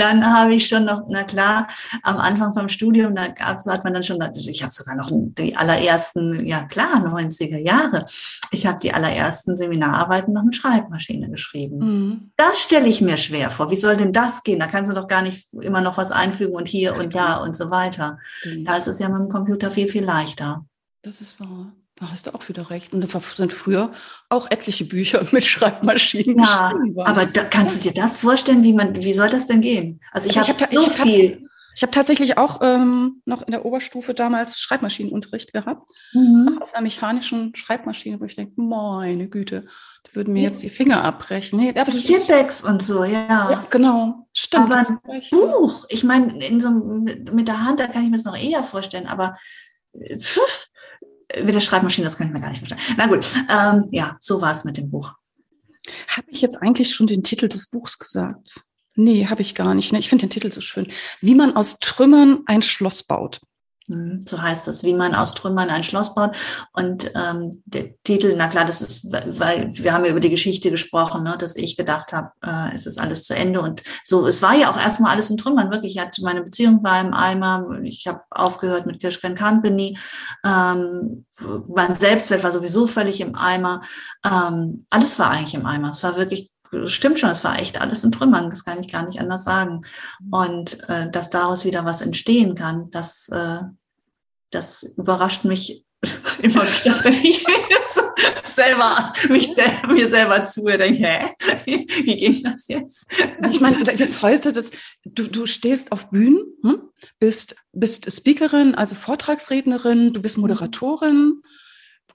dann 0.00 0.26
habe 0.26 0.56
ich 0.56 0.66
schon 0.66 0.84
noch, 0.84 1.02
na 1.08 1.22
klar, 1.22 1.68
am 2.02 2.16
Anfang 2.18 2.52
vom 2.52 2.68
Studium, 2.68 3.14
da 3.14 3.28
gab, 3.28 3.64
hat 3.64 3.84
man 3.84 3.94
dann 3.94 4.02
schon, 4.02 4.20
ich 4.34 4.62
habe 4.62 4.72
sogar 4.72 4.96
noch 4.96 5.08
die 5.12 5.56
allerersten, 5.56 6.44
ja 6.44 6.64
klar, 6.64 6.96
90er 6.96 7.58
Jahre. 7.58 8.06
Ich 8.50 8.66
habe 8.66 8.80
die 8.82 8.92
allerersten 8.92 9.56
Seminararbeiten 9.56 10.34
noch 10.34 10.42
mit 10.42 10.56
Schreibmaschine 10.56 11.30
geschrieben. 11.30 11.78
Mhm. 11.78 12.32
Das 12.36 12.60
stelle 12.60 12.88
ich 12.88 13.00
mir 13.00 13.16
schwer 13.16 13.52
vor. 13.52 13.70
Wie 13.70 13.76
soll 13.76 13.96
denn 13.96 14.12
das 14.12 14.42
gehen? 14.42 14.58
Da 14.58 14.66
kannst 14.66 14.90
du 14.90 14.96
doch 14.96 15.06
gar 15.06 15.22
nicht 15.22 15.48
immer 15.60 15.80
noch 15.80 15.96
was 15.96 16.10
einfügen 16.10 16.56
und 16.56 16.66
hier 16.66 16.96
und 16.96 17.14
da 17.14 17.36
und 17.36 17.54
so 17.54 17.70
weiter. 17.70 18.18
Mhm. 18.44 18.64
Da 18.64 18.78
ist 18.78 18.88
es 18.88 18.98
ja 18.98 19.08
mit 19.08 19.20
dem 19.20 19.28
Computer 19.28 19.70
viel, 19.70 19.86
viel 19.86 20.04
leichter. 20.04 20.66
Das 21.02 21.20
ist 21.20 21.38
wahr. 21.38 21.72
Da 21.98 22.10
hast 22.10 22.26
du 22.26 22.34
auch 22.34 22.46
wieder 22.48 22.68
recht. 22.68 22.92
Und 22.92 23.00
da 23.00 23.20
sind 23.20 23.52
früher 23.52 23.90
auch 24.28 24.50
etliche 24.50 24.84
Bücher 24.84 25.26
mit 25.32 25.44
Schreibmaschinen. 25.44 26.38
Ja, 26.38 26.72
aber 26.98 27.26
da, 27.26 27.44
kannst 27.44 27.78
du 27.78 27.88
dir 27.88 27.94
das 27.94 28.18
vorstellen, 28.18 28.62
wie 28.62 28.74
man, 28.74 28.94
wie 28.96 29.14
soll 29.14 29.30
das 29.30 29.46
denn 29.46 29.62
gehen? 29.62 30.00
Also 30.12 30.28
ich, 30.28 30.36
also 30.36 30.52
ich 30.52 30.60
habe 30.60 30.64
hab, 30.64 30.74
so 30.74 30.86
ich 30.86 30.92
viel. 30.92 31.48
Ich 31.74 31.82
habe 31.82 31.92
tatsächlich 31.92 32.38
auch 32.38 32.60
ähm, 32.62 33.20
noch 33.26 33.42
in 33.42 33.50
der 33.50 33.66
Oberstufe 33.66 34.14
damals 34.14 34.58
Schreibmaschinenunterricht 34.60 35.52
gehabt. 35.52 35.86
Mhm. 36.14 36.58
Auf 36.62 36.72
einer 36.72 36.82
mechanischen 36.82 37.54
Schreibmaschine, 37.54 38.18
wo 38.18 38.24
ich 38.24 38.34
denke, 38.34 38.58
meine 38.58 39.28
Güte, 39.28 39.66
da 40.02 40.14
würden 40.14 40.32
mir 40.32 40.42
jetzt 40.42 40.62
die 40.62 40.70
Finger 40.70 41.04
abbrechen. 41.04 41.58
Nee, 41.60 41.74
aber 41.78 41.92
Tippex 41.92 42.64
und 42.64 42.82
so, 42.82 43.04
ja. 43.04 43.26
ja. 43.28 43.66
Genau, 43.68 44.26
stimmt. 44.32 44.72
Aber 44.72 44.88
ein 44.88 45.22
Buch, 45.30 45.84
ich 45.90 46.02
meine, 46.02 46.42
in 46.46 46.62
so, 46.62 46.70
mit, 46.70 47.34
mit 47.34 47.46
der 47.46 47.62
Hand, 47.62 47.78
da 47.78 47.88
kann 47.88 48.04
ich 48.04 48.10
mir 48.10 48.16
das 48.16 48.24
noch 48.24 48.38
eher 48.38 48.62
vorstellen, 48.62 49.06
aber 49.06 49.36
pff, 49.94 50.68
mit 51.42 51.54
der 51.54 51.60
Schreibmaschine, 51.60 52.06
das 52.06 52.16
kann 52.16 52.28
ich 52.28 52.32
mir 52.32 52.40
gar 52.40 52.50
nicht 52.50 52.60
vorstellen. 52.60 52.96
Na 52.96 53.06
gut, 53.06 53.26
ähm, 53.48 53.88
ja, 53.90 54.16
so 54.20 54.40
war 54.40 54.52
es 54.52 54.64
mit 54.64 54.76
dem 54.76 54.90
Buch. 54.90 55.14
Habe 56.08 56.26
ich 56.30 56.40
jetzt 56.40 56.60
eigentlich 56.62 56.94
schon 56.94 57.06
den 57.06 57.22
Titel 57.22 57.48
des 57.48 57.68
Buchs 57.68 57.98
gesagt? 57.98 58.62
Nee, 58.96 59.26
habe 59.26 59.42
ich 59.42 59.54
gar 59.54 59.74
nicht. 59.74 59.92
Ne? 59.92 59.98
Ich 59.98 60.08
finde 60.08 60.26
den 60.26 60.30
Titel 60.30 60.50
so 60.50 60.60
schön. 60.60 60.86
Wie 61.20 61.34
man 61.34 61.54
aus 61.54 61.78
Trümmern 61.78 62.40
ein 62.46 62.62
Schloss 62.62 63.04
baut. 63.04 63.40
Hm, 63.88 64.20
so 64.22 64.40
heißt 64.40 64.66
es, 64.68 64.82
wie 64.84 64.94
man 64.94 65.14
aus 65.14 65.34
Trümmern 65.34 65.70
ein 65.70 65.84
Schloss 65.84 66.14
baut. 66.14 66.36
Und 66.72 67.12
ähm, 67.14 67.62
der 67.66 67.94
Titel, 68.02 68.34
na 68.36 68.48
klar, 68.48 68.64
das 68.64 68.82
ist, 68.82 69.12
weil 69.12 69.70
wir 69.74 69.92
haben 69.92 70.04
ja 70.04 70.10
über 70.10 70.20
die 70.20 70.30
Geschichte 70.30 70.70
gesprochen, 70.70 71.22
ne, 71.22 71.36
dass 71.38 71.56
ich 71.56 71.76
gedacht 71.76 72.12
habe, 72.12 72.30
äh, 72.44 72.74
es 72.74 72.86
ist 72.86 73.00
alles 73.00 73.24
zu 73.24 73.34
Ende. 73.34 73.60
Und 73.60 73.82
so, 74.04 74.26
es 74.26 74.42
war 74.42 74.54
ja 74.54 74.70
auch 74.70 74.76
erstmal 74.76 75.12
alles 75.12 75.30
in 75.30 75.36
Trümmern, 75.36 75.70
wirklich. 75.70 75.96
Ich 75.96 76.02
hatte 76.02 76.22
meine 76.22 76.42
Beziehung 76.42 76.82
war 76.82 77.00
im 77.00 77.14
Eimer, 77.14 77.80
ich 77.82 78.06
habe 78.06 78.22
aufgehört 78.30 78.86
mit 78.86 79.00
Kirschken 79.00 79.36
Company. 79.36 79.98
Ähm, 80.44 81.24
mein 81.68 81.94
Selbstwert 81.94 82.42
war 82.42 82.50
sowieso 82.50 82.86
völlig 82.86 83.20
im 83.20 83.34
Eimer. 83.34 83.82
Ähm, 84.24 84.86
alles 84.90 85.18
war 85.18 85.30
eigentlich 85.30 85.54
im 85.54 85.66
Eimer. 85.66 85.90
Es 85.90 86.02
war 86.02 86.16
wirklich 86.16 86.50
stimmt 86.84 87.18
schon, 87.18 87.30
es 87.30 87.44
war 87.44 87.58
echt 87.58 87.80
alles 87.80 88.04
in 88.04 88.12
Trümmern, 88.12 88.50
das 88.50 88.64
kann 88.64 88.80
ich 88.80 88.92
gar 88.92 89.06
nicht 89.06 89.20
anders 89.20 89.44
sagen. 89.44 89.82
Und 90.30 90.78
äh, 90.88 91.10
dass 91.10 91.30
daraus 91.30 91.64
wieder 91.64 91.84
was 91.84 92.02
entstehen 92.02 92.54
kann, 92.54 92.90
das, 92.90 93.28
äh, 93.28 93.60
das 94.50 94.82
überrascht 94.96 95.44
mich 95.44 95.84
immer 96.42 96.62
wieder, 96.62 97.04
wenn 97.04 97.14
ich 97.14 97.44
selber, 98.44 99.12
mich 99.28 99.48
selber, 99.54 99.92
mir 99.92 100.08
selber 100.08 100.44
zuhöre, 100.44 100.78
denke, 100.78 101.06
hä? 101.06 101.26
Wie 102.04 102.16
ging 102.16 102.42
das 102.42 102.68
jetzt? 102.68 103.06
Ich 103.50 103.60
meine, 103.60 103.78
jetzt 103.92 104.22
heute, 104.22 104.52
das, 104.52 104.70
du, 105.04 105.28
du 105.28 105.46
stehst 105.46 105.92
auf 105.92 106.10
Bühnen, 106.10 106.44
hm? 106.62 106.90
bist, 107.18 107.56
bist 107.72 108.10
Speakerin, 108.12 108.74
also 108.74 108.94
Vortragsrednerin, 108.94 110.12
du 110.12 110.22
bist 110.22 110.38
Moderatorin, 110.38 111.42
du 111.42 111.42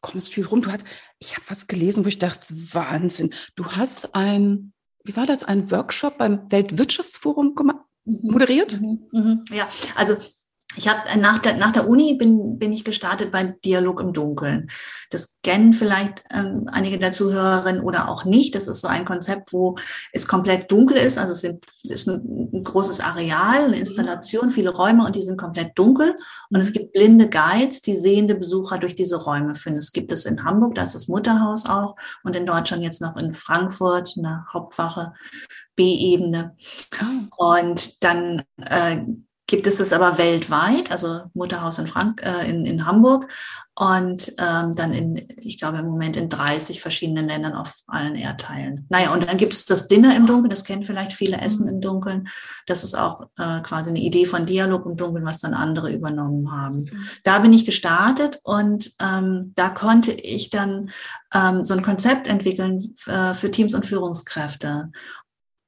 kommst 0.01 0.33
viel 0.33 0.45
rum, 0.45 0.61
du 0.61 0.71
hast, 0.71 0.83
ich 1.19 1.35
habe 1.35 1.45
was 1.49 1.67
gelesen, 1.67 2.03
wo 2.03 2.09
ich 2.09 2.19
dachte, 2.19 2.47
Wahnsinn. 2.73 3.33
Du 3.55 3.65
hast 3.65 4.15
ein, 4.15 4.73
wie 5.03 5.15
war 5.15 5.25
das, 5.25 5.43
ein 5.43 5.71
Workshop 5.71 6.17
beim 6.17 6.51
Weltwirtschaftsforum 6.51 7.55
mhm. 7.55 8.19
moderiert? 8.23 8.79
Mhm. 8.81 9.07
Mhm. 9.11 9.43
Ja, 9.51 9.69
also 9.95 10.17
ich 10.77 10.87
habe 10.87 11.07
äh, 11.09 11.17
nach 11.17 11.39
der, 11.39 11.57
nach 11.57 11.71
der 11.71 11.87
Uni 11.87 12.15
bin, 12.15 12.57
bin 12.57 12.71
ich 12.71 12.85
gestartet 12.85 13.31
bei 13.31 13.55
Dialog 13.65 13.99
im 13.99 14.13
Dunkeln. 14.13 14.69
Das 15.09 15.39
kennen 15.43 15.73
vielleicht 15.73 16.23
ähm, 16.33 16.69
einige 16.71 16.97
der 16.97 17.11
Zuhörerinnen 17.11 17.81
oder 17.81 18.07
auch 18.07 18.23
nicht. 18.23 18.55
Das 18.55 18.67
ist 18.67 18.81
so 18.81 18.87
ein 18.87 19.05
Konzept, 19.05 19.51
wo 19.51 19.75
es 20.13 20.27
komplett 20.27 20.71
dunkel 20.71 20.97
ist. 20.97 21.17
Also 21.17 21.33
es 21.33 21.43
ist 21.83 22.07
ein, 22.07 22.49
ein 22.53 22.63
großes 22.63 23.01
Areal, 23.01 23.65
eine 23.65 23.77
Installation, 23.77 24.51
viele 24.51 24.69
Räume 24.69 25.05
und 25.05 25.15
die 25.15 25.23
sind 25.23 25.37
komplett 25.37 25.77
dunkel. 25.77 26.15
Und 26.49 26.61
es 26.61 26.71
gibt 26.71 26.93
blinde 26.93 27.27
Guides, 27.27 27.81
die 27.81 27.97
sehende 27.97 28.35
Besucher 28.35 28.77
durch 28.77 28.95
diese 28.95 29.17
Räume 29.17 29.55
führen. 29.55 29.77
Es 29.77 29.91
gibt 29.91 30.11
es 30.11 30.25
in 30.25 30.45
Hamburg, 30.45 30.75
da 30.75 30.83
ist 30.83 30.95
das 30.95 31.07
Mutterhaus 31.07 31.65
auch 31.65 31.95
und 32.23 32.35
in 32.35 32.45
Deutschland 32.45 32.83
jetzt 32.83 33.01
noch 33.01 33.17
in 33.17 33.33
Frankfurt, 33.33 34.15
in 34.15 34.23
der 34.23 34.45
Hauptwache 34.53 35.13
B-Ebene. 35.75 36.55
Oh. 37.37 37.55
Und 37.55 38.03
dann 38.03 38.43
äh, 38.57 38.99
gibt 39.51 39.67
es 39.67 39.77
das 39.77 39.91
aber 39.91 40.17
weltweit, 40.17 40.91
also 40.91 41.23
Mutterhaus 41.33 41.77
in, 41.77 41.85
Frank 41.85 42.21
äh, 42.25 42.49
in, 42.49 42.65
in 42.65 42.85
Hamburg 42.85 43.27
und 43.75 44.31
ähm, 44.37 44.75
dann 44.75 44.93
in, 44.93 45.27
ich 45.37 45.59
glaube 45.59 45.79
im 45.79 45.87
Moment 45.87 46.15
in 46.15 46.29
30 46.29 46.81
verschiedenen 46.81 47.27
Ländern 47.27 47.53
auf 47.53 47.73
allen 47.87 48.15
Erdteilen. 48.15 48.85
Naja, 48.89 49.13
und 49.13 49.27
dann 49.27 49.35
gibt 49.35 49.53
es 49.53 49.65
das 49.65 49.89
Dinner 49.89 50.15
im 50.15 50.25
Dunkeln, 50.25 50.49
das 50.49 50.63
kennen 50.63 50.85
vielleicht 50.85 51.13
viele, 51.13 51.37
Essen 51.41 51.67
im 51.67 51.81
Dunkeln. 51.81 52.29
Das 52.65 52.85
ist 52.85 52.95
auch 52.95 53.23
äh, 53.37 53.59
quasi 53.61 53.89
eine 53.89 53.99
Idee 53.99 54.25
von 54.25 54.45
Dialog 54.45 54.85
im 54.85 54.95
Dunkeln, 54.95 55.25
was 55.25 55.39
dann 55.39 55.53
andere 55.53 55.91
übernommen 55.91 56.49
haben. 56.49 56.79
Mhm. 56.79 57.07
Da 57.25 57.39
bin 57.39 57.51
ich 57.51 57.65
gestartet 57.65 58.39
und 58.43 58.91
ähm, 59.01 59.51
da 59.55 59.69
konnte 59.69 60.13
ich 60.13 60.49
dann 60.49 60.91
ähm, 61.33 61.65
so 61.65 61.73
ein 61.73 61.83
Konzept 61.83 62.27
entwickeln 62.27 62.95
äh, 63.05 63.33
für 63.33 63.51
Teams 63.51 63.73
und 63.73 63.85
Führungskräfte. 63.85 64.91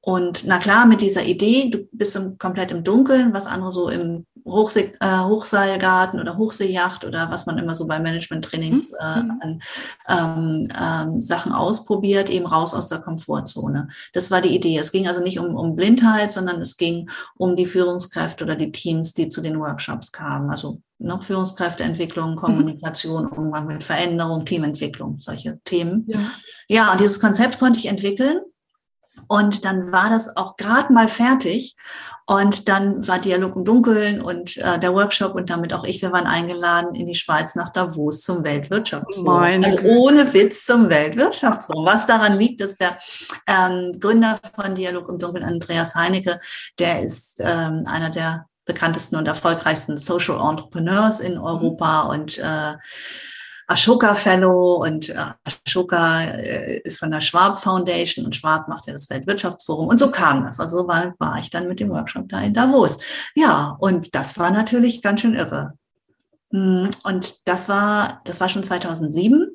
Und 0.06 0.44
na 0.46 0.58
klar, 0.58 0.86
mit 0.86 1.00
dieser 1.00 1.24
Idee, 1.24 1.70
du 1.70 1.88
bist 1.94 2.18
im, 2.18 2.38
komplett 2.38 2.72
im 2.72 2.84
Dunkeln, 2.84 3.34
was 3.34 3.48
andere 3.48 3.72
so 3.72 3.88
im 3.88 4.26
Hochsee, 4.46 4.92
äh, 5.00 5.20
Hochseilgarten 5.20 6.20
oder 6.20 6.38
Hochseejacht 6.38 7.06
oder 7.06 7.32
was 7.32 7.46
man 7.46 7.58
immer 7.58 7.74
so 7.74 7.88
bei 7.88 8.00
Management-Trainings 8.00 8.92
mhm. 8.92 8.98
äh, 9.00 9.46
an 9.46 9.62
ähm, 10.10 10.68
ähm, 10.78 11.22
Sachen 11.22 11.54
ausprobiert, 11.54 12.30
eben 12.30 12.46
raus 12.46 12.74
aus 12.74 12.90
der 12.90 13.00
Komfortzone. 13.00 13.88
Das 14.12 14.30
war 14.30 14.42
die 14.42 14.54
Idee. 14.54 14.78
Es 14.78 14.92
ging 14.92 15.08
also 15.08 15.22
nicht 15.22 15.40
um, 15.40 15.56
um 15.56 15.78
Blindheit, 15.78 16.34
sondern 16.34 16.60
es 16.60 16.76
ging 16.76 17.10
um 17.38 17.56
die 17.56 17.66
Führungskräfte 17.66 18.44
oder 18.44 18.58
die 18.58 18.74
Teams, 18.74 19.14
die 19.14 19.30
zu 19.30 19.40
den 19.40 19.58
Workshops 19.58 20.12
kamen. 20.12 20.50
Also 20.50 20.82
noch 21.00 21.20
ne, 21.20 21.24
Führungskräfteentwicklung, 21.24 22.32
mhm. 22.32 22.40
Kommunikation, 22.40 23.28
Umgang 23.28 23.68
mit 23.68 23.86
Veränderung, 23.86 24.44
Teamentwicklung, 24.44 25.20
solche 25.22 25.62
Themen. 25.64 26.06
Ja. 26.10 26.20
ja, 26.68 26.92
und 26.92 27.00
dieses 27.00 27.22
Konzept 27.22 27.58
konnte 27.58 27.80
ich 27.80 27.86
entwickeln 27.86 28.42
und 29.28 29.66
dann 29.66 29.92
war 29.92 30.10
das 30.10 30.36
auch 30.36 30.58
gerade 30.58 30.92
mal 30.94 31.08
fertig. 31.08 31.76
Und 32.26 32.70
dann 32.70 33.06
war 33.06 33.20
Dialog 33.20 33.58
im 33.58 33.66
Dunkeln 33.66 34.22
und 34.22 34.56
äh, 34.56 34.80
der 34.80 34.94
Workshop 34.94 35.36
und 35.36 35.50
damit 35.50 35.74
auch 35.74 35.84
ich, 35.84 36.02
wir 36.02 36.14
waren 36.14 36.26
eingeladen 36.26 36.96
in 36.96 37.06
die 37.06 37.16
Schweiz 37.16 37.56
nach 37.56 37.70
Davos 37.70 38.22
zum 38.22 38.46
Weltwirtschaftsforum. 38.46 39.42
Meine 39.42 39.66
also 39.68 39.84
ohne 39.84 40.34
Witz 40.34 40.66
zum 40.66 40.90
Weltwirtschaftsforum. 40.90 41.86
Was 41.86 42.06
daran 42.06 42.40
liegt, 42.40 42.62
dass 42.62 42.78
der 42.78 42.98
ähm, 43.46 43.92
Gründer 44.00 44.40
von 44.56 44.74
Dialog 44.74 45.10
im 45.10 45.20
Dunkeln, 45.20 45.44
Andreas 45.44 45.96
Heinecke, 45.96 46.40
der 46.80 47.02
ist 47.04 47.42
ähm, 47.42 47.84
einer 47.88 48.10
der 48.10 48.46
bekanntesten 48.64 49.18
und 49.18 49.28
erfolgreichsten 49.28 49.98
Social 49.98 50.40
Entrepreneurs 50.40 51.20
in 51.20 51.38
Europa 51.38 52.06
mhm. 52.06 52.10
und 52.10 52.38
äh, 52.38 52.76
Ashoka 53.74 54.14
Fellow 54.14 54.84
und 54.84 55.10
äh, 55.10 55.16
Ashoka 55.44 56.22
äh, 56.26 56.78
ist 56.84 57.00
von 57.00 57.10
der 57.10 57.22
Schwab 57.22 57.60
Foundation 57.60 58.26
und 58.26 58.36
Schwab 58.36 58.68
macht 58.68 58.86
ja 58.86 58.94
das 58.94 59.10
Weltwirtschaftsforum 59.10 59.88
und 59.88 60.00
so 60.00 60.12
kam 60.12 60.44
das. 60.44 60.60
Also 60.60 60.80
so 60.80 60.88
war, 60.88 61.14
war 61.18 61.40
ich 61.40 61.50
dann 61.50 61.68
mit 61.68 61.80
dem 61.80 61.90
Workshop 61.90 62.30
da 62.30 62.40
in 62.42 62.54
Davos. 62.54 63.00
Ja, 63.34 63.76
und 63.80 64.14
das 64.14 64.38
war 64.38 64.52
natürlich 64.52 65.02
ganz 65.02 65.22
schön 65.22 65.34
irre. 65.34 65.74
Mm, 66.52 66.86
und 67.04 67.48
das 67.48 67.68
war, 67.68 68.22
das 68.26 68.40
war 68.40 68.48
schon 68.48 68.64
2007. 68.64 69.52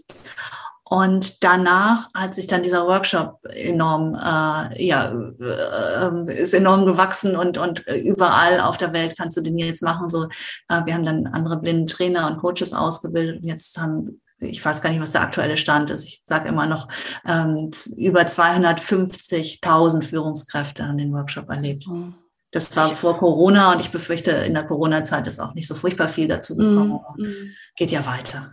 Und 0.90 1.44
danach 1.44 2.08
hat 2.14 2.34
sich 2.34 2.46
dann 2.46 2.62
dieser 2.62 2.86
Workshop 2.86 3.40
enorm, 3.50 4.14
äh, 4.14 4.86
ja, 4.86 5.12
äh, 5.12 6.40
ist 6.40 6.54
enorm 6.54 6.86
gewachsen 6.86 7.36
und, 7.36 7.58
und 7.58 7.80
überall 7.86 8.60
auf 8.60 8.78
der 8.78 8.94
Welt 8.94 9.14
kannst 9.18 9.36
du 9.36 9.42
den 9.42 9.58
jetzt 9.58 9.82
machen. 9.82 10.08
So, 10.08 10.24
äh, 10.68 10.80
wir 10.86 10.94
haben 10.94 11.04
dann 11.04 11.26
andere 11.26 11.58
blinden 11.58 11.88
Trainer 11.88 12.26
und 12.26 12.38
Coaches 12.38 12.72
ausgebildet 12.72 13.42
und 13.42 13.48
jetzt 13.48 13.78
haben 13.78 14.20
ich 14.40 14.64
weiß 14.64 14.82
gar 14.82 14.90
nicht, 14.90 15.02
was 15.02 15.10
der 15.10 15.22
aktuelle 15.22 15.56
Stand 15.56 15.90
ist. 15.90 16.04
Ich 16.04 16.22
sage 16.24 16.48
immer 16.48 16.66
noch, 16.66 16.86
ähm, 17.26 17.72
über 17.96 18.20
250.000 18.20 20.04
Führungskräfte 20.04 20.84
an 20.84 20.96
den 20.96 21.12
Workshop 21.12 21.48
erlebt. 21.50 21.84
Oh. 21.90 22.12
Das 22.52 22.74
war 22.76 22.86
vor 22.94 23.18
Corona 23.18 23.72
und 23.72 23.80
ich 23.80 23.90
befürchte, 23.90 24.30
in 24.30 24.54
der 24.54 24.64
Corona-Zeit 24.64 25.26
ist 25.26 25.40
auch 25.40 25.54
nicht 25.54 25.66
so 25.66 25.74
furchtbar 25.74 26.08
viel 26.08 26.28
dazu 26.28 26.56
gekommen. 26.56 27.00
Mm, 27.16 27.22
mm. 27.22 27.54
Geht 27.76 27.90
ja 27.90 28.06
weiter. 28.06 28.50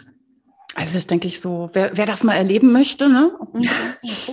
Also 0.76 0.95
das 0.95 1.07
denke 1.07 1.28
ich 1.28 1.39
so, 1.39 1.69
wer, 1.73 1.91
wer 1.95 2.05
das 2.05 2.23
mal 2.23 2.36
erleben 2.36 2.71
möchte, 2.71 3.09
ne? 3.09 3.32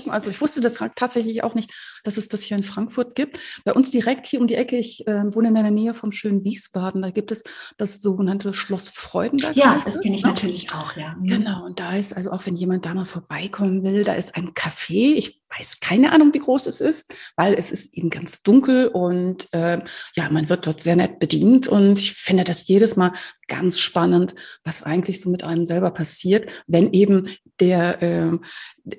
Also 0.08 0.30
ich 0.30 0.40
wusste 0.40 0.60
das 0.60 0.74
tatsächlich 0.96 1.42
auch 1.42 1.54
nicht, 1.54 1.72
dass 2.04 2.16
es 2.16 2.28
das 2.28 2.42
hier 2.42 2.56
in 2.56 2.64
Frankfurt 2.64 3.14
gibt. 3.14 3.38
Bei 3.64 3.72
uns 3.72 3.90
direkt 3.90 4.26
hier 4.26 4.40
um 4.40 4.46
die 4.46 4.56
Ecke, 4.56 4.76
ich 4.76 5.06
äh, 5.06 5.34
wohne 5.34 5.48
in 5.48 5.54
der 5.54 5.70
Nähe 5.70 5.94
vom 5.94 6.12
schönen 6.12 6.44
Wiesbaden, 6.44 7.00
da 7.00 7.10
gibt 7.10 7.30
es 7.30 7.44
das 7.78 8.02
sogenannte 8.02 8.52
Schloss 8.52 8.90
Freudenberg. 8.90 9.56
Ja, 9.56 9.80
das 9.84 10.00
kenne 10.00 10.16
ich 10.16 10.24
ne? 10.24 10.30
natürlich 10.30 10.74
auch, 10.74 10.96
ja. 10.96 11.14
Mhm. 11.14 11.26
Genau, 11.26 11.64
und 11.64 11.80
da 11.80 11.96
ist, 11.96 12.14
also 12.14 12.32
auch 12.32 12.44
wenn 12.44 12.56
jemand 12.56 12.84
da 12.84 12.94
mal 12.94 13.04
vorbeikommen 13.04 13.84
will, 13.84 14.04
da 14.04 14.14
ist 14.14 14.34
ein 14.34 14.52
Café. 14.52 15.14
Ich 15.14 15.41
weiß 15.58 15.80
keine 15.80 16.12
Ahnung, 16.12 16.32
wie 16.34 16.38
groß 16.38 16.66
es 16.66 16.80
ist, 16.80 17.14
weil 17.36 17.54
es 17.54 17.70
ist 17.70 17.94
eben 17.94 18.10
ganz 18.10 18.42
dunkel 18.42 18.88
und 18.88 19.52
äh, 19.52 19.80
ja, 20.14 20.30
man 20.30 20.48
wird 20.48 20.66
dort 20.66 20.80
sehr 20.80 20.96
nett 20.96 21.18
bedient 21.18 21.68
und 21.68 21.98
ich 21.98 22.12
finde 22.12 22.44
das 22.44 22.66
jedes 22.66 22.96
Mal 22.96 23.12
ganz 23.48 23.80
spannend, 23.80 24.34
was 24.64 24.82
eigentlich 24.82 25.20
so 25.20 25.30
mit 25.30 25.44
einem 25.44 25.66
selber 25.66 25.90
passiert, 25.90 26.64
wenn 26.66 26.92
eben 26.92 27.28
der 27.60 28.02
äh, 28.02 28.38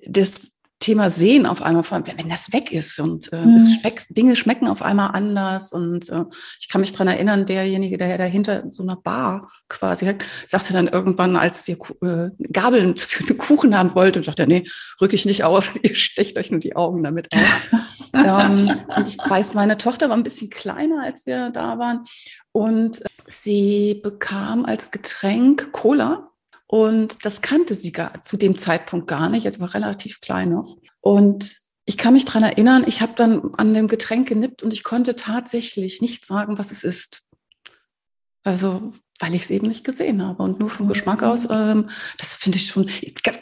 das 0.07 0.52
Thema 0.83 1.09
Sehen 1.09 1.45
auf 1.45 1.61
einmal, 1.61 1.83
wenn 2.17 2.27
das 2.29 2.51
weg 2.51 2.73
ist 2.73 2.99
und 2.99 3.31
äh, 3.31 3.37
mhm. 3.37 3.55
es 3.55 3.75
schmeckt, 3.75 4.17
Dinge 4.17 4.35
schmecken 4.35 4.67
auf 4.67 4.81
einmal 4.81 5.11
anders 5.11 5.71
und 5.71 6.09
äh, 6.09 6.25
ich 6.59 6.67
kann 6.67 6.81
mich 6.81 6.91
dran 6.91 7.07
erinnern, 7.07 7.45
derjenige, 7.45 7.97
der 7.97 8.17
dahinter 8.17 8.69
so 8.69 8.83
einer 8.83 8.97
Bar 8.97 9.49
quasi 9.69 10.05
hat, 10.05 10.17
sagte 10.45 10.73
dann 10.73 10.87
irgendwann, 10.87 11.37
als 11.37 11.67
wir 11.67 11.77
äh, 12.01 12.31
Gabeln 12.51 12.97
für 12.97 13.23
den 13.23 13.37
Kuchen 13.37 13.77
haben 13.77 13.95
wollten, 13.95 14.25
sagte 14.25 14.43
er, 14.43 14.47
nee, 14.47 14.67
rück 14.99 15.13
ich 15.13 15.25
nicht 15.25 15.45
aus, 15.45 15.71
ihr 15.81 15.95
stecht 15.95 16.37
euch 16.37 16.51
nur 16.51 16.59
die 16.59 16.75
Augen 16.75 17.01
damit 17.01 17.29
aus. 17.33 17.79
ähm, 18.13 18.75
und 18.97 19.07
ich 19.07 19.17
weiß, 19.17 19.53
meine 19.53 19.77
Tochter 19.77 20.09
war 20.09 20.17
ein 20.17 20.23
bisschen 20.23 20.49
kleiner, 20.49 21.01
als 21.01 21.25
wir 21.25 21.49
da 21.49 21.79
waren 21.79 22.03
und 22.51 23.01
sie 23.25 24.01
bekam 24.03 24.65
als 24.65 24.91
Getränk 24.91 25.71
Cola 25.71 26.32
und 26.73 27.23
das 27.23 27.43
kannte 27.43 27.75
sie 27.75 27.91
gar, 27.91 28.23
zu 28.23 28.35
dem 28.35 28.57
Zeitpunkt 28.57 29.05
gar 29.05 29.29
nicht. 29.29 29.45
Es 29.45 29.59
war 29.59 29.75
relativ 29.75 30.21
klein 30.21 30.49
noch. 30.49 30.75
Und 31.01 31.55
ich 31.85 31.97
kann 31.97 32.13
mich 32.13 32.25
dran 32.25 32.41
erinnern, 32.41 32.83
ich 32.87 32.99
habe 32.99 33.13
dann 33.15 33.53
an 33.57 33.75
dem 33.75 33.87
Getränk 33.87 34.27
genippt 34.27 34.63
und 34.63 34.73
ich 34.73 34.83
konnte 34.83 35.13
tatsächlich 35.13 36.01
nicht 36.01 36.25
sagen, 36.25 36.57
was 36.57 36.71
es 36.71 36.83
ist. 36.83 37.29
Also, 38.43 38.91
weil 39.19 39.35
ich 39.35 39.43
es 39.43 39.51
eben 39.51 39.67
nicht 39.67 39.83
gesehen 39.83 40.25
habe 40.25 40.41
und 40.41 40.59
nur 40.59 40.71
vom 40.71 40.87
Geschmack 40.87 41.21
mhm. 41.21 41.27
aus, 41.27 41.47
ähm, 41.47 41.89
das 42.17 42.33
finde 42.33 42.57
ich 42.57 42.65
schon. 42.65 42.89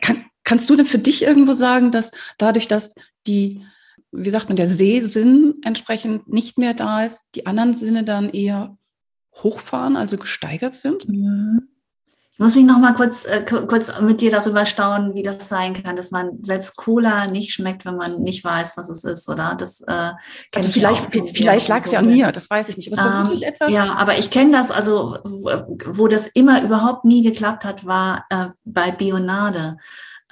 Kann, 0.01 0.25
kannst 0.43 0.69
du 0.69 0.75
denn 0.75 0.85
für 0.85 0.99
dich 0.99 1.21
irgendwo 1.21 1.53
sagen, 1.53 1.89
dass 1.91 2.11
dadurch, 2.37 2.67
dass 2.67 2.95
die, 3.27 3.65
wie 4.11 4.29
sagt 4.29 4.49
man, 4.49 4.57
der 4.57 4.67
Sehsinn 4.67 5.55
entsprechend 5.63 6.27
nicht 6.27 6.57
mehr 6.57 6.73
da 6.73 7.05
ist, 7.05 7.21
die 7.35 7.45
anderen 7.45 7.77
Sinne 7.77 8.03
dann 8.03 8.29
eher 8.29 8.77
hochfahren, 9.35 9.95
also 9.95 10.17
gesteigert 10.17 10.75
sind? 10.75 11.07
Mhm 11.07 11.69
muss 12.41 12.55
mich 12.55 12.65
noch 12.65 12.79
mal 12.79 12.95
kurz, 12.95 13.23
äh, 13.25 13.45
kurz 13.45 13.91
mit 14.01 14.19
dir 14.19 14.31
darüber 14.31 14.65
staunen, 14.65 15.13
wie 15.13 15.21
das 15.21 15.47
sein 15.47 15.75
kann, 15.75 15.95
dass 15.95 16.09
man 16.09 16.43
selbst 16.43 16.75
Cola 16.75 17.27
nicht 17.27 17.53
schmeckt, 17.53 17.85
wenn 17.85 17.95
man 17.95 18.23
nicht 18.23 18.43
weiß, 18.43 18.77
was 18.77 18.89
es 18.89 19.03
ist, 19.03 19.29
oder? 19.29 19.53
Das, 19.55 19.81
äh, 19.81 20.11
also 20.55 20.69
vielleicht, 20.69 21.11
vielleicht 21.11 21.67
lag 21.67 21.85
es 21.85 21.91
ja 21.91 21.99
an 21.99 22.07
mir, 22.07 22.31
das 22.31 22.49
weiß 22.49 22.69
ich 22.69 22.77
nicht. 22.77 22.97
Aber 22.97 23.29
ähm, 23.29 23.41
etwas. 23.43 23.71
Ja, 23.71 23.93
aber 23.95 24.17
ich 24.17 24.31
kenne 24.31 24.53
das, 24.53 24.71
also 24.71 25.19
wo 25.23 26.07
das 26.07 26.27
immer 26.33 26.63
überhaupt 26.63 27.05
nie 27.05 27.21
geklappt 27.21 27.63
hat, 27.63 27.85
war 27.85 28.25
äh, 28.31 28.47
bei 28.65 28.89
Bionade. 28.89 29.77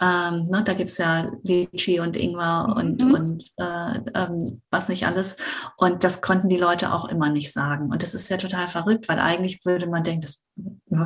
Ähm, 0.02 0.48
ne, 0.50 0.64
da 0.64 0.74
gibt's 0.74 0.98
ja 0.98 1.30
Litchi 1.44 2.00
und 2.00 2.16
Ingwer 2.16 2.74
und, 2.76 3.04
mhm. 3.04 3.14
und 3.14 3.44
äh, 3.58 4.00
ähm, 4.16 4.62
was 4.72 4.88
nicht 4.88 5.06
alles. 5.06 5.38
Und 5.78 6.04
das 6.04 6.22
konnten 6.22 6.48
die 6.48 6.58
Leute 6.58 6.94
auch 6.94 7.10
immer 7.10 7.30
nicht 7.30 7.52
sagen. 7.52 7.92
Und 7.92 8.02
das 8.02 8.14
ist 8.14 8.30
ja 8.30 8.38
total 8.38 8.68
verrückt, 8.68 9.10
weil 9.10 9.20
eigentlich 9.20 9.64
würde 9.66 9.88
man 9.88 10.04
denken, 10.04 10.22
das 10.22 10.46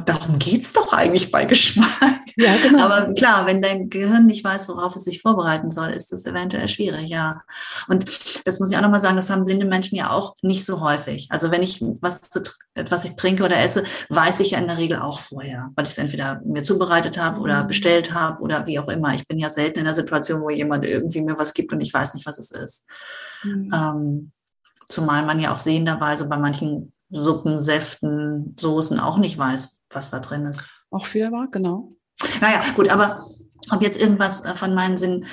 darum 0.05 0.39
geht's 0.39 0.73
doch 0.73 0.93
eigentlich 0.93 1.31
bei 1.31 1.45
Geschmack. 1.45 2.19
Ja, 2.35 2.55
genau. 2.57 2.85
Aber 2.85 3.13
klar, 3.13 3.45
wenn 3.45 3.61
dein 3.61 3.89
Gehirn 3.89 4.25
nicht 4.25 4.43
weiß, 4.43 4.67
worauf 4.69 4.95
es 4.95 5.03
sich 5.03 5.21
vorbereiten 5.21 5.69
soll, 5.69 5.89
ist 5.89 6.11
das 6.11 6.25
eventuell 6.25 6.67
schwierig, 6.69 7.07
ja. 7.07 7.43
Und 7.87 8.05
das 8.45 8.59
muss 8.59 8.71
ich 8.71 8.77
auch 8.77 8.81
nochmal 8.81 9.01
sagen, 9.01 9.15
das 9.15 9.29
haben 9.29 9.45
blinde 9.45 9.65
Menschen 9.65 9.95
ja 9.95 10.09
auch 10.09 10.35
nicht 10.41 10.65
so 10.65 10.81
häufig. 10.81 11.27
Also 11.29 11.51
wenn 11.51 11.61
ich 11.61 11.79
was, 12.01 12.21
zu, 12.21 12.41
was 12.89 13.05
ich 13.05 13.15
trinke 13.15 13.43
oder 13.43 13.59
esse, 13.59 13.83
weiß 14.09 14.39
ich 14.39 14.51
ja 14.51 14.59
in 14.59 14.67
der 14.67 14.77
Regel 14.77 14.99
auch 14.99 15.19
vorher, 15.19 15.71
weil 15.75 15.85
ich 15.85 15.91
es 15.91 15.97
entweder 15.97 16.41
mir 16.43 16.63
zubereitet 16.63 17.19
habe 17.19 17.39
oder 17.39 17.63
mhm. 17.63 17.67
bestellt 17.67 18.13
habe 18.13 18.41
oder 18.41 18.65
wie 18.65 18.79
auch 18.79 18.87
immer. 18.87 19.13
Ich 19.13 19.27
bin 19.27 19.37
ja 19.37 19.49
selten 19.49 19.79
in 19.79 19.85
der 19.85 19.95
Situation, 19.95 20.41
wo 20.41 20.49
jemand 20.49 20.85
irgendwie 20.85 21.21
mir 21.21 21.37
was 21.37 21.53
gibt 21.53 21.71
und 21.73 21.81
ich 21.81 21.93
weiß 21.93 22.15
nicht, 22.15 22.25
was 22.25 22.39
es 22.39 22.51
ist. 22.51 22.85
Mhm. 23.43 23.71
Ähm, 23.73 24.31
zumal 24.87 25.25
man 25.25 25.39
ja 25.39 25.53
auch 25.53 25.57
sehenderweise 25.57 26.27
bei 26.27 26.37
manchen 26.37 26.93
Suppen, 27.13 27.59
Säften, 27.59 28.55
Soßen 28.59 28.99
auch 28.99 29.17
nicht 29.17 29.37
weiß, 29.37 29.79
was 29.89 30.11
da 30.11 30.19
drin 30.19 30.45
ist. 30.45 30.67
Auch 30.89 31.11
wieder 31.13 31.31
wahr, 31.31 31.47
genau. 31.51 31.95
Naja, 32.41 32.61
gut, 32.75 32.89
aber 32.89 33.25
ob 33.71 33.81
jetzt 33.81 33.99
irgendwas 33.99 34.43
äh, 34.45 34.55
von 34.55 34.73
meinen 34.73 34.97
Sinnen, 34.97 35.25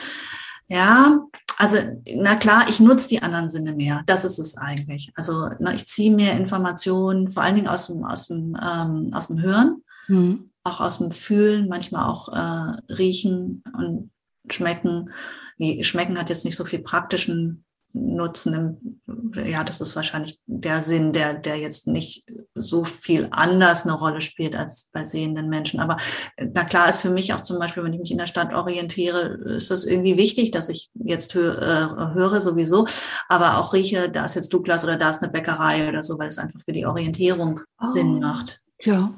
ja, 0.68 1.20
also 1.56 1.78
na 2.14 2.36
klar, 2.36 2.68
ich 2.68 2.80
nutze 2.80 3.08
die 3.08 3.22
anderen 3.22 3.50
Sinne 3.50 3.72
mehr. 3.72 4.02
Das 4.06 4.24
ist 4.24 4.38
es 4.38 4.56
eigentlich. 4.56 5.12
Also 5.14 5.50
na, 5.58 5.74
ich 5.74 5.86
ziehe 5.86 6.14
mir 6.14 6.32
Informationen, 6.32 7.32
vor 7.32 7.42
allen 7.42 7.56
Dingen 7.56 7.68
aus 7.68 7.88
dem, 7.88 8.04
aus 8.04 8.28
dem, 8.28 8.56
ähm, 8.62 9.10
aus 9.12 9.28
dem 9.28 9.42
Hören, 9.42 9.82
mhm. 10.08 10.50
auch 10.62 10.80
aus 10.80 10.98
dem 10.98 11.10
Fühlen, 11.10 11.68
manchmal 11.68 12.08
auch 12.08 12.28
äh, 12.28 12.92
riechen 12.92 13.62
und 13.76 14.10
schmecken. 14.50 15.10
Nee, 15.58 15.82
schmecken 15.84 16.18
hat 16.18 16.30
jetzt 16.30 16.44
nicht 16.44 16.56
so 16.56 16.64
viel 16.64 16.78
praktischen 16.78 17.64
nutzen. 17.92 19.00
Ja, 19.34 19.64
das 19.64 19.80
ist 19.80 19.96
wahrscheinlich 19.96 20.38
der 20.46 20.82
Sinn, 20.82 21.12
der, 21.12 21.34
der 21.34 21.56
jetzt 21.56 21.86
nicht 21.86 22.24
so 22.54 22.84
viel 22.84 23.28
anders 23.30 23.84
eine 23.84 23.94
Rolle 23.94 24.20
spielt 24.20 24.54
als 24.56 24.90
bei 24.92 25.04
sehenden 25.04 25.48
Menschen. 25.48 25.80
Aber 25.80 25.96
äh, 26.36 26.48
na 26.52 26.64
klar 26.64 26.88
ist 26.88 27.00
für 27.00 27.10
mich 27.10 27.34
auch 27.34 27.40
zum 27.40 27.58
Beispiel, 27.58 27.82
wenn 27.82 27.92
ich 27.92 28.00
mich 28.00 28.10
in 28.12 28.18
der 28.18 28.26
Stadt 28.26 28.54
orientiere, 28.54 29.20
ist 29.44 29.70
das 29.70 29.84
irgendwie 29.84 30.16
wichtig, 30.16 30.50
dass 30.50 30.68
ich 30.68 30.90
jetzt 30.94 31.34
hö 31.34 31.50
äh, 31.50 32.14
höre 32.14 32.40
sowieso, 32.40 32.86
aber 33.28 33.58
auch 33.58 33.72
rieche, 33.72 34.10
da 34.10 34.24
ist 34.24 34.34
jetzt 34.34 34.52
Douglas 34.52 34.84
oder 34.84 34.96
da 34.96 35.10
ist 35.10 35.22
eine 35.22 35.32
Bäckerei 35.32 35.88
oder 35.88 36.02
so, 36.02 36.18
weil 36.18 36.28
es 36.28 36.38
einfach 36.38 36.60
für 36.64 36.72
die 36.72 36.86
Orientierung 36.86 37.60
oh, 37.80 37.86
Sinn 37.86 38.20
macht. 38.20 38.60
Ja, 38.80 39.12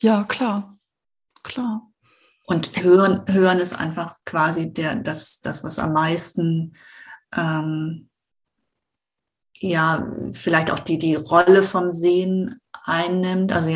ja, 0.00 0.24
klar, 0.24 0.78
klar. 1.42 1.88
Und 2.44 2.82
hören, 2.82 3.24
hören 3.28 3.58
ist 3.58 3.72
einfach 3.72 4.16
quasi 4.24 4.72
der, 4.72 4.96
das, 4.96 5.40
das 5.40 5.64
was 5.64 5.78
am 5.78 5.92
meisten 5.92 6.72
ähm, 7.34 8.08
ja 9.70 10.06
vielleicht 10.32 10.70
auch 10.70 10.78
die, 10.78 10.98
die 10.98 11.14
Rolle 11.14 11.62
vom 11.62 11.92
Sehen 11.92 12.60
einnimmt. 12.84 13.52
Also 13.52 13.70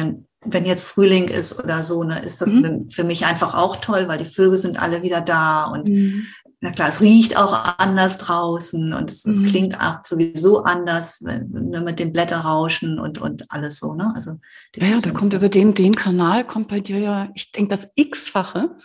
wenn 0.48 0.64
jetzt 0.64 0.82
Frühling 0.82 1.28
ist 1.28 1.62
oder 1.62 1.82
so, 1.82 2.04
ne, 2.04 2.20
ist 2.20 2.40
das 2.40 2.50
mhm. 2.50 2.90
für 2.90 3.04
mich 3.04 3.26
einfach 3.26 3.54
auch 3.54 3.76
toll, 3.76 4.08
weil 4.08 4.18
die 4.18 4.24
Vögel 4.24 4.58
sind 4.58 4.80
alle 4.80 5.02
wieder 5.02 5.20
da 5.20 5.64
und 5.64 5.88
mhm. 5.88 6.26
na 6.60 6.70
klar, 6.70 6.88
es 6.88 7.00
riecht 7.00 7.36
auch 7.36 7.52
anders 7.78 8.18
draußen 8.18 8.92
und 8.92 9.10
es, 9.10 9.24
es 9.24 9.40
mhm. 9.40 9.46
klingt 9.46 9.80
auch 9.80 9.98
sowieso 10.04 10.62
anders 10.62 11.20
wenn, 11.22 11.52
wenn 11.52 11.84
mit 11.84 11.98
den 11.98 12.12
Blätterrauschen 12.12 12.98
und, 12.98 13.20
und 13.20 13.50
alles 13.50 13.78
so, 13.78 13.94
ne? 13.94 14.12
Also 14.14 14.38
ja, 14.76 14.86
ja, 14.86 15.00
da 15.00 15.10
kommt 15.10 15.34
über 15.34 15.48
den, 15.48 15.74
den 15.74 15.94
Kanal 15.94 16.44
kommt 16.44 16.68
bei 16.68 16.80
dir 16.80 16.98
ja, 16.98 17.28
ich 17.34 17.52
denke, 17.52 17.70
das 17.70 17.90
X-fache 17.94 18.76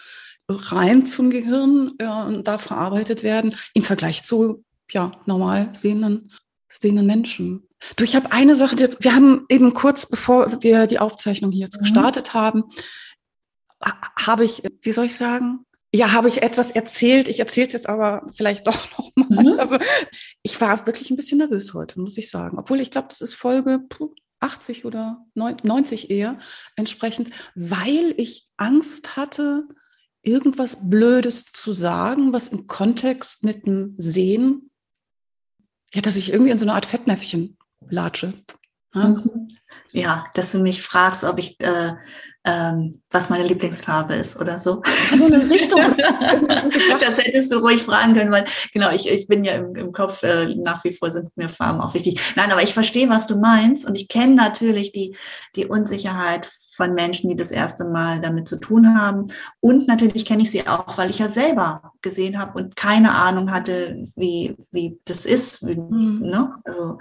rein 0.49 1.05
zum 1.05 1.29
Gehirn 1.29 1.91
äh, 1.99 2.07
und 2.07 2.47
da 2.47 2.57
verarbeitet 2.57 3.23
werden 3.23 3.55
im 3.73 3.83
Vergleich 3.83 4.23
zu 4.23 4.63
ja, 4.91 5.11
normal 5.25 5.69
sehenden 5.73 6.31
sehenden 6.71 7.05
Menschen. 7.05 7.67
Du, 7.95 8.03
ich 8.03 8.15
habe 8.15 8.31
eine 8.31 8.55
Sache, 8.55 8.75
wir 8.99 9.15
haben 9.15 9.45
eben 9.49 9.73
kurz 9.73 10.05
bevor 10.05 10.61
wir 10.61 10.87
die 10.87 10.99
Aufzeichnung 10.99 11.51
hier 11.51 11.65
jetzt 11.65 11.77
mhm. 11.77 11.83
gestartet 11.83 12.33
haben, 12.33 12.65
habe 14.17 14.45
ich, 14.45 14.63
wie 14.81 14.91
soll 14.91 15.05
ich 15.05 15.15
sagen, 15.15 15.65
ja, 15.93 16.13
habe 16.13 16.29
ich 16.29 16.41
etwas 16.41 16.71
erzählt. 16.71 17.27
Ich 17.27 17.39
erzähle 17.39 17.67
es 17.67 17.73
jetzt 17.73 17.89
aber 17.89 18.27
vielleicht 18.33 18.65
doch 18.67 18.87
nochmal. 18.97 19.43
Mhm. 19.43 19.47
Aber 19.59 19.79
ich 20.41 20.59
war 20.61 20.85
wirklich 20.85 21.09
ein 21.11 21.17
bisschen 21.17 21.39
nervös 21.39 21.73
heute, 21.73 21.99
muss 21.99 22.17
ich 22.17 22.29
sagen. 22.29 22.57
Obwohl 22.57 22.79
ich 22.79 22.91
glaube, 22.91 23.09
das 23.09 23.19
ist 23.19 23.33
Folge 23.33 23.81
80 24.39 24.85
oder 24.85 25.25
90 25.35 26.09
eher 26.09 26.37
entsprechend, 26.75 27.31
weil 27.55 28.13
ich 28.17 28.47
Angst 28.57 29.17
hatte, 29.17 29.67
irgendwas 30.23 30.89
Blödes 30.89 31.45
zu 31.45 31.73
sagen, 31.73 32.31
was 32.31 32.47
im 32.47 32.67
Kontext 32.67 33.43
mit 33.43 33.65
dem 33.65 33.95
Sehen 33.97 34.70
ja, 35.93 36.01
dass 36.01 36.15
ich 36.15 36.31
irgendwie 36.31 36.51
in 36.51 36.57
so 36.57 36.65
eine 36.65 36.73
Art 36.73 36.85
Fettnäpfchen 36.85 37.57
latsche. 37.89 38.33
Ja, 38.93 39.07
mhm. 39.07 39.47
ja 39.91 40.25
dass 40.33 40.51
du 40.51 40.59
mich 40.59 40.81
fragst, 40.81 41.23
ob 41.23 41.39
ich, 41.39 41.59
äh, 41.59 41.93
ähm, 42.43 43.01
was 43.09 43.29
meine 43.29 43.45
Lieblingsfarbe 43.45 44.15
ist 44.15 44.37
oder 44.39 44.57
so. 44.57 44.81
So 45.15 45.25
eine 45.25 45.47
Richtung. 45.49 45.95
das 46.47 47.17
hättest 47.17 47.51
du 47.51 47.57
ruhig 47.57 47.83
fragen 47.83 48.13
können, 48.13 48.31
weil 48.31 48.45
genau, 48.73 48.91
ich, 48.91 49.09
ich 49.09 49.27
bin 49.27 49.43
ja 49.43 49.53
im, 49.53 49.75
im 49.75 49.91
Kopf, 49.91 50.23
äh, 50.23 50.55
nach 50.55 50.83
wie 50.83 50.93
vor 50.93 51.11
sind 51.11 51.35
mir 51.37 51.49
Farben 51.49 51.81
auch 51.81 51.93
wichtig. 51.93 52.19
Nein, 52.35 52.51
aber 52.51 52.63
ich 52.63 52.73
verstehe, 52.73 53.09
was 53.09 53.27
du 53.27 53.37
meinst 53.37 53.85
und 53.85 53.95
ich 53.95 54.07
kenne 54.07 54.35
natürlich 54.35 54.91
die, 54.91 55.15
die 55.55 55.65
Unsicherheit 55.65 56.49
von 56.73 56.93
Menschen, 56.93 57.29
die 57.29 57.35
das 57.35 57.51
erste 57.51 57.85
Mal 57.85 58.21
damit 58.21 58.47
zu 58.47 58.59
tun 58.59 58.97
haben. 58.97 59.27
Und 59.59 59.87
natürlich 59.87 60.25
kenne 60.25 60.43
ich 60.43 60.51
sie 60.51 60.67
auch, 60.67 60.97
weil 60.97 61.09
ich 61.09 61.19
ja 61.19 61.27
selber 61.27 61.93
gesehen 62.01 62.39
habe 62.39 62.57
und 62.57 62.75
keine 62.75 63.11
Ahnung 63.11 63.51
hatte, 63.51 64.07
wie, 64.15 64.55
wie 64.71 64.99
das 65.05 65.25
ist. 65.25 65.67
Wie, 65.67 65.75
mhm. 65.75 66.19
ne? 66.21 66.55
also, 66.63 66.99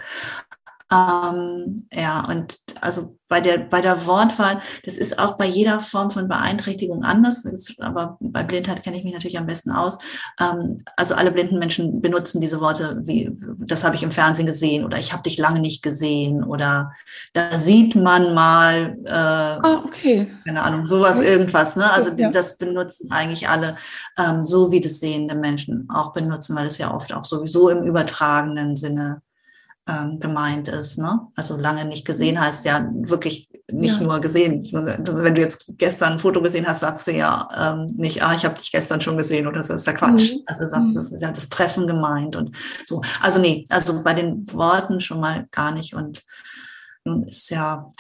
Ähm, 0.93 1.87
ja, 1.93 2.27
und 2.29 2.59
also 2.81 3.17
bei 3.29 3.41
der, 3.41 3.59
bei 3.59 3.81
der 3.81 4.07
Wortwahl, 4.07 4.61
das 4.85 4.99
ist 4.99 5.21
auch 5.21 5.39
bei 5.39 5.47
jeder 5.47 5.79
Form 5.79 6.11
von 6.11 6.27
Beeinträchtigung 6.27 7.05
anders, 7.05 7.45
ist, 7.45 7.81
aber 7.81 8.19
bei 8.21 8.43
Blindheit 8.43 8.83
kenne 8.83 8.99
ich 8.99 9.05
mich 9.05 9.13
natürlich 9.13 9.39
am 9.39 9.47
besten 9.47 9.71
aus. 9.71 9.99
Ähm, 10.41 10.79
also 10.97 11.15
alle 11.15 11.31
blinden 11.31 11.61
Menschen 11.61 12.03
benutzen 12.03 12.41
diese 12.41 12.61
Worte 12.61 13.01
wie, 13.05 13.31
das 13.59 13.85
habe 13.85 13.95
ich 13.95 14.03
im 14.03 14.11
Fernsehen 14.11 14.47
gesehen 14.47 14.85
oder 14.85 14.99
ich 14.99 15.13
habe 15.13 15.23
dich 15.23 15.39
lange 15.39 15.61
nicht 15.61 15.85
gesehen 15.85 16.43
oder 16.43 16.93
da 17.35 17.57
sieht 17.57 17.95
man 17.95 18.35
mal, 18.35 18.97
äh, 19.05 19.13
ah, 19.13 19.83
okay. 19.85 20.29
keine 20.45 20.65
Ahnung, 20.65 20.87
sowas, 20.87 21.21
irgendwas. 21.21 21.77
Ne? 21.77 21.89
Also 21.89 22.11
ja. 22.17 22.31
das 22.31 22.59
benutzen 22.59 23.13
eigentlich 23.13 23.49
alle, 23.49 23.77
ähm, 24.19 24.45
so 24.45 24.73
wie 24.73 24.81
das 24.81 24.99
sehende 24.99 25.37
Menschen 25.37 25.89
auch 25.89 26.13
benutzen, 26.13 26.57
weil 26.57 26.67
es 26.67 26.79
ja 26.79 26.93
oft 26.93 27.15
auch 27.15 27.25
sowieso 27.25 27.69
im 27.69 27.85
übertragenen 27.85 28.75
Sinne 28.75 29.23
ähm, 29.91 30.21
gemeint 30.21 30.69
ist. 30.69 30.99
Ne? 30.99 31.21
Also 31.35 31.57
lange 31.57 31.85
nicht 31.85 32.07
gesehen 32.07 32.37
mhm. 32.37 32.41
heißt 32.41 32.65
ja 32.65 32.87
wirklich 32.93 33.49
nicht 33.71 33.99
ja. 33.99 34.07
nur 34.07 34.21
gesehen. 34.21 34.63
Wenn 34.73 35.35
du 35.35 35.41
jetzt 35.41 35.65
gestern 35.79 36.15
ein 36.15 36.19
Foto 36.19 36.41
gesehen 36.43 36.67
hast, 36.67 36.81
sagst 36.81 37.07
du 37.07 37.13
ja 37.13 37.49
ähm, 37.57 37.87
nicht, 37.97 38.23
ah, 38.23 38.35
ich 38.35 38.45
habe 38.45 38.59
dich 38.59 38.73
gestern 38.73 39.01
schon 39.01 39.17
gesehen 39.17 39.47
oder 39.47 39.63
so 39.63 39.75
ist 39.75 39.87
ja 39.87 39.93
Quatsch. 39.93 40.35
Mhm. 40.35 40.43
Also 40.47 40.67
sagst, 40.67 40.89
mhm. 40.89 40.95
das 40.95 41.13
ist 41.13 41.23
ja 41.23 41.31
das 41.31 41.49
Treffen 41.49 41.87
gemeint 41.87 42.37
und 42.37 42.57
so. 42.85 43.03
Also 43.21 43.41
nee, 43.41 43.65
also 43.71 44.03
bei 44.03 44.15
den 44.15 44.51
Worten 44.53 45.01
schon 45.01 45.21
mal 45.21 45.47
gar 45.51 45.73
nicht. 45.73 45.95
Und 45.95 46.23
nun 47.05 47.25
ist 47.25 47.51
ja 47.51 47.93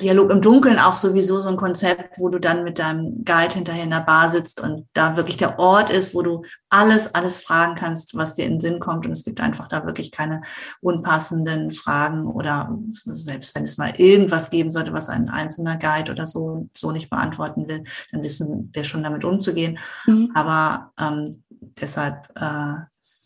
Dialog 0.00 0.30
im 0.30 0.40
Dunkeln 0.40 0.78
auch 0.78 0.96
sowieso 0.96 1.40
so 1.40 1.48
ein 1.48 1.56
Konzept, 1.56 2.18
wo 2.18 2.28
du 2.28 2.38
dann 2.38 2.64
mit 2.64 2.78
deinem 2.78 3.24
Guide 3.24 3.54
hinterher 3.54 3.84
in 3.84 3.90
der 3.90 4.00
Bar 4.00 4.30
sitzt 4.30 4.60
und 4.60 4.86
da 4.92 5.16
wirklich 5.16 5.36
der 5.36 5.58
Ort 5.58 5.90
ist, 5.90 6.14
wo 6.14 6.22
du 6.22 6.44
alles, 6.68 7.14
alles 7.14 7.40
fragen 7.40 7.74
kannst, 7.74 8.16
was 8.16 8.34
dir 8.34 8.46
in 8.46 8.54
den 8.54 8.60
Sinn 8.60 8.80
kommt. 8.80 9.06
Und 9.06 9.12
es 9.12 9.24
gibt 9.24 9.40
einfach 9.40 9.68
da 9.68 9.86
wirklich 9.86 10.10
keine 10.10 10.42
unpassenden 10.80 11.72
Fragen 11.72 12.26
oder 12.26 12.76
selbst 13.06 13.54
wenn 13.54 13.64
es 13.64 13.78
mal 13.78 13.94
irgendwas 13.96 14.50
geben 14.50 14.72
sollte, 14.72 14.92
was 14.92 15.08
ein 15.08 15.28
einzelner 15.28 15.76
Guide 15.76 16.12
oder 16.12 16.26
so, 16.26 16.68
so 16.72 16.92
nicht 16.92 17.10
beantworten 17.10 17.68
will, 17.68 17.84
dann 18.12 18.22
wissen 18.22 18.70
wir 18.72 18.84
schon 18.84 19.02
damit 19.02 19.24
umzugehen. 19.24 19.78
Mhm. 20.06 20.30
Aber 20.34 20.92
ähm, 20.98 21.42
deshalb 21.80 22.28
äh, 22.36 22.74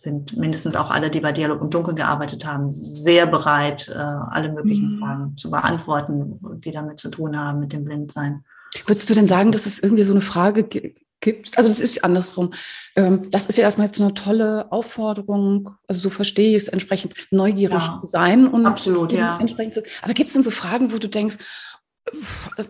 sind 0.04 0.36
mindestens 0.36 0.76
auch 0.76 0.90
alle, 0.90 1.10
die 1.10 1.20
bei 1.20 1.32
Dialog 1.32 1.60
im 1.60 1.70
Dunkeln 1.70 1.96
gearbeitet 1.96 2.46
haben, 2.46 2.70
sehr 2.70 3.26
bereit, 3.26 3.88
äh, 3.88 3.94
alle 3.94 4.52
möglichen 4.52 4.96
mhm. 4.96 4.98
Fragen 5.00 5.36
zu 5.36 5.50
beantworten, 5.50 6.38
die 6.60 6.70
damit 6.70 6.98
zu 6.98 7.10
tun 7.10 7.36
haben 7.36 7.58
mit 7.60 7.72
dem 7.72 7.84
Blindsein. 7.84 8.44
Würdest 8.86 9.08
du 9.10 9.14
denn 9.14 9.26
sagen, 9.26 9.50
dass 9.52 9.66
es 9.66 9.80
irgendwie 9.80 10.02
so 10.02 10.12
eine 10.12 10.20
Frage 10.20 10.64
gibt? 10.64 11.56
Also 11.56 11.70
das 11.70 11.80
ist 11.80 12.04
andersrum. 12.04 12.52
Ähm, 12.96 13.30
das 13.30 13.46
ist 13.46 13.56
ja 13.56 13.64
erstmal 13.64 13.86
jetzt 13.86 14.00
eine 14.00 14.14
tolle 14.14 14.70
Aufforderung, 14.70 15.70
also 15.88 16.02
so 16.02 16.10
verstehe 16.10 16.50
ich 16.50 16.64
es, 16.64 16.68
entsprechend 16.68 17.14
neugierig 17.30 17.82
ja, 17.82 17.98
zu 17.98 18.06
sein 18.06 18.46
und 18.46 18.66
absolut, 18.66 19.12
ja. 19.12 19.38
entsprechend 19.40 19.74
zu. 19.74 19.82
Aber 20.02 20.12
gibt 20.12 20.28
es 20.28 20.34
denn 20.34 20.42
so 20.42 20.50
Fragen, 20.50 20.92
wo 20.92 20.98
du 20.98 21.08
denkst, 21.08 21.38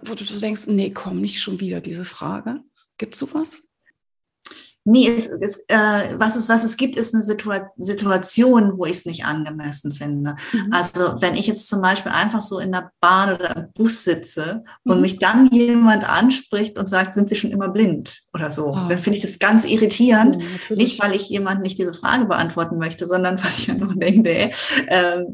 wo 0.05 0.15
du 0.15 0.25
denkst, 0.25 0.69
nee, 0.69 0.91
komm, 0.91 1.21
nicht 1.21 1.41
schon 1.43 1.59
wieder 1.59 1.81
diese 1.81 2.05
Frage? 2.05 2.61
Gibt 2.97 3.15
es 3.15 3.21
sowas? 3.21 3.57
Nee, 4.87 5.09
es, 5.09 5.29
es, 5.29 5.65
äh, 5.69 6.15
was, 6.19 6.37
es, 6.37 6.51
was 6.51 6.63
es 6.63 6.77
gibt, 6.77 6.99
ist 6.99 7.15
eine 7.15 7.23
Situa 7.23 7.71
Situation, 7.79 8.77
wo 8.77 8.85
ich 8.85 8.99
es 8.99 9.07
nicht 9.07 9.25
angemessen 9.25 9.95
finde. 9.95 10.37
Mhm. 10.53 10.73
Also 10.73 11.17
wenn 11.21 11.37
ich 11.37 11.47
jetzt 11.47 11.69
zum 11.69 11.81
Beispiel 11.81 12.13
einfach 12.13 12.43
so 12.43 12.59
in 12.59 12.71
der 12.71 12.91
Bahn 13.01 13.35
oder 13.35 13.57
im 13.57 13.73
Bus 13.73 14.05
sitze 14.05 14.63
mhm. 14.85 14.93
und 14.93 15.01
mich 15.01 15.19
dann 15.19 15.49
jemand 15.51 16.09
anspricht 16.09 16.79
und 16.79 16.91
sagt, 16.91 17.15
sind 17.15 17.31
Sie 17.31 17.37
schon 17.37 17.51
immer 17.51 17.71
blind 17.71 18.25
oder 18.35 18.51
so, 18.51 18.73
oh. 18.73 18.89
dann 18.89 18.99
finde 18.99 19.19
ich 19.19 19.25
das 19.25 19.39
ganz 19.39 19.65
irritierend. 19.65 20.37
Mhm, 20.37 20.77
nicht, 20.77 21.03
weil 21.03 21.15
ich 21.15 21.31
jemand 21.31 21.63
nicht 21.63 21.79
diese 21.79 21.95
Frage 21.95 22.27
beantworten 22.27 22.77
möchte, 22.77 23.07
sondern 23.07 23.39
weil 23.43 23.53
ich 23.57 23.71
einfach 23.71 23.95
denke, 23.97 24.29
ey, 24.29 24.51
äh, 24.89 25.25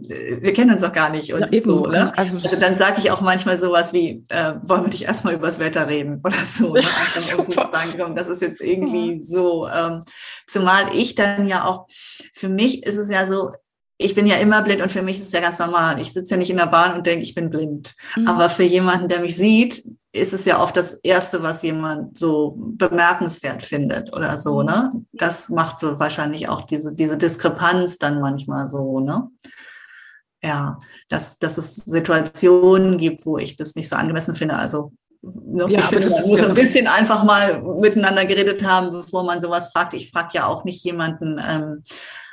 wir 0.43 0.53
kennen 0.53 0.75
uns 0.75 0.83
doch 0.83 0.93
gar 0.93 1.11
nicht. 1.11 1.35
Und 1.35 1.53
ja, 1.53 1.63
so, 1.63 1.87
ne? 1.87 2.17
also, 2.17 2.37
also, 2.37 2.61
dann 2.61 2.79
sage 2.79 3.01
ich 3.01 3.11
auch 3.11 3.21
manchmal 3.21 3.59
sowas 3.59 3.93
wie, 3.93 4.23
äh, 4.29 4.53
wollen 4.63 4.85
wir 4.85 4.91
dich 4.91 5.07
erstmal 5.07 5.35
übers 5.35 5.59
Wetter 5.59 5.89
reden 5.89 6.21
oder 6.23 6.37
so. 6.47 6.75
Ne? 6.75 6.83
Sagen, 7.73 8.15
das 8.15 8.29
ist 8.29 8.43
jetzt 8.43 8.61
irgendwie 8.61 9.21
so 9.21 9.40
so. 9.41 9.69
Ähm, 9.69 10.03
zumal 10.47 10.95
ich 10.95 11.15
dann 11.15 11.49
ja 11.49 11.65
auch, 11.65 11.87
für 12.33 12.49
mich 12.49 12.85
ist 12.85 12.99
es 12.99 13.11
ja 13.11 13.27
so, 13.27 13.53
ich 13.97 14.15
bin 14.15 14.27
ja 14.27 14.37
immer 14.37 14.63
blind 14.63 14.83
und 14.83 14.93
für 14.93 15.03
mich 15.03 15.19
ist 15.19 15.27
es 15.27 15.33
ja 15.33 15.41
ganz 15.41 15.59
normal. 15.59 16.01
Ich 16.01 16.13
sitze 16.13 16.35
ja 16.35 16.39
nicht 16.39 16.51
in 16.51 16.57
der 16.57 16.67
Bahn 16.67 16.97
und 16.97 17.07
denke, 17.07 17.23
ich 17.23 17.35
bin 17.35 17.51
blind. 17.51 17.95
Mhm. 18.17 18.29
Aber 18.29 18.49
für 18.49 18.63
jemanden, 18.63 19.09
der 19.09 19.21
mich 19.21 19.37
sieht, 19.37 19.85
ist 20.13 20.33
es 20.33 20.45
ja 20.45 20.61
oft 20.61 20.77
das 20.77 20.95
Erste, 20.95 21.43
was 21.43 21.63
jemand 21.63 22.19
so 22.19 22.55
bemerkenswert 22.57 23.63
findet 23.63 24.15
oder 24.17 24.39
so, 24.39 24.63
ne? 24.63 24.91
Das 25.13 25.51
macht 25.51 25.79
so 25.79 25.99
wahrscheinlich 26.01 26.49
auch 26.49 26.63
diese, 26.63 26.95
diese 26.95 27.17
Diskrepanz 27.17 27.99
dann 27.99 28.21
manchmal 28.21 28.69
so, 28.69 29.01
ne? 29.01 29.29
Ja, 30.43 30.79
dass, 31.09 31.39
dass 31.39 31.59
es 31.59 31.77
Situationen 31.77 32.97
gibt, 32.97 33.27
wo 33.27 33.39
ich 33.39 33.57
das 33.57 33.75
nicht 33.75 33.89
so 33.89 33.97
angemessen 33.97 34.35
finde. 34.35 34.57
Also 34.57 34.93
Ne? 35.23 35.67
Ja, 35.69 35.85
aber 35.89 36.01
das 36.01 36.27
muss 36.27 36.43
ein 36.43 36.55
bisschen 36.55 36.87
einfach 36.87 37.25
mal 37.25 37.63
miteinander 37.81 38.25
geredet 38.25 38.65
haben, 38.65 38.91
bevor 38.91 39.25
man 39.25 39.41
sowas 39.41 39.71
fragt. 39.73 39.93
Ich 39.95 40.11
frage 40.11 40.31
ja 40.33 40.47
auch 40.47 40.65
nicht 40.65 40.83
jemanden, 40.83 41.39
ähm, 41.47 41.85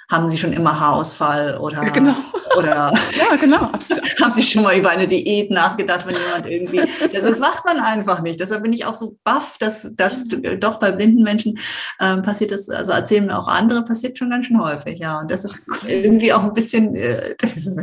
haben 0.10 0.30
Sie 0.30 0.38
schon 0.38 0.54
immer 0.54 0.80
Haarausfall 0.80 1.58
oder, 1.58 1.84
ja, 1.84 1.90
genau. 1.90 2.16
oder 2.58 2.94
ja, 3.18 3.36
genau. 3.36 3.60
haben 3.60 4.32
Sie 4.32 4.44
schon 4.44 4.64
mal 4.64 4.78
über 4.78 4.90
eine 4.90 5.06
Diät 5.06 5.52
nachgedacht, 5.52 6.08
wenn 6.08 6.16
jemand 6.16 6.46
irgendwie, 6.46 6.82
das, 7.12 7.24
das 7.24 7.40
macht 7.40 7.66
man 7.66 7.80
einfach 7.80 8.22
nicht. 8.22 8.40
Deshalb 8.40 8.64
bin 8.64 8.72
ich 8.72 8.86
auch 8.86 8.96
so 8.96 9.18
baff, 9.26 9.58
dass, 9.60 9.94
dass 9.98 10.24
doch 10.60 10.80
bei 10.80 10.94
blinden 10.94 11.24
Menschen 11.24 11.60
ähm, 12.00 12.22
passiert 12.22 12.52
das, 12.52 12.70
also 12.70 12.94
erzählen 12.94 13.26
mir 13.26 13.38
auch 13.38 13.50
andere, 13.50 13.84
passiert 13.84 14.18
schon 14.18 14.30
ganz 14.30 14.46
schön 14.46 14.62
häufig, 14.62 15.00
ja. 15.00 15.20
Und 15.20 15.30
das 15.30 15.44
ist 15.44 15.60
irgendwie 15.86 16.32
auch 16.32 16.44
ein 16.44 16.54
bisschen, 16.54 16.96
äh, 16.96 17.36
das 17.40 17.56
ist, 17.58 17.78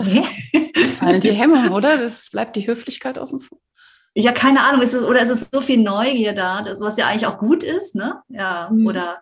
die 1.22 1.32
Hemmung, 1.32 1.68
oder? 1.72 1.98
Das 1.98 2.30
bleibt 2.30 2.56
die 2.56 2.66
Höflichkeit 2.66 3.18
außen 3.18 3.40
vor. 3.40 3.58
Ja, 4.16 4.32
keine 4.32 4.62
Ahnung, 4.62 4.82
ist 4.82 4.94
es, 4.94 5.04
oder 5.04 5.22
ist 5.22 5.30
es 5.30 5.48
so 5.52 5.60
viel 5.60 5.82
Neugier 5.82 6.34
da, 6.34 6.62
das, 6.62 6.80
was 6.80 6.96
ja 6.96 7.06
eigentlich 7.06 7.26
auch 7.26 7.38
gut 7.38 7.64
ist, 7.64 7.96
ne? 7.96 8.22
Ja, 8.28 8.70
mhm. 8.72 8.86
oder 8.86 9.18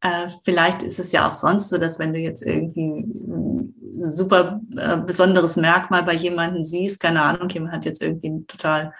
äh, 0.00 0.28
vielleicht 0.44 0.82
ist 0.82 0.98
es 0.98 1.12
ja 1.12 1.28
auch 1.28 1.34
sonst 1.34 1.68
so, 1.68 1.76
dass 1.76 1.98
wenn 1.98 2.14
du 2.14 2.18
jetzt 2.18 2.42
irgendwie 2.42 3.00
ein 3.02 3.74
super 4.10 4.60
äh, 4.76 4.96
besonderes 4.96 5.56
Merkmal 5.56 6.02
bei 6.02 6.14
jemandem 6.14 6.64
siehst, 6.64 7.00
keine 7.00 7.22
Ahnung, 7.22 7.50
jemand 7.50 7.74
hat 7.74 7.84
jetzt 7.84 8.00
irgendwie 8.00 8.30
ein 8.30 8.46
total 8.46 8.94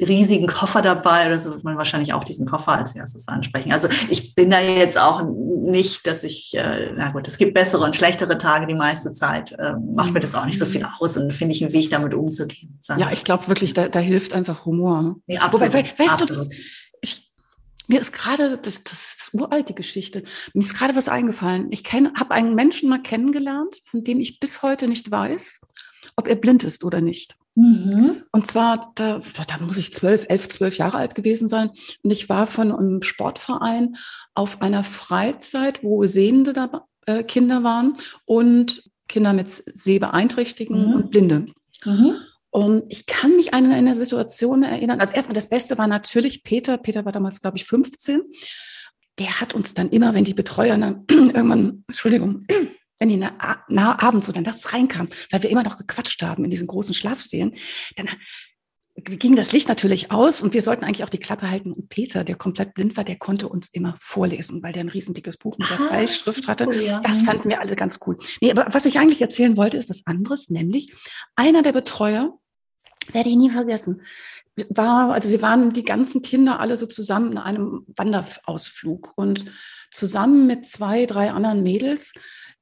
riesigen 0.00 0.46
Koffer 0.46 0.80
dabei 0.80 1.26
oder 1.26 1.38
so 1.38 1.50
wird 1.50 1.64
man 1.64 1.76
wahrscheinlich 1.76 2.12
auch 2.12 2.24
diesen 2.24 2.46
Koffer 2.46 2.72
als 2.72 2.94
erstes 2.94 3.26
ansprechen. 3.26 3.72
Also 3.72 3.88
ich 4.08 4.34
bin 4.34 4.50
da 4.50 4.60
jetzt 4.60 4.96
auch 4.98 5.22
nicht, 5.24 6.06
dass 6.06 6.24
ich, 6.24 6.56
äh, 6.56 6.92
na 6.96 7.10
gut, 7.10 7.26
es 7.26 7.38
gibt 7.38 7.54
bessere 7.54 7.84
und 7.84 7.96
schlechtere 7.96 8.38
Tage 8.38 8.66
die 8.66 8.74
meiste 8.74 9.12
Zeit, 9.12 9.52
äh, 9.52 9.74
macht 9.94 10.12
mir 10.12 10.20
das 10.20 10.34
auch 10.34 10.44
nicht 10.44 10.58
so 10.58 10.66
viel 10.66 10.86
aus 10.98 11.16
und 11.16 11.32
finde 11.34 11.54
ich 11.54 11.62
einen 11.62 11.72
Weg, 11.72 11.90
damit 11.90 12.14
umzugehen. 12.14 12.78
Ja, 12.96 13.10
ich 13.12 13.24
glaube 13.24 13.48
wirklich, 13.48 13.74
da, 13.74 13.88
da 13.88 13.98
hilft 13.98 14.34
einfach 14.34 14.64
Humor. 14.64 15.02
Ne? 15.02 15.16
Ja, 15.26 15.40
absolut. 15.42 15.74
Wobei, 15.74 15.84
weißt 15.84 16.22
absolut. 16.22 16.46
du, 16.46 16.56
ich, 17.00 17.28
mir 17.88 18.00
ist 18.00 18.12
gerade, 18.12 18.58
das, 18.58 18.84
das 18.84 18.92
ist 18.92 19.30
uralte 19.32 19.74
Geschichte, 19.74 20.22
mir 20.54 20.64
ist 20.64 20.74
gerade 20.76 20.94
was 20.94 21.08
eingefallen. 21.08 21.68
Ich 21.70 21.82
habe 21.92 22.34
einen 22.34 22.54
Menschen 22.54 22.88
mal 22.88 23.02
kennengelernt, 23.02 23.76
von 23.84 24.04
dem 24.04 24.20
ich 24.20 24.38
bis 24.38 24.62
heute 24.62 24.86
nicht 24.86 25.10
weiß, 25.10 25.60
ob 26.16 26.26
er 26.28 26.36
blind 26.36 26.64
ist 26.64 26.84
oder 26.84 27.00
nicht. 27.00 27.36
Mhm. 27.54 28.22
Und 28.30 28.46
zwar, 28.46 28.92
da, 28.94 29.20
da 29.20 29.64
muss 29.64 29.78
ich 29.78 29.92
zwölf, 29.92 30.26
elf, 30.28 30.48
zwölf 30.48 30.78
Jahre 30.78 30.98
alt 30.98 31.14
gewesen 31.14 31.48
sein. 31.48 31.70
Und 32.02 32.10
ich 32.10 32.28
war 32.28 32.46
von 32.46 32.70
einem 32.72 33.02
Sportverein 33.02 33.96
auf 34.34 34.62
einer 34.62 34.84
Freizeit, 34.84 35.82
wo 35.82 36.04
sehende 36.04 36.52
da, 36.52 36.86
äh, 37.06 37.24
Kinder 37.24 37.64
waren 37.64 37.96
und 38.24 38.90
Kinder 39.08 39.32
mit 39.32 39.48
Sehbeeinträchtigungen 39.50 40.90
mhm. 40.90 40.94
und 40.94 41.10
Blinde. 41.10 41.46
Mhm. 41.84 42.16
Und 42.50 42.84
ich 42.88 43.06
kann 43.06 43.36
mich 43.36 43.54
an 43.54 43.70
eine 43.70 43.94
Situation 43.94 44.62
erinnern. 44.62 45.00
Also 45.00 45.14
erstmal 45.14 45.34
das 45.34 45.48
Beste 45.48 45.78
war 45.78 45.86
natürlich 45.86 46.44
Peter. 46.44 46.78
Peter 46.78 47.04
war 47.04 47.12
damals, 47.12 47.40
glaube 47.40 47.56
ich, 47.56 47.64
15. 47.64 48.22
Der 49.18 49.40
hat 49.40 49.54
uns 49.54 49.74
dann 49.74 49.90
immer, 49.90 50.14
wenn 50.14 50.24
die 50.24 50.34
Betreuer 50.34 50.78
dann 50.78 51.04
irgendwann, 51.10 51.84
Entschuldigung, 51.88 52.46
wenn 52.98 53.08
die 53.08 53.16
na, 53.16 53.32
na, 53.68 54.02
abends 54.02 54.28
oder 54.28 54.40
nachts 54.40 54.72
reinkam, 54.72 55.08
weil 55.30 55.42
wir 55.42 55.50
immer 55.50 55.62
noch 55.62 55.78
gequatscht 55.78 56.22
haben 56.22 56.44
in 56.44 56.50
diesen 56.50 56.66
großen 56.66 56.94
Schlafsälen, 56.94 57.54
dann 57.96 58.08
ging 59.04 59.36
das 59.36 59.52
Licht 59.52 59.68
natürlich 59.68 60.10
aus 60.10 60.42
und 60.42 60.54
wir 60.54 60.62
sollten 60.62 60.84
eigentlich 60.84 61.04
auch 61.04 61.08
die 61.08 61.18
Klappe 61.18 61.50
halten. 61.50 61.72
Und 61.72 61.88
Peter, 61.88 62.24
der 62.24 62.36
komplett 62.36 62.74
blind 62.74 62.96
war, 62.96 63.04
der 63.04 63.16
konnte 63.16 63.48
uns 63.48 63.68
immer 63.68 63.94
vorlesen, 63.98 64.62
weil 64.62 64.72
der 64.72 64.82
ein 64.82 64.88
riesendickes 64.88 65.36
Buch 65.36 65.56
mit 65.58 65.70
der 65.70 65.76
Fallschrift 65.76 66.48
hatte. 66.48 66.66
Das 67.02 67.22
fanden 67.22 67.48
wir 67.48 67.60
alle 67.60 67.76
ganz 67.76 68.00
cool. 68.06 68.18
Nee, 68.40 68.50
aber 68.50 68.66
was 68.72 68.86
ich 68.86 68.98
eigentlich 68.98 69.22
erzählen 69.22 69.56
wollte, 69.56 69.76
ist 69.76 69.88
was 69.88 70.06
anderes, 70.06 70.50
nämlich 70.50 70.92
einer 71.36 71.62
der 71.62 71.72
Betreuer, 71.72 72.38
werde 73.12 73.28
ich 73.28 73.36
nie 73.36 73.50
vergessen, 73.50 74.02
war, 74.68 75.12
also 75.12 75.30
wir 75.30 75.40
waren 75.40 75.72
die 75.72 75.84
ganzen 75.84 76.20
Kinder 76.20 76.60
alle 76.60 76.76
so 76.76 76.86
zusammen 76.86 77.32
in 77.32 77.38
einem 77.38 77.84
Wanderausflug 77.96 79.12
und 79.16 79.46
zusammen 79.90 80.46
mit 80.46 80.66
zwei, 80.66 81.06
drei 81.06 81.30
anderen 81.30 81.62
Mädels 81.62 82.12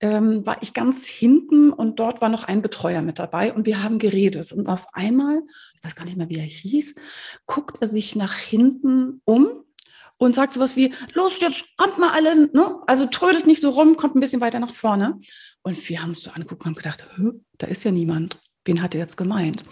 ähm, 0.00 0.44
war 0.44 0.62
ich 0.62 0.74
ganz 0.74 1.06
hinten 1.06 1.72
und 1.72 1.98
dort 1.98 2.20
war 2.20 2.28
noch 2.28 2.44
ein 2.44 2.62
Betreuer 2.62 3.02
mit 3.02 3.18
dabei 3.18 3.52
und 3.52 3.66
wir 3.66 3.82
haben 3.82 3.98
geredet. 3.98 4.52
Und 4.52 4.66
auf 4.66 4.86
einmal, 4.92 5.42
ich 5.74 5.84
weiß 5.84 5.94
gar 5.94 6.04
nicht 6.04 6.16
mehr, 6.16 6.28
wie 6.28 6.38
er 6.38 6.44
hieß, 6.44 6.94
guckt 7.46 7.78
er 7.80 7.88
sich 7.88 8.16
nach 8.16 8.34
hinten 8.34 9.22
um 9.24 9.64
und 10.18 10.34
sagt 10.34 10.54
sowas 10.54 10.76
wie, 10.76 10.94
los, 11.14 11.40
jetzt 11.40 11.64
kommt 11.76 11.98
mal 11.98 12.12
alle, 12.12 12.48
ne? 12.52 12.80
also 12.86 13.06
trödelt 13.06 13.46
nicht 13.46 13.60
so 13.60 13.70
rum, 13.70 13.96
kommt 13.96 14.16
ein 14.16 14.20
bisschen 14.20 14.40
weiter 14.40 14.60
nach 14.60 14.72
vorne. 14.72 15.20
Und 15.62 15.88
wir 15.88 16.02
haben 16.02 16.10
uns 16.10 16.22
so 16.22 16.30
angeguckt 16.30 16.62
und 16.62 16.66
haben 16.66 16.74
gedacht, 16.74 17.06
da 17.58 17.66
ist 17.66 17.84
ja 17.84 17.90
niemand. 17.90 18.40
Wen 18.66 18.82
hat 18.82 18.94
er 18.94 19.00
jetzt 19.00 19.16
gemeint? 19.16 19.62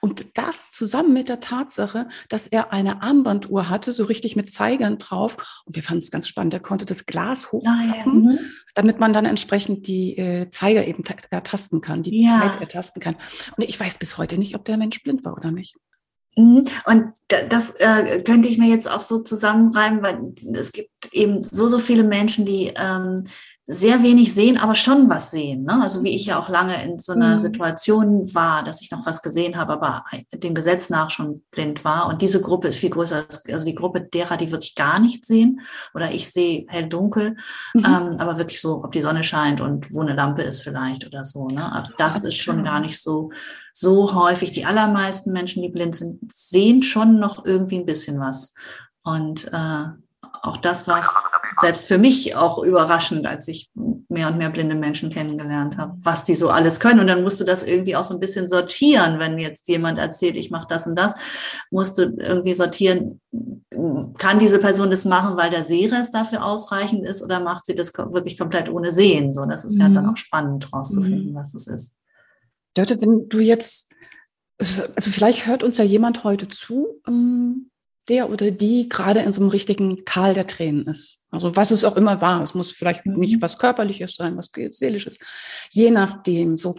Und 0.00 0.38
das 0.38 0.72
zusammen 0.72 1.12
mit 1.12 1.28
der 1.28 1.40
Tatsache, 1.40 2.08
dass 2.28 2.46
er 2.46 2.72
eine 2.72 3.02
Armbanduhr 3.02 3.68
hatte, 3.68 3.92
so 3.92 4.04
richtig 4.04 4.36
mit 4.36 4.50
Zeigern 4.50 4.98
drauf. 4.98 5.62
Und 5.66 5.76
wir 5.76 5.82
fanden 5.82 6.02
es 6.02 6.10
ganz 6.10 6.28
spannend. 6.28 6.54
Er 6.54 6.60
konnte 6.60 6.86
das 6.86 7.06
Glas 7.06 7.52
hochklappen, 7.52 8.28
ah, 8.28 8.32
ja. 8.32 8.38
Damit 8.74 8.98
man 8.98 9.12
dann 9.12 9.24
entsprechend 9.24 9.86
die 9.86 10.16
äh, 10.16 10.48
Zeiger 10.50 10.86
eben 10.86 11.04
ertasten 11.30 11.80
kann, 11.80 12.02
die 12.02 12.24
ja. 12.24 12.40
Zeit 12.40 12.60
ertasten 12.60 13.02
kann. 13.02 13.16
Und 13.56 13.64
ich 13.64 13.78
weiß 13.78 13.98
bis 13.98 14.16
heute 14.16 14.38
nicht, 14.38 14.54
ob 14.54 14.64
der 14.64 14.76
Mensch 14.76 15.02
blind 15.02 15.24
war 15.24 15.36
oder 15.36 15.50
nicht. 15.50 15.76
Mhm. 16.36 16.66
Und 16.86 17.12
das 17.28 17.70
äh, 17.78 18.22
könnte 18.22 18.48
ich 18.48 18.58
mir 18.58 18.68
jetzt 18.68 18.88
auch 18.88 18.98
so 18.98 19.22
zusammenreimen, 19.22 20.02
weil 20.02 20.34
es 20.56 20.72
gibt 20.72 21.12
eben 21.12 21.40
so, 21.40 21.68
so 21.68 21.78
viele 21.78 22.04
Menschen, 22.04 22.44
die 22.44 22.72
ähm, 22.76 23.24
sehr 23.66 24.02
wenig 24.02 24.34
sehen, 24.34 24.58
aber 24.58 24.74
schon 24.74 25.08
was 25.08 25.30
sehen. 25.30 25.64
Ne? 25.64 25.80
Also 25.82 26.04
wie 26.04 26.14
ich 26.14 26.26
ja 26.26 26.38
auch 26.38 26.50
lange 26.50 26.82
in 26.84 26.98
so 26.98 27.12
einer 27.12 27.36
mhm. 27.36 27.40
Situation 27.40 28.34
war, 28.34 28.62
dass 28.62 28.82
ich 28.82 28.90
noch 28.90 29.06
was 29.06 29.22
gesehen 29.22 29.56
habe, 29.56 29.72
aber 29.72 30.04
dem 30.34 30.54
Gesetz 30.54 30.90
nach 30.90 31.10
schon 31.10 31.42
blind 31.50 31.82
war. 31.82 32.08
Und 32.08 32.20
diese 32.20 32.42
Gruppe 32.42 32.68
ist 32.68 32.76
viel 32.76 32.90
größer, 32.90 33.24
also 33.50 33.64
die 33.64 33.74
Gruppe 33.74 34.02
derer, 34.02 34.36
die 34.36 34.50
wirklich 34.50 34.74
gar 34.74 34.98
nichts 34.98 35.28
sehen. 35.28 35.60
Oder 35.94 36.12
ich 36.12 36.30
sehe 36.30 36.66
hell-dunkel, 36.68 37.36
mhm. 37.72 37.84
ähm, 37.84 38.16
aber 38.18 38.36
wirklich 38.36 38.60
so, 38.60 38.84
ob 38.84 38.92
die 38.92 39.00
Sonne 39.00 39.24
scheint 39.24 39.62
und 39.62 39.92
wo 39.94 40.02
eine 40.02 40.14
Lampe 40.14 40.42
ist 40.42 40.60
vielleicht 40.60 41.06
oder 41.06 41.24
so. 41.24 41.48
Ne? 41.48 41.72
Aber 41.72 41.88
das 41.96 42.22
ist 42.22 42.36
schon 42.36 42.64
gar 42.64 42.80
nicht 42.80 43.00
so, 43.00 43.30
so 43.72 44.14
häufig. 44.14 44.52
Die 44.52 44.66
allermeisten 44.66 45.32
Menschen, 45.32 45.62
die 45.62 45.70
blind 45.70 45.96
sind, 45.96 46.20
sehen 46.30 46.82
schon 46.82 47.18
noch 47.18 47.46
irgendwie 47.46 47.78
ein 47.78 47.86
bisschen 47.86 48.20
was. 48.20 48.54
Und 49.02 49.50
äh, 49.52 49.86
auch 50.44 50.58
das 50.58 50.86
war 50.86 51.02
selbst 51.60 51.86
für 51.86 51.98
mich 51.98 52.36
auch 52.36 52.62
überraschend, 52.62 53.26
als 53.26 53.48
ich 53.48 53.70
mehr 54.08 54.28
und 54.28 54.36
mehr 54.36 54.50
blinde 54.50 54.74
Menschen 54.74 55.08
kennengelernt 55.08 55.78
habe, 55.78 55.96
was 56.02 56.24
die 56.24 56.34
so 56.34 56.50
alles 56.50 56.80
können. 56.80 57.00
Und 57.00 57.06
dann 57.06 57.22
musst 57.22 57.40
du 57.40 57.44
das 57.44 57.62
irgendwie 57.62 57.96
auch 57.96 58.04
so 58.04 58.14
ein 58.14 58.20
bisschen 58.20 58.48
sortieren, 58.48 59.18
wenn 59.18 59.38
jetzt 59.38 59.68
jemand 59.68 59.98
erzählt, 59.98 60.36
ich 60.36 60.50
mache 60.50 60.66
das 60.68 60.86
und 60.86 60.96
das, 60.96 61.14
musst 61.70 61.98
du 61.98 62.14
irgendwie 62.18 62.54
sortieren, 62.54 63.20
kann 64.18 64.38
diese 64.38 64.58
Person 64.58 64.90
das 64.90 65.04
machen, 65.04 65.36
weil 65.36 65.50
der 65.50 65.64
Sehrest 65.64 66.14
dafür 66.14 66.44
ausreichend 66.44 67.06
ist 67.06 67.22
oder 67.22 67.40
macht 67.40 67.64
sie 67.66 67.74
das 67.74 67.92
wirklich 67.94 68.38
komplett 68.38 68.68
ohne 68.68 68.92
Sehen? 68.92 69.32
So, 69.32 69.46
das 69.46 69.64
ist 69.64 69.74
mhm. 69.74 69.80
ja 69.80 69.88
dann 69.88 70.04
mhm. 70.04 70.10
auch 70.10 70.16
spannend 70.16 70.72
rauszufinden, 70.72 71.32
mhm. 71.32 71.36
was 71.36 71.54
es 71.54 71.66
ist. 71.66 71.94
Dörte, 72.74 73.00
wenn 73.00 73.28
du 73.28 73.38
jetzt, 73.38 73.92
also 74.58 75.10
vielleicht 75.10 75.46
hört 75.46 75.62
uns 75.62 75.78
ja 75.78 75.84
jemand 75.84 76.24
heute 76.24 76.48
zu, 76.48 77.00
ähm, 77.08 77.70
der 78.08 78.30
oder 78.30 78.50
die 78.50 78.88
gerade 78.88 79.20
in 79.20 79.32
so 79.32 79.40
einem 79.40 79.50
richtigen 79.50 80.04
Tal 80.04 80.34
der 80.34 80.46
Tränen 80.46 80.86
ist. 80.86 81.20
Also 81.30 81.56
was 81.56 81.70
es 81.70 81.84
auch 81.84 81.96
immer 81.96 82.20
war. 82.20 82.42
Es 82.42 82.54
muss 82.54 82.70
vielleicht 82.70 83.06
mhm. 83.06 83.18
nicht 83.18 83.42
was 83.42 83.58
Körperliches 83.58 84.16
sein, 84.16 84.36
was 84.36 84.50
Seelisches. 84.70 85.18
Je 85.70 85.90
nachdem. 85.90 86.56
So 86.56 86.76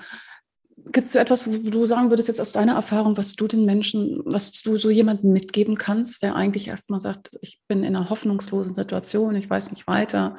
gibt 0.91 1.07
es 1.07 1.13
so 1.13 1.19
etwas, 1.19 1.47
wo 1.47 1.57
du 1.57 1.85
sagen 1.85 2.09
würdest 2.09 2.27
jetzt 2.27 2.41
aus 2.41 2.51
deiner 2.51 2.75
Erfahrung, 2.75 3.17
was 3.17 3.33
du 3.33 3.47
den 3.47 3.65
Menschen, 3.65 4.21
was 4.25 4.51
du 4.61 4.77
so 4.77 4.89
jemandem 4.89 5.33
mitgeben 5.33 5.75
kannst, 5.75 6.21
der 6.21 6.35
eigentlich 6.35 6.67
erstmal 6.67 7.01
sagt, 7.01 7.31
ich 7.41 7.59
bin 7.67 7.83
in 7.83 7.95
einer 7.95 8.09
hoffnungslosen 8.09 8.75
Situation, 8.75 9.35
ich 9.35 9.49
weiß 9.49 9.71
nicht 9.71 9.87
weiter. 9.87 10.35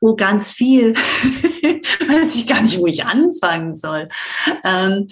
Oh, 0.00 0.14
ganz 0.14 0.52
viel. 0.52 0.94
weiß 2.08 2.36
ich 2.36 2.46
gar 2.46 2.62
nicht, 2.62 2.78
wo 2.78 2.86
ich 2.86 3.04
anfangen 3.04 3.76
soll. 3.76 4.08
Ähm, 4.62 5.08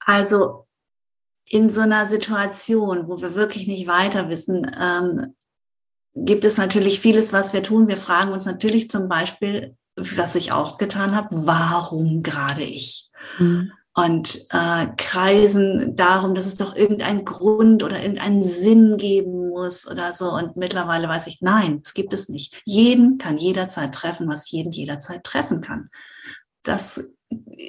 also 0.00 0.66
in 1.52 1.68
so 1.68 1.82
einer 1.82 2.06
Situation, 2.06 3.08
wo 3.08 3.20
wir 3.20 3.34
wirklich 3.34 3.66
nicht 3.66 3.86
weiter 3.86 4.30
wissen, 4.30 4.74
ähm, 4.80 5.34
gibt 6.14 6.46
es 6.46 6.56
natürlich 6.56 7.00
vieles, 7.00 7.34
was 7.34 7.52
wir 7.52 7.62
tun. 7.62 7.88
Wir 7.88 7.98
fragen 7.98 8.32
uns 8.32 8.46
natürlich 8.46 8.90
zum 8.90 9.06
Beispiel, 9.06 9.76
was 9.96 10.34
ich 10.34 10.54
auch 10.54 10.78
getan 10.78 11.14
habe, 11.14 11.28
warum 11.46 12.22
gerade 12.22 12.62
ich? 12.62 13.10
Mhm. 13.38 13.70
Und 13.94 14.46
äh, 14.48 14.86
kreisen 14.96 15.94
darum, 15.94 16.34
dass 16.34 16.46
es 16.46 16.56
doch 16.56 16.74
irgendeinen 16.74 17.26
Grund 17.26 17.82
oder 17.82 18.00
irgendeinen 18.00 18.42
Sinn 18.42 18.96
geben 18.96 19.50
muss 19.50 19.86
oder 19.86 20.14
so. 20.14 20.32
Und 20.32 20.56
mittlerweile 20.56 21.06
weiß 21.06 21.26
ich, 21.26 21.42
nein, 21.42 21.82
es 21.84 21.92
gibt 21.92 22.14
es 22.14 22.30
nicht. 22.30 22.62
Jeden 22.64 23.18
kann 23.18 23.36
jederzeit 23.36 23.94
treffen, 23.94 24.26
was 24.26 24.50
jeden 24.50 24.72
jederzeit 24.72 25.22
treffen 25.22 25.60
kann. 25.60 25.90
Das 26.62 27.12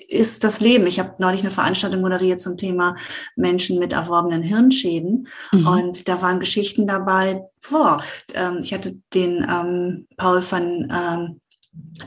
ist 0.07 0.43
das 0.43 0.59
Leben. 0.59 0.87
Ich 0.87 0.99
habe 0.99 1.15
neulich 1.19 1.41
eine 1.41 1.51
Veranstaltung 1.51 2.01
moderiert 2.01 2.41
zum 2.41 2.57
Thema 2.57 2.95
Menschen 3.35 3.79
mit 3.79 3.93
erworbenen 3.93 4.41
Hirnschäden. 4.41 5.27
Mhm. 5.51 5.67
Und 5.67 6.07
da 6.07 6.21
waren 6.21 6.39
Geschichten 6.39 6.87
dabei. 6.87 7.43
Boah, 7.69 8.03
ähm, 8.33 8.59
ich 8.61 8.73
hatte 8.73 8.99
den 9.13 9.45
ähm, 9.49 10.07
Paul 10.17 10.43
van 10.47 10.91
ähm, 10.91 11.41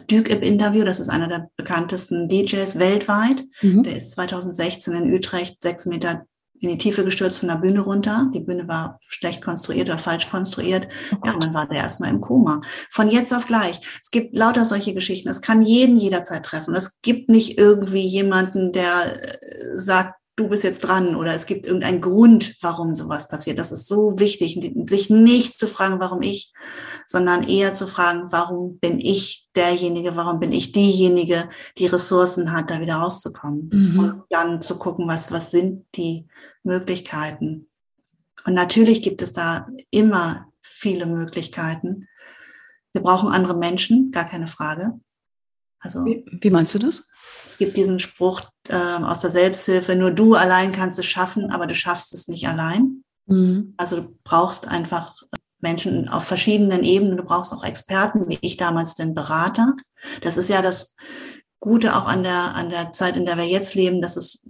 Duke 0.08 0.32
im 0.32 0.42
Interview. 0.42 0.84
Das 0.84 1.00
ist 1.00 1.08
einer 1.08 1.28
der 1.28 1.50
bekanntesten 1.56 2.28
DJs 2.28 2.78
weltweit. 2.78 3.44
Mhm. 3.62 3.82
Der 3.82 3.96
ist 3.96 4.12
2016 4.12 4.94
in 4.94 5.14
Utrecht 5.14 5.62
sechs 5.62 5.86
Meter 5.86 6.26
in 6.60 6.68
die 6.68 6.78
Tiefe 6.78 7.04
gestürzt 7.04 7.38
von 7.38 7.48
der 7.48 7.56
Bühne 7.56 7.80
runter. 7.80 8.30
Die 8.34 8.40
Bühne 8.40 8.68
war 8.68 8.98
schlecht 9.08 9.42
konstruiert 9.42 9.88
oder 9.88 9.98
falsch 9.98 10.28
konstruiert. 10.28 10.88
Oh 11.12 11.26
ja, 11.26 11.34
und 11.34 11.42
dann 11.42 11.54
war 11.54 11.66
der 11.66 11.78
erstmal 11.78 12.10
im 12.10 12.20
Koma. 12.20 12.60
Von 12.90 13.08
jetzt 13.10 13.32
auf 13.34 13.46
gleich. 13.46 13.80
Es 14.02 14.10
gibt 14.10 14.36
lauter 14.36 14.64
solche 14.64 14.94
Geschichten. 14.94 15.28
Es 15.28 15.42
kann 15.42 15.62
jeden 15.62 15.96
jederzeit 15.96 16.44
treffen. 16.44 16.74
Es 16.74 17.00
gibt 17.02 17.28
nicht 17.28 17.58
irgendwie 17.58 18.06
jemanden, 18.06 18.72
der 18.72 19.22
äh, 19.22 19.38
sagt, 19.76 20.14
du 20.36 20.48
bist 20.48 20.64
jetzt 20.64 20.80
dran 20.80 21.16
oder 21.16 21.34
es 21.34 21.46
gibt 21.46 21.64
irgendeinen 21.64 22.02
Grund, 22.02 22.56
warum 22.60 22.94
sowas 22.94 23.28
passiert. 23.28 23.58
Das 23.58 23.72
ist 23.72 23.88
so 23.88 24.18
wichtig, 24.18 24.60
sich 24.86 25.10
nicht 25.10 25.58
zu 25.58 25.66
fragen, 25.66 25.98
warum 25.98 26.20
ich, 26.22 26.52
sondern 27.06 27.42
eher 27.42 27.72
zu 27.72 27.86
fragen, 27.86 28.30
warum 28.30 28.78
bin 28.78 29.00
ich 29.00 29.48
derjenige, 29.56 30.14
warum 30.14 30.38
bin 30.38 30.52
ich 30.52 30.72
diejenige, 30.72 31.48
die 31.78 31.86
Ressourcen 31.86 32.52
hat, 32.52 32.70
da 32.70 32.80
wieder 32.80 32.96
rauszukommen. 32.96 33.70
Mhm. 33.72 33.98
Und 33.98 34.22
dann 34.28 34.60
zu 34.60 34.78
gucken, 34.78 35.08
was, 35.08 35.32
was 35.32 35.50
sind 35.50 35.86
die 35.94 36.26
Möglichkeiten. 36.62 37.68
Und 38.44 38.52
natürlich 38.52 39.00
gibt 39.00 39.22
es 39.22 39.32
da 39.32 39.68
immer 39.90 40.52
viele 40.60 41.06
Möglichkeiten. 41.06 42.08
Wir 42.92 43.02
brauchen 43.02 43.32
andere 43.32 43.56
Menschen, 43.56 44.12
gar 44.12 44.24
keine 44.24 44.46
Frage. 44.46 44.92
Also, 45.78 46.04
wie, 46.04 46.24
wie 46.30 46.50
meinst 46.50 46.74
du 46.74 46.78
das? 46.78 47.08
Es 47.46 47.58
gibt 47.58 47.76
diesen 47.76 48.00
Spruch 48.00 48.42
äh, 48.68 48.74
aus 48.74 49.20
der 49.20 49.30
Selbsthilfe, 49.30 49.94
nur 49.94 50.10
du 50.10 50.34
allein 50.34 50.72
kannst 50.72 50.98
es 50.98 51.06
schaffen, 51.06 51.50
aber 51.50 51.66
du 51.66 51.74
schaffst 51.74 52.12
es 52.12 52.26
nicht 52.26 52.48
allein. 52.48 53.04
Mhm. 53.26 53.74
Also 53.76 54.00
du 54.00 54.18
brauchst 54.24 54.66
einfach 54.66 55.14
Menschen 55.60 56.08
auf 56.08 56.24
verschiedenen 56.24 56.82
Ebenen. 56.82 57.16
Du 57.16 57.22
brauchst 57.22 57.52
auch 57.52 57.64
Experten, 57.64 58.28
wie 58.28 58.38
ich 58.40 58.56
damals 58.56 58.94
den 58.94 59.14
Berater. 59.14 59.74
Das 60.20 60.36
ist 60.36 60.50
ja 60.50 60.60
das 60.60 60.96
Gute 61.60 61.96
auch 61.96 62.06
an 62.06 62.22
der, 62.22 62.54
an 62.54 62.68
der 62.68 62.92
Zeit, 62.92 63.16
in 63.16 63.26
der 63.26 63.36
wir 63.36 63.46
jetzt 63.46 63.74
leben, 63.74 64.02
dass 64.02 64.16
es 64.16 64.44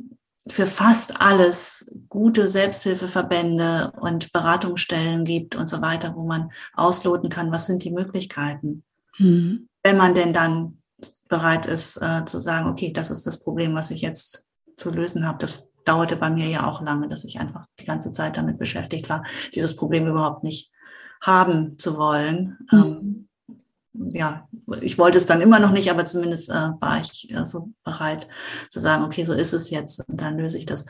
für 0.49 0.67
fast 0.67 1.21
alles 1.21 1.93
gute 2.09 2.49
Selbsthilfeverbände 2.49 3.93
und 4.01 4.33
Beratungsstellen 4.33 5.25
gibt 5.25 5.55
und 5.55 5.69
so 5.69 5.83
weiter, 5.83 6.15
wo 6.15 6.27
man 6.27 6.51
ausloten 6.75 7.31
kann, 7.31 7.53
was 7.53 7.67
sind 7.67 7.85
die 7.85 7.91
Möglichkeiten. 7.91 8.85
Mhm. 9.19 9.69
Wenn 9.83 9.97
man 9.97 10.15
denn 10.15 10.33
dann 10.33 10.79
bereit 11.29 11.67
ist 11.67 11.97
äh, 11.97 12.25
zu 12.25 12.39
sagen, 12.39 12.69
okay, 12.69 12.93
das 12.93 13.11
ist 13.11 13.27
das 13.27 13.41
Problem, 13.41 13.75
was 13.75 13.91
ich 13.91 14.01
jetzt 14.01 14.45
zu 14.77 14.91
lösen 14.91 15.27
habe. 15.27 15.39
Das 15.39 15.69
dauerte 15.85 16.17
bei 16.17 16.31
mir 16.31 16.47
ja 16.47 16.67
auch 16.67 16.83
lange, 16.83 17.09
dass 17.09 17.25
ich 17.25 17.39
einfach 17.39 17.67
die 17.79 17.85
ganze 17.85 18.13
Zeit 18.13 18.37
damit 18.37 18.59
beschäftigt 18.59 19.09
war, 19.09 19.25
dieses 19.55 19.77
Problem 19.77 20.07
überhaupt 20.07 20.45
nicht 20.45 20.71
haben 21.23 21.79
zu 21.79 21.97
wollen. 21.97 22.59
Mhm. 22.71 22.79
Ähm, 22.79 23.29
ja, 24.13 24.47
ich 24.83 24.99
wollte 24.99 25.17
es 25.17 25.27
dann 25.27 25.41
immer 25.41 25.59
noch 25.59 25.71
nicht, 25.71 25.91
aber 25.91 26.05
zumindest 26.05 26.51
äh, 26.51 26.71
war 26.81 27.01
ich 27.01 27.31
äh, 27.31 27.47
so 27.47 27.71
bereit 27.83 28.29
zu 28.69 28.79
sagen, 28.79 29.05
okay, 29.05 29.25
so 29.25 29.33
ist 29.33 29.55
es 29.55 29.71
jetzt 29.71 30.07
und 30.09 30.21
dann 30.21 30.37
löse 30.37 30.59
ich 30.59 30.67
das. 30.67 30.87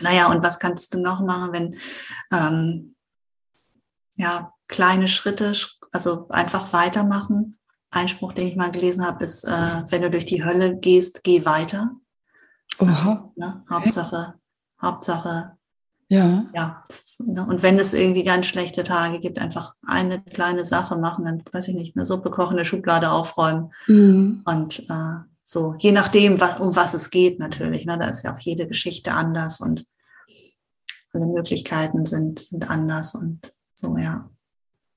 Naja, 0.00 0.30
und 0.30 0.42
was 0.42 0.58
kannst 0.58 0.94
du 0.94 1.00
noch 1.00 1.20
machen, 1.20 1.52
wenn 1.52 1.76
ähm, 2.32 2.94
ja 4.16 4.52
kleine 4.68 5.08
Schritte, 5.08 5.52
also 5.92 6.28
einfach 6.28 6.72
weitermachen, 6.72 7.58
Einspruch, 7.92 8.32
den 8.32 8.48
ich 8.48 8.56
mal 8.56 8.72
gelesen 8.72 9.06
habe, 9.06 9.22
ist, 9.22 9.44
äh, 9.44 9.82
wenn 9.88 10.02
du 10.02 10.10
durch 10.10 10.24
die 10.24 10.44
Hölle 10.44 10.76
gehst, 10.76 11.22
geh 11.22 11.44
weiter. 11.44 11.92
Oha. 12.78 12.88
Also, 12.88 13.32
ne, 13.36 13.64
Hauptsache, 13.70 14.34
Hauptsache. 14.80 15.52
Ja. 16.08 16.46
Ja. 16.54 16.84
Ne, 17.18 17.46
und 17.46 17.62
wenn 17.62 17.78
es 17.78 17.94
irgendwie 17.94 18.24
ganz 18.24 18.46
schlechte 18.46 18.82
Tage 18.82 19.20
gibt, 19.20 19.38
einfach 19.38 19.74
eine 19.86 20.22
kleine 20.22 20.64
Sache 20.64 20.96
machen, 20.96 21.24
dann 21.24 21.42
weiß 21.52 21.68
ich 21.68 21.74
nicht, 21.74 21.96
eine 21.96 22.06
Suppe 22.06 22.30
kochen, 22.30 22.56
eine 22.56 22.64
Schublade 22.64 23.10
aufräumen. 23.10 23.72
Mhm. 23.86 24.42
Und 24.44 24.80
äh, 24.90 25.20
so, 25.44 25.74
je 25.78 25.92
nachdem, 25.92 26.38
um 26.58 26.76
was 26.76 26.94
es 26.94 27.10
geht, 27.10 27.38
natürlich. 27.38 27.84
Ne, 27.84 27.98
da 27.98 28.06
ist 28.06 28.24
ja 28.24 28.34
auch 28.34 28.40
jede 28.40 28.66
Geschichte 28.66 29.12
anders 29.12 29.60
und 29.60 29.86
alle 31.12 31.26
Möglichkeiten 31.26 32.06
sind, 32.06 32.38
sind 32.40 32.70
anders 32.70 33.14
und 33.14 33.52
so, 33.74 33.98
ja. 33.98 34.30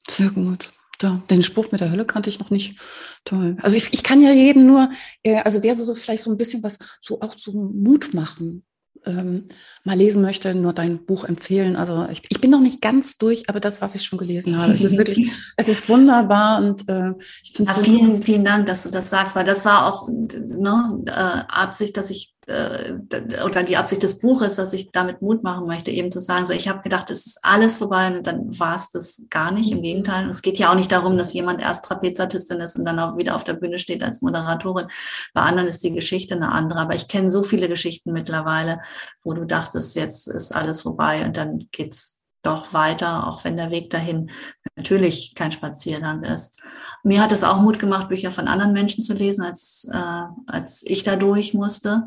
Sehr 0.08 0.30
gut. 0.30 0.72
Ja, 1.02 1.22
den 1.30 1.42
Spruch 1.42 1.72
mit 1.72 1.82
der 1.82 1.92
Hölle 1.92 2.06
kannte 2.06 2.30
ich 2.30 2.40
noch 2.40 2.52
nicht. 2.52 2.80
Toll. 3.26 3.58
Also 3.62 3.76
ich, 3.78 3.94
ich 3.94 4.04
kann 4.04 4.22
ja 4.22 4.32
jedem 4.32 4.66
nur, 4.66 4.90
äh, 5.24 5.38
also 5.38 5.64
wäre 5.64 5.76
so, 5.76 5.84
so 5.84 5.96
vielleicht 5.96 6.24
so 6.24 6.32
ein 6.32 6.38
bisschen 6.38 6.64
was, 6.64 6.80
so 7.02 7.22
auch 7.22 7.36
so 7.38 7.52
Mut 7.52 8.14
machen. 8.14 8.64
ähm, 9.06 9.48
mal 9.84 9.98
lesen 9.98 10.22
möchte, 10.22 10.56
nur 10.56 10.74
dein 10.74 11.06
Buch 11.06 11.26
empfehlen. 11.26 11.76
Also 11.76 12.08
ich, 12.12 12.24
ich, 12.30 12.42
bin 12.42 12.50
noch 12.50 12.62
nicht 12.62 12.82
ganz 12.82 13.18
durch, 13.18 13.50
aber 13.50 13.60
das, 13.60 13.82
was 13.82 13.94
ich 13.94 14.04
schon 14.04 14.18
gelesen 14.18 14.58
habe, 14.58 14.74
es 14.74 14.84
ist 14.84 14.98
wirklich, 14.98 15.32
es 15.58 15.68
ist 15.68 15.90
wunderbar 15.90 16.60
und 16.60 16.88
äh, 16.90 17.12
ich 17.44 17.54
finde 17.54 17.72
ja, 17.72 17.84
vielen, 17.84 18.22
vielen 18.22 18.46
Dank, 18.46 18.66
dass 18.66 18.84
du 18.84 18.90
das 18.90 19.10
sagst, 19.10 19.36
weil 19.36 19.46
das 19.46 19.66
war 19.66 19.88
auch 19.88 20.08
ne, 20.08 21.04
äh, 21.06 21.12
Absicht, 21.12 21.98
dass 21.98 22.10
ich 22.10 22.35
oder 22.48 23.64
die 23.64 23.78
Absicht 23.78 24.04
des 24.04 24.20
Buches, 24.20 24.56
dass 24.56 24.74
ich 24.74 24.92
damit 24.92 25.22
Mut 25.22 25.44
machen 25.44 25.66
möchte, 25.66 25.90
eben 25.90 26.12
zu 26.12 26.20
sagen, 26.20 26.46
so 26.46 26.54
ich 26.54 26.68
habe 26.68 26.82
gedacht, 26.82 27.10
es 27.10 27.26
ist 27.26 27.40
alles 27.44 27.78
vorbei 27.78 28.16
und 28.16 28.28
dann 28.28 28.60
war 28.60 28.76
es 28.76 28.92
das 28.92 29.26
gar 29.30 29.52
nicht. 29.52 29.72
Im 29.72 29.82
Gegenteil, 29.82 30.30
es 30.30 30.42
geht 30.42 30.58
ja 30.58 30.72
auch 30.72 30.76
nicht 30.76 30.92
darum, 30.92 31.18
dass 31.18 31.34
jemand 31.34 31.60
erst 31.60 31.86
Trapezartistin 31.86 32.60
ist 32.60 32.78
und 32.78 32.86
dann 32.86 33.00
auch 33.00 33.18
wieder 33.18 33.36
auf 33.36 33.44
der 33.44 33.54
Bühne 33.54 33.80
steht 33.80 34.04
als 34.04 34.22
Moderatorin. 34.22 34.88
Bei 35.34 35.42
anderen 35.42 35.68
ist 35.68 35.84
die 35.84 35.94
Geschichte 35.94 36.36
eine 36.36 36.52
andere, 36.52 36.80
aber 36.80 36.96
ich 36.96 37.08
kenne 37.08 37.32
so 37.32 37.42
viele 37.42 37.68
Geschichten 37.68 38.12
mittlerweile, 38.14 38.80
wo 39.24 39.34
du 39.34 39.46
dachtest, 39.46 39.96
jetzt 39.96 40.28
ist 40.28 40.54
alles 40.54 40.82
vorbei 40.82 41.26
und 41.26 41.38
dann 41.38 41.68
geht's 41.72 42.15
doch 42.46 42.74
weiter, 42.74 43.28
auch 43.28 43.44
wenn 43.44 43.58
der 43.58 43.72
Weg 43.72 43.90
dahin 43.90 44.32
natürlich 44.76 45.34
kein 45.36 45.52
Spaziergang 45.52 46.24
ist. 46.24 46.60
Mir 47.04 47.22
hat 47.22 47.32
es 47.32 47.44
auch 47.44 47.60
Mut 47.60 47.80
gemacht, 47.80 48.10
Bücher 48.10 48.32
von 48.32 48.48
anderen 48.48 48.74
Menschen 48.74 49.04
zu 49.04 49.14
lesen, 49.14 49.44
als, 49.44 49.88
äh, 49.92 50.24
als 50.48 50.84
ich 50.86 51.04
da 51.04 51.16
durch 51.16 51.54
musste. 51.54 52.06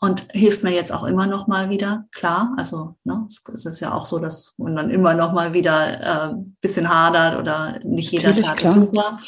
Und 0.00 0.26
hilft 0.32 0.62
mir 0.62 0.72
jetzt 0.72 0.92
auch 0.92 1.04
immer 1.04 1.26
noch 1.26 1.46
mal 1.46 1.70
wieder, 1.70 2.04
klar. 2.12 2.52
Also 2.58 2.96
ne, 3.04 3.26
es 3.26 3.64
ist 3.64 3.80
ja 3.80 3.94
auch 3.94 4.04
so, 4.04 4.18
dass 4.18 4.54
man 4.58 4.76
dann 4.76 4.90
immer 4.90 5.14
noch 5.14 5.32
mal 5.32 5.54
wieder 5.54 6.30
äh, 6.30 6.34
bisschen 6.60 6.90
hadert 6.90 7.38
oder 7.38 7.78
nicht 7.84 8.10
jeder 8.12 8.30
Natürlich, 8.30 8.46
Tag 8.46 8.58
klar. 8.58 8.76
ist 8.76 8.86
super. 8.86 9.20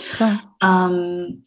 Ähm, 0.63 1.45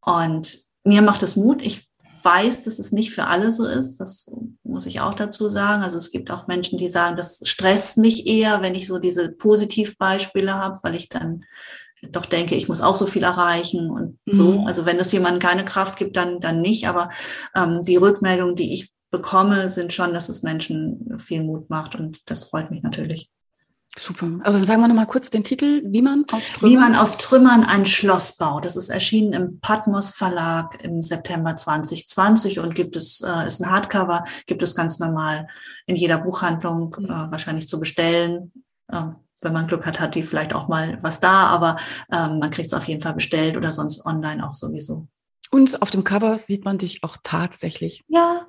und 0.00 0.58
mir 0.84 1.02
macht 1.02 1.22
es 1.22 1.36
Mut. 1.36 1.60
Ich 1.60 1.89
weiß, 2.22 2.64
dass 2.64 2.78
es 2.78 2.92
nicht 2.92 3.12
für 3.12 3.26
alle 3.26 3.52
so 3.52 3.64
ist. 3.66 3.98
Das 3.98 4.30
muss 4.62 4.86
ich 4.86 5.00
auch 5.00 5.14
dazu 5.14 5.48
sagen. 5.48 5.82
Also 5.82 5.98
es 5.98 6.10
gibt 6.10 6.30
auch 6.30 6.46
Menschen, 6.46 6.78
die 6.78 6.88
sagen, 6.88 7.16
das 7.16 7.40
stresst 7.44 7.98
mich 7.98 8.26
eher, 8.26 8.62
wenn 8.62 8.74
ich 8.74 8.86
so 8.86 8.98
diese 8.98 9.30
Positivbeispiele 9.30 10.54
habe, 10.54 10.78
weil 10.82 10.96
ich 10.96 11.08
dann 11.08 11.44
doch 12.02 12.26
denke, 12.26 12.54
ich 12.54 12.68
muss 12.68 12.80
auch 12.80 12.96
so 12.96 13.06
viel 13.06 13.22
erreichen 13.22 13.90
und 13.90 14.18
mhm. 14.24 14.34
so. 14.34 14.64
Also 14.66 14.86
wenn 14.86 14.98
es 14.98 15.12
jemandem 15.12 15.40
keine 15.40 15.64
Kraft 15.64 15.96
gibt, 15.96 16.16
dann, 16.16 16.40
dann 16.40 16.60
nicht. 16.60 16.88
Aber 16.88 17.10
ähm, 17.54 17.82
die 17.84 17.96
Rückmeldungen, 17.96 18.56
die 18.56 18.74
ich 18.74 18.92
bekomme, 19.10 19.68
sind 19.68 19.92
schon, 19.92 20.14
dass 20.14 20.28
es 20.28 20.42
Menschen 20.42 21.18
viel 21.18 21.42
Mut 21.42 21.68
macht 21.68 21.96
und 21.96 22.20
das 22.26 22.44
freut 22.44 22.70
mich 22.70 22.82
natürlich. 22.82 23.30
Super. 23.98 24.38
Also 24.42 24.64
sagen 24.64 24.80
wir 24.82 24.88
nochmal 24.88 25.06
kurz 25.06 25.30
den 25.30 25.42
Titel, 25.42 25.82
wie 25.84 26.00
man 26.00 26.24
aus 26.32 26.52
Trümmern. 26.52 26.70
Wie 26.70 26.76
man 26.76 26.94
aus 26.94 27.18
Trümmern 27.18 27.64
ein 27.64 27.86
Schloss 27.86 28.36
baut. 28.36 28.64
Das 28.64 28.76
ist 28.76 28.88
erschienen 28.88 29.32
im 29.32 29.60
Patmos 29.60 30.12
Verlag 30.12 30.80
im 30.82 31.02
September 31.02 31.56
2020 31.56 32.60
und 32.60 32.74
gibt 32.74 32.94
es, 32.94 33.20
äh, 33.20 33.46
ist 33.46 33.60
ein 33.60 33.70
Hardcover, 33.70 34.24
gibt 34.46 34.62
es 34.62 34.76
ganz 34.76 35.00
normal 35.00 35.48
in 35.86 35.96
jeder 35.96 36.18
Buchhandlung 36.18 36.94
äh, 37.00 37.08
wahrscheinlich 37.08 37.66
zu 37.66 37.80
bestellen. 37.80 38.52
Äh, 38.88 39.06
wenn 39.42 39.52
man 39.52 39.66
Glück 39.66 39.86
hat, 39.86 39.98
hat 39.98 40.14
die 40.14 40.22
vielleicht 40.22 40.54
auch 40.54 40.68
mal 40.68 40.98
was 41.02 41.18
da, 41.18 41.46
aber 41.46 41.76
ähm, 42.12 42.38
man 42.38 42.50
kriegt 42.50 42.68
es 42.68 42.74
auf 42.74 42.86
jeden 42.86 43.02
Fall 43.02 43.14
bestellt 43.14 43.56
oder 43.56 43.70
sonst 43.70 44.04
online 44.06 44.46
auch 44.46 44.54
sowieso. 44.54 45.08
Und 45.52 45.82
auf 45.82 45.90
dem 45.90 46.04
Cover 46.04 46.38
sieht 46.38 46.64
man 46.64 46.78
dich 46.78 47.02
auch 47.02 47.16
tatsächlich. 47.24 48.04
Ja. 48.06 48.46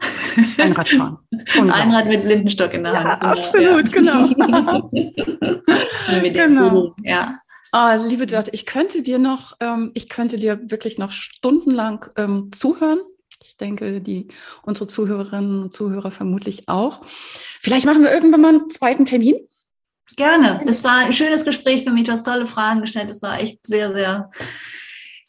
Einrad 0.59 0.87
fahren. 0.87 1.17
Einrad 1.55 2.07
mit 2.07 2.23
Blindenstock 2.23 2.73
in 2.73 2.83
der 2.83 2.93
ja, 2.93 3.03
Hand. 3.03 3.23
Absolut, 3.23 3.95
ja. 3.95 4.27
genau. 4.27 4.91
genau. 6.21 6.95
Ja. 7.03 7.39
Oh, 7.73 8.07
liebe 8.07 8.27
Dörte, 8.27 8.51
ich 8.53 8.65
könnte 8.65 9.01
dir 9.01 9.17
noch, 9.17 9.53
ähm, 9.61 9.91
ich 9.95 10.09
könnte 10.09 10.37
dir 10.37 10.59
wirklich 10.69 10.97
noch 10.99 11.11
stundenlang 11.11 12.05
ähm, 12.17 12.51
zuhören. 12.51 12.99
Ich 13.43 13.57
denke, 13.57 14.01
die 14.01 14.27
unsere 14.61 14.87
Zuhörerinnen 14.87 15.63
und 15.63 15.73
Zuhörer 15.73 16.11
vermutlich 16.11 16.67
auch. 16.67 17.01
Vielleicht 17.59 17.85
machen 17.85 18.03
wir 18.03 18.11
irgendwann 18.11 18.41
mal 18.41 18.49
einen 18.49 18.69
zweiten 18.69 19.05
Termin. 19.05 19.35
Gerne. 20.17 20.61
Es 20.67 20.83
war 20.83 20.97
ein 20.97 21.13
schönes 21.13 21.45
Gespräch 21.45 21.83
für 21.83 21.91
mich. 21.91 22.03
Du 22.03 22.11
hast 22.11 22.25
tolle 22.25 22.45
Fragen 22.45 22.81
gestellt. 22.81 23.09
Es 23.09 23.21
war 23.21 23.39
echt 23.39 23.65
sehr, 23.65 23.93
sehr 23.93 24.29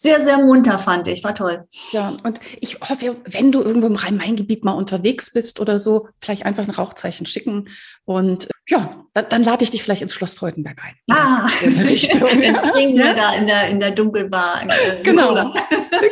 sehr, 0.03 0.21
sehr 0.21 0.39
munter, 0.39 0.81
fand 0.81 1.07
ich. 1.07 1.23
War 1.23 1.35
toll. 1.35 1.69
Ja, 1.93 2.13
und 2.25 2.41
ich 2.61 2.81
hoffe, 2.81 3.17
wenn 3.25 3.53
du 3.53 3.63
irgendwo 3.63 3.87
im 3.87 3.95
Rhein-Main-Gebiet 3.95 4.65
mal 4.65 4.73
unterwegs 4.73 5.33
bist 5.33 5.61
oder 5.61 5.79
so, 5.79 6.09
vielleicht 6.19 6.45
einfach 6.45 6.67
ein 6.67 6.75
Rauchzeichen 6.75 7.25
schicken. 7.25 7.69
Und 8.05 8.49
ja, 8.69 9.05
dann, 9.13 9.27
dann 9.29 9.45
lade 9.45 9.63
ich 9.63 9.71
dich 9.71 9.83
vielleicht 9.83 10.03
ins 10.03 10.15
Schloss 10.15 10.35
Freudenberg 10.35 10.81
ein. 10.85 10.95
Ah, 11.11 11.47
in 11.63 11.79
Richtung. 11.81 12.21
ja. 12.43 12.63
trinken 12.63 12.99
wir 12.99 13.15
da 13.15 13.35
in 13.35 13.47
der, 13.47 13.69
in 13.69 13.79
der 13.79 13.93
Dunkelbar. 13.93 14.63
In 14.63 14.69
genau. 15.05 15.53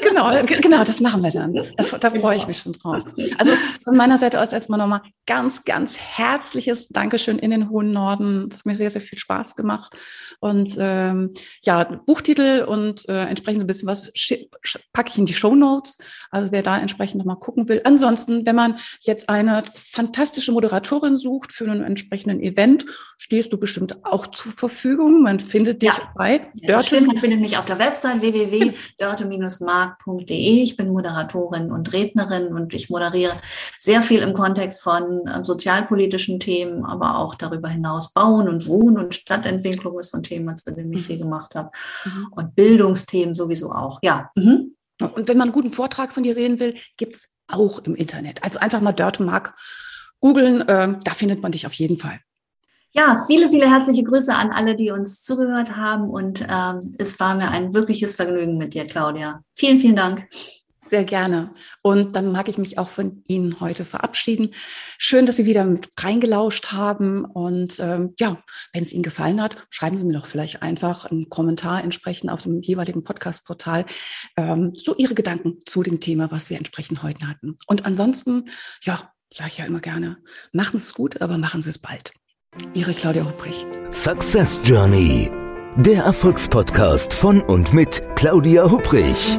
genau, 0.03 0.43
genau, 0.45 0.85
das 0.85 1.01
machen 1.01 1.23
wir 1.23 1.31
dann. 1.31 1.55
Da, 1.55 1.99
da 1.99 2.11
freue 2.11 2.37
ich 2.37 2.47
mich 2.47 2.59
schon 2.59 2.75
drauf. 2.75 3.03
Also 3.39 3.53
von 3.83 3.97
meiner 3.97 4.19
Seite 4.19 4.41
aus 4.41 4.53
erstmal 4.53 4.79
nochmal 4.79 5.03
ganz, 5.27 5.65
ganz 5.65 5.99
herzliches 5.99 6.89
Dankeschön 6.89 7.39
in 7.39 7.51
den 7.51 7.71
hohen 7.71 7.91
Norden. 7.91 8.49
Es 8.51 8.59
hat 8.59 8.67
mir 8.67 8.77
sehr, 8.77 8.91
sehr 8.91 9.01
viel 9.01 9.19
Spaß 9.19 9.57
gemacht. 9.57 9.97
Und 10.41 10.77
ähm, 10.79 11.33
ja, 11.65 11.85
Buchtitel 11.85 12.65
und 12.65 13.09
äh, 13.09 13.25
entsprechend 13.25 13.63
ein 13.63 13.67
bisschen 13.87 13.89
was 13.89 14.13
packe 14.93 15.11
ich 15.11 15.19
in 15.19 15.27
die 15.27 15.35
Show 15.35 15.55
Notes. 15.55 15.99
Also 16.31 16.53
wer 16.53 16.63
da 16.63 16.79
entsprechend 16.79 17.19
nochmal 17.19 17.39
gucken 17.39 17.69
will. 17.69 17.83
Ansonsten, 17.85 18.47
wenn 18.47 18.57
man 18.57 18.77
jetzt 19.01 19.29
eine 19.29 19.65
fantastische 19.73 20.53
Moderatorin 20.53 21.17
sucht 21.17 21.53
für 21.53 21.65
einen 21.65 21.83
entsprechenden 21.83 22.41
Event, 22.41 22.87
stehst 23.19 23.53
du 23.53 23.59
bestimmt 23.59 24.05
auch 24.05 24.29
zur 24.29 24.53
Verfügung. 24.53 25.23
Man 25.23 25.41
findet 25.41 25.83
dich 25.83 25.91
ja. 25.91 26.13
bei 26.15 26.51
ja, 26.55 26.75
das 26.75 26.87
stimmt, 26.87 27.09
man 27.09 27.19
findet 27.19 27.41
mich 27.41 27.59
auf 27.59 27.65
der 27.65 27.79
Website 27.79 28.21
www.dörte-mark.de. 28.21 30.63
Ich 30.63 30.77
bin 30.77 30.93
Moderatorin 30.93 31.71
und 31.71 31.93
Rednerin 31.93 32.49
und 32.49 32.75
ich 32.75 32.91
moderiere 32.91 33.35
sehr 33.79 34.03
viel 34.03 34.23
im 34.23 34.35
Kontext 34.35 34.83
von 34.83 35.27
äh, 35.27 35.45
sozialpolitischen 35.45 36.41
Themen, 36.41 36.85
aber 36.85 37.19
auch 37.19 37.35
darüber 37.35 37.69
hinaus 37.69 38.13
Bauen 38.13 38.49
und 38.49 38.67
Wohnen 38.67 38.99
und 38.99 39.15
Stadtentwicklung 39.15 39.99
ist 39.99 40.13
so 40.13 40.19
ein 40.19 40.23
Thema, 40.23 40.57
zu 40.57 40.75
dem 40.75 40.93
ich 40.93 41.03
mhm. 41.03 41.05
viel 41.05 41.19
gemacht 41.19 41.55
habe. 41.55 41.71
Mhm. 42.05 42.27
Und 42.31 42.55
Bildungsthemen 42.55 43.35
sowieso 43.35 43.70
auch. 43.73 43.99
Ja. 44.03 44.31
Mhm. 44.35 44.77
Und 45.01 45.29
wenn 45.29 45.39
man 45.39 45.49
einen 45.49 45.53
guten 45.53 45.73
Vortrag 45.73 46.13
von 46.13 46.23
dir 46.23 46.35
sehen 46.35 46.61
will, 46.61 46.75
gibt's 46.97 47.31
auch 47.49 47.79
im 47.81 47.95
Internet. 47.95 48.43
Also 48.45 48.59
einfach 48.59 48.81
mal 48.81 48.93
Dörte 48.93 49.23
Mark 49.23 49.55
googeln, 50.21 50.61
äh, 50.69 50.95
da 51.03 51.15
findet 51.15 51.43
man 51.43 51.53
dich 51.53 51.67
auf 51.67 51.73
jeden 51.73 51.99
Fall. 51.99 52.21
Ja, 52.93 53.23
viele, 53.27 53.49
viele 53.49 53.71
herzliche 53.71 54.03
Grüße 54.03 54.35
an 54.35 54.51
alle, 54.51 54.75
die 54.75 54.91
uns 54.91 55.23
zugehört 55.23 55.77
haben. 55.77 56.11
Und 56.11 56.45
ähm, 56.49 56.95
es 56.99 57.21
war 57.21 57.37
mir 57.37 57.51
ein 57.51 57.73
wirkliches 57.73 58.17
Vergnügen 58.17 58.59
mit 58.59 58.75
dir, 58.75 58.85
Claudia. 58.85 59.43
Vielen, 59.55 59.79
vielen 59.79 59.97
Dank. 59.97 60.29
Sehr 60.91 61.05
gerne. 61.05 61.53
Und 61.83 62.17
dann 62.17 62.33
mag 62.33 62.49
ich 62.49 62.59
mich 62.59 62.77
auch 62.77 62.89
von 62.89 63.23
Ihnen 63.29 63.61
heute 63.61 63.85
verabschieden. 63.85 64.51
Schön, 64.99 65.25
dass 65.25 65.37
Sie 65.37 65.47
wieder 65.47 65.65
mit 65.65 65.89
reingelauscht 66.01 66.73
haben. 66.73 67.25
Und 67.25 67.79
ähm, 67.79 68.15
ja, 68.19 68.43
wenn 68.73 68.83
es 68.83 68.93
Ihnen 68.93 69.05
gefallen 69.05 69.41
hat, 69.41 69.69
schreiben 69.71 69.97
Sie 69.97 70.05
mir 70.05 70.15
doch 70.15 70.27
vielleicht 70.27 70.63
einfach 70.63 71.07
einen 71.07 71.29
Kommentar 71.29 71.85
entsprechend 71.85 72.31
auf 72.33 72.43
dem 72.43 72.61
jeweiligen 72.61 73.05
Podcast-Portal 73.05 73.87
ähm, 74.37 74.73
so 74.75 74.97
Ihre 74.97 75.15
Gedanken 75.15 75.61
zu 75.65 75.85
dem 75.85 76.01
Thema, 76.01 76.33
was 76.33 76.51
wir 76.51 76.57
entsprechend 76.57 77.05
heute 77.05 77.29
hatten. 77.29 77.57
Und 77.69 77.87
ansonsten, 77.87 78.47
ja, 78.83 78.99
sage 79.33 79.51
ich 79.53 79.59
ja 79.59 79.67
immer 79.67 79.81
gerne, 79.81 80.17
machen 80.53 80.77
Sie 80.77 80.85
es 80.85 80.95
gut, 80.95 81.23
aber 81.23 81.39
machen 81.39 81.61
Sie 81.61 81.71
es 81.71 81.79
bald. 81.79 82.13
Ihre 82.75 82.95
Claudia 82.95 83.25
Hubrich. 83.25 83.65
Success 83.93 84.59
Journey. 84.65 85.31
Der 85.77 86.03
Erfolgspodcast 86.03 87.15
von 87.15 87.43
und 87.43 87.73
mit 87.73 88.03
Claudia 88.17 88.69
Hubrich. 88.69 89.39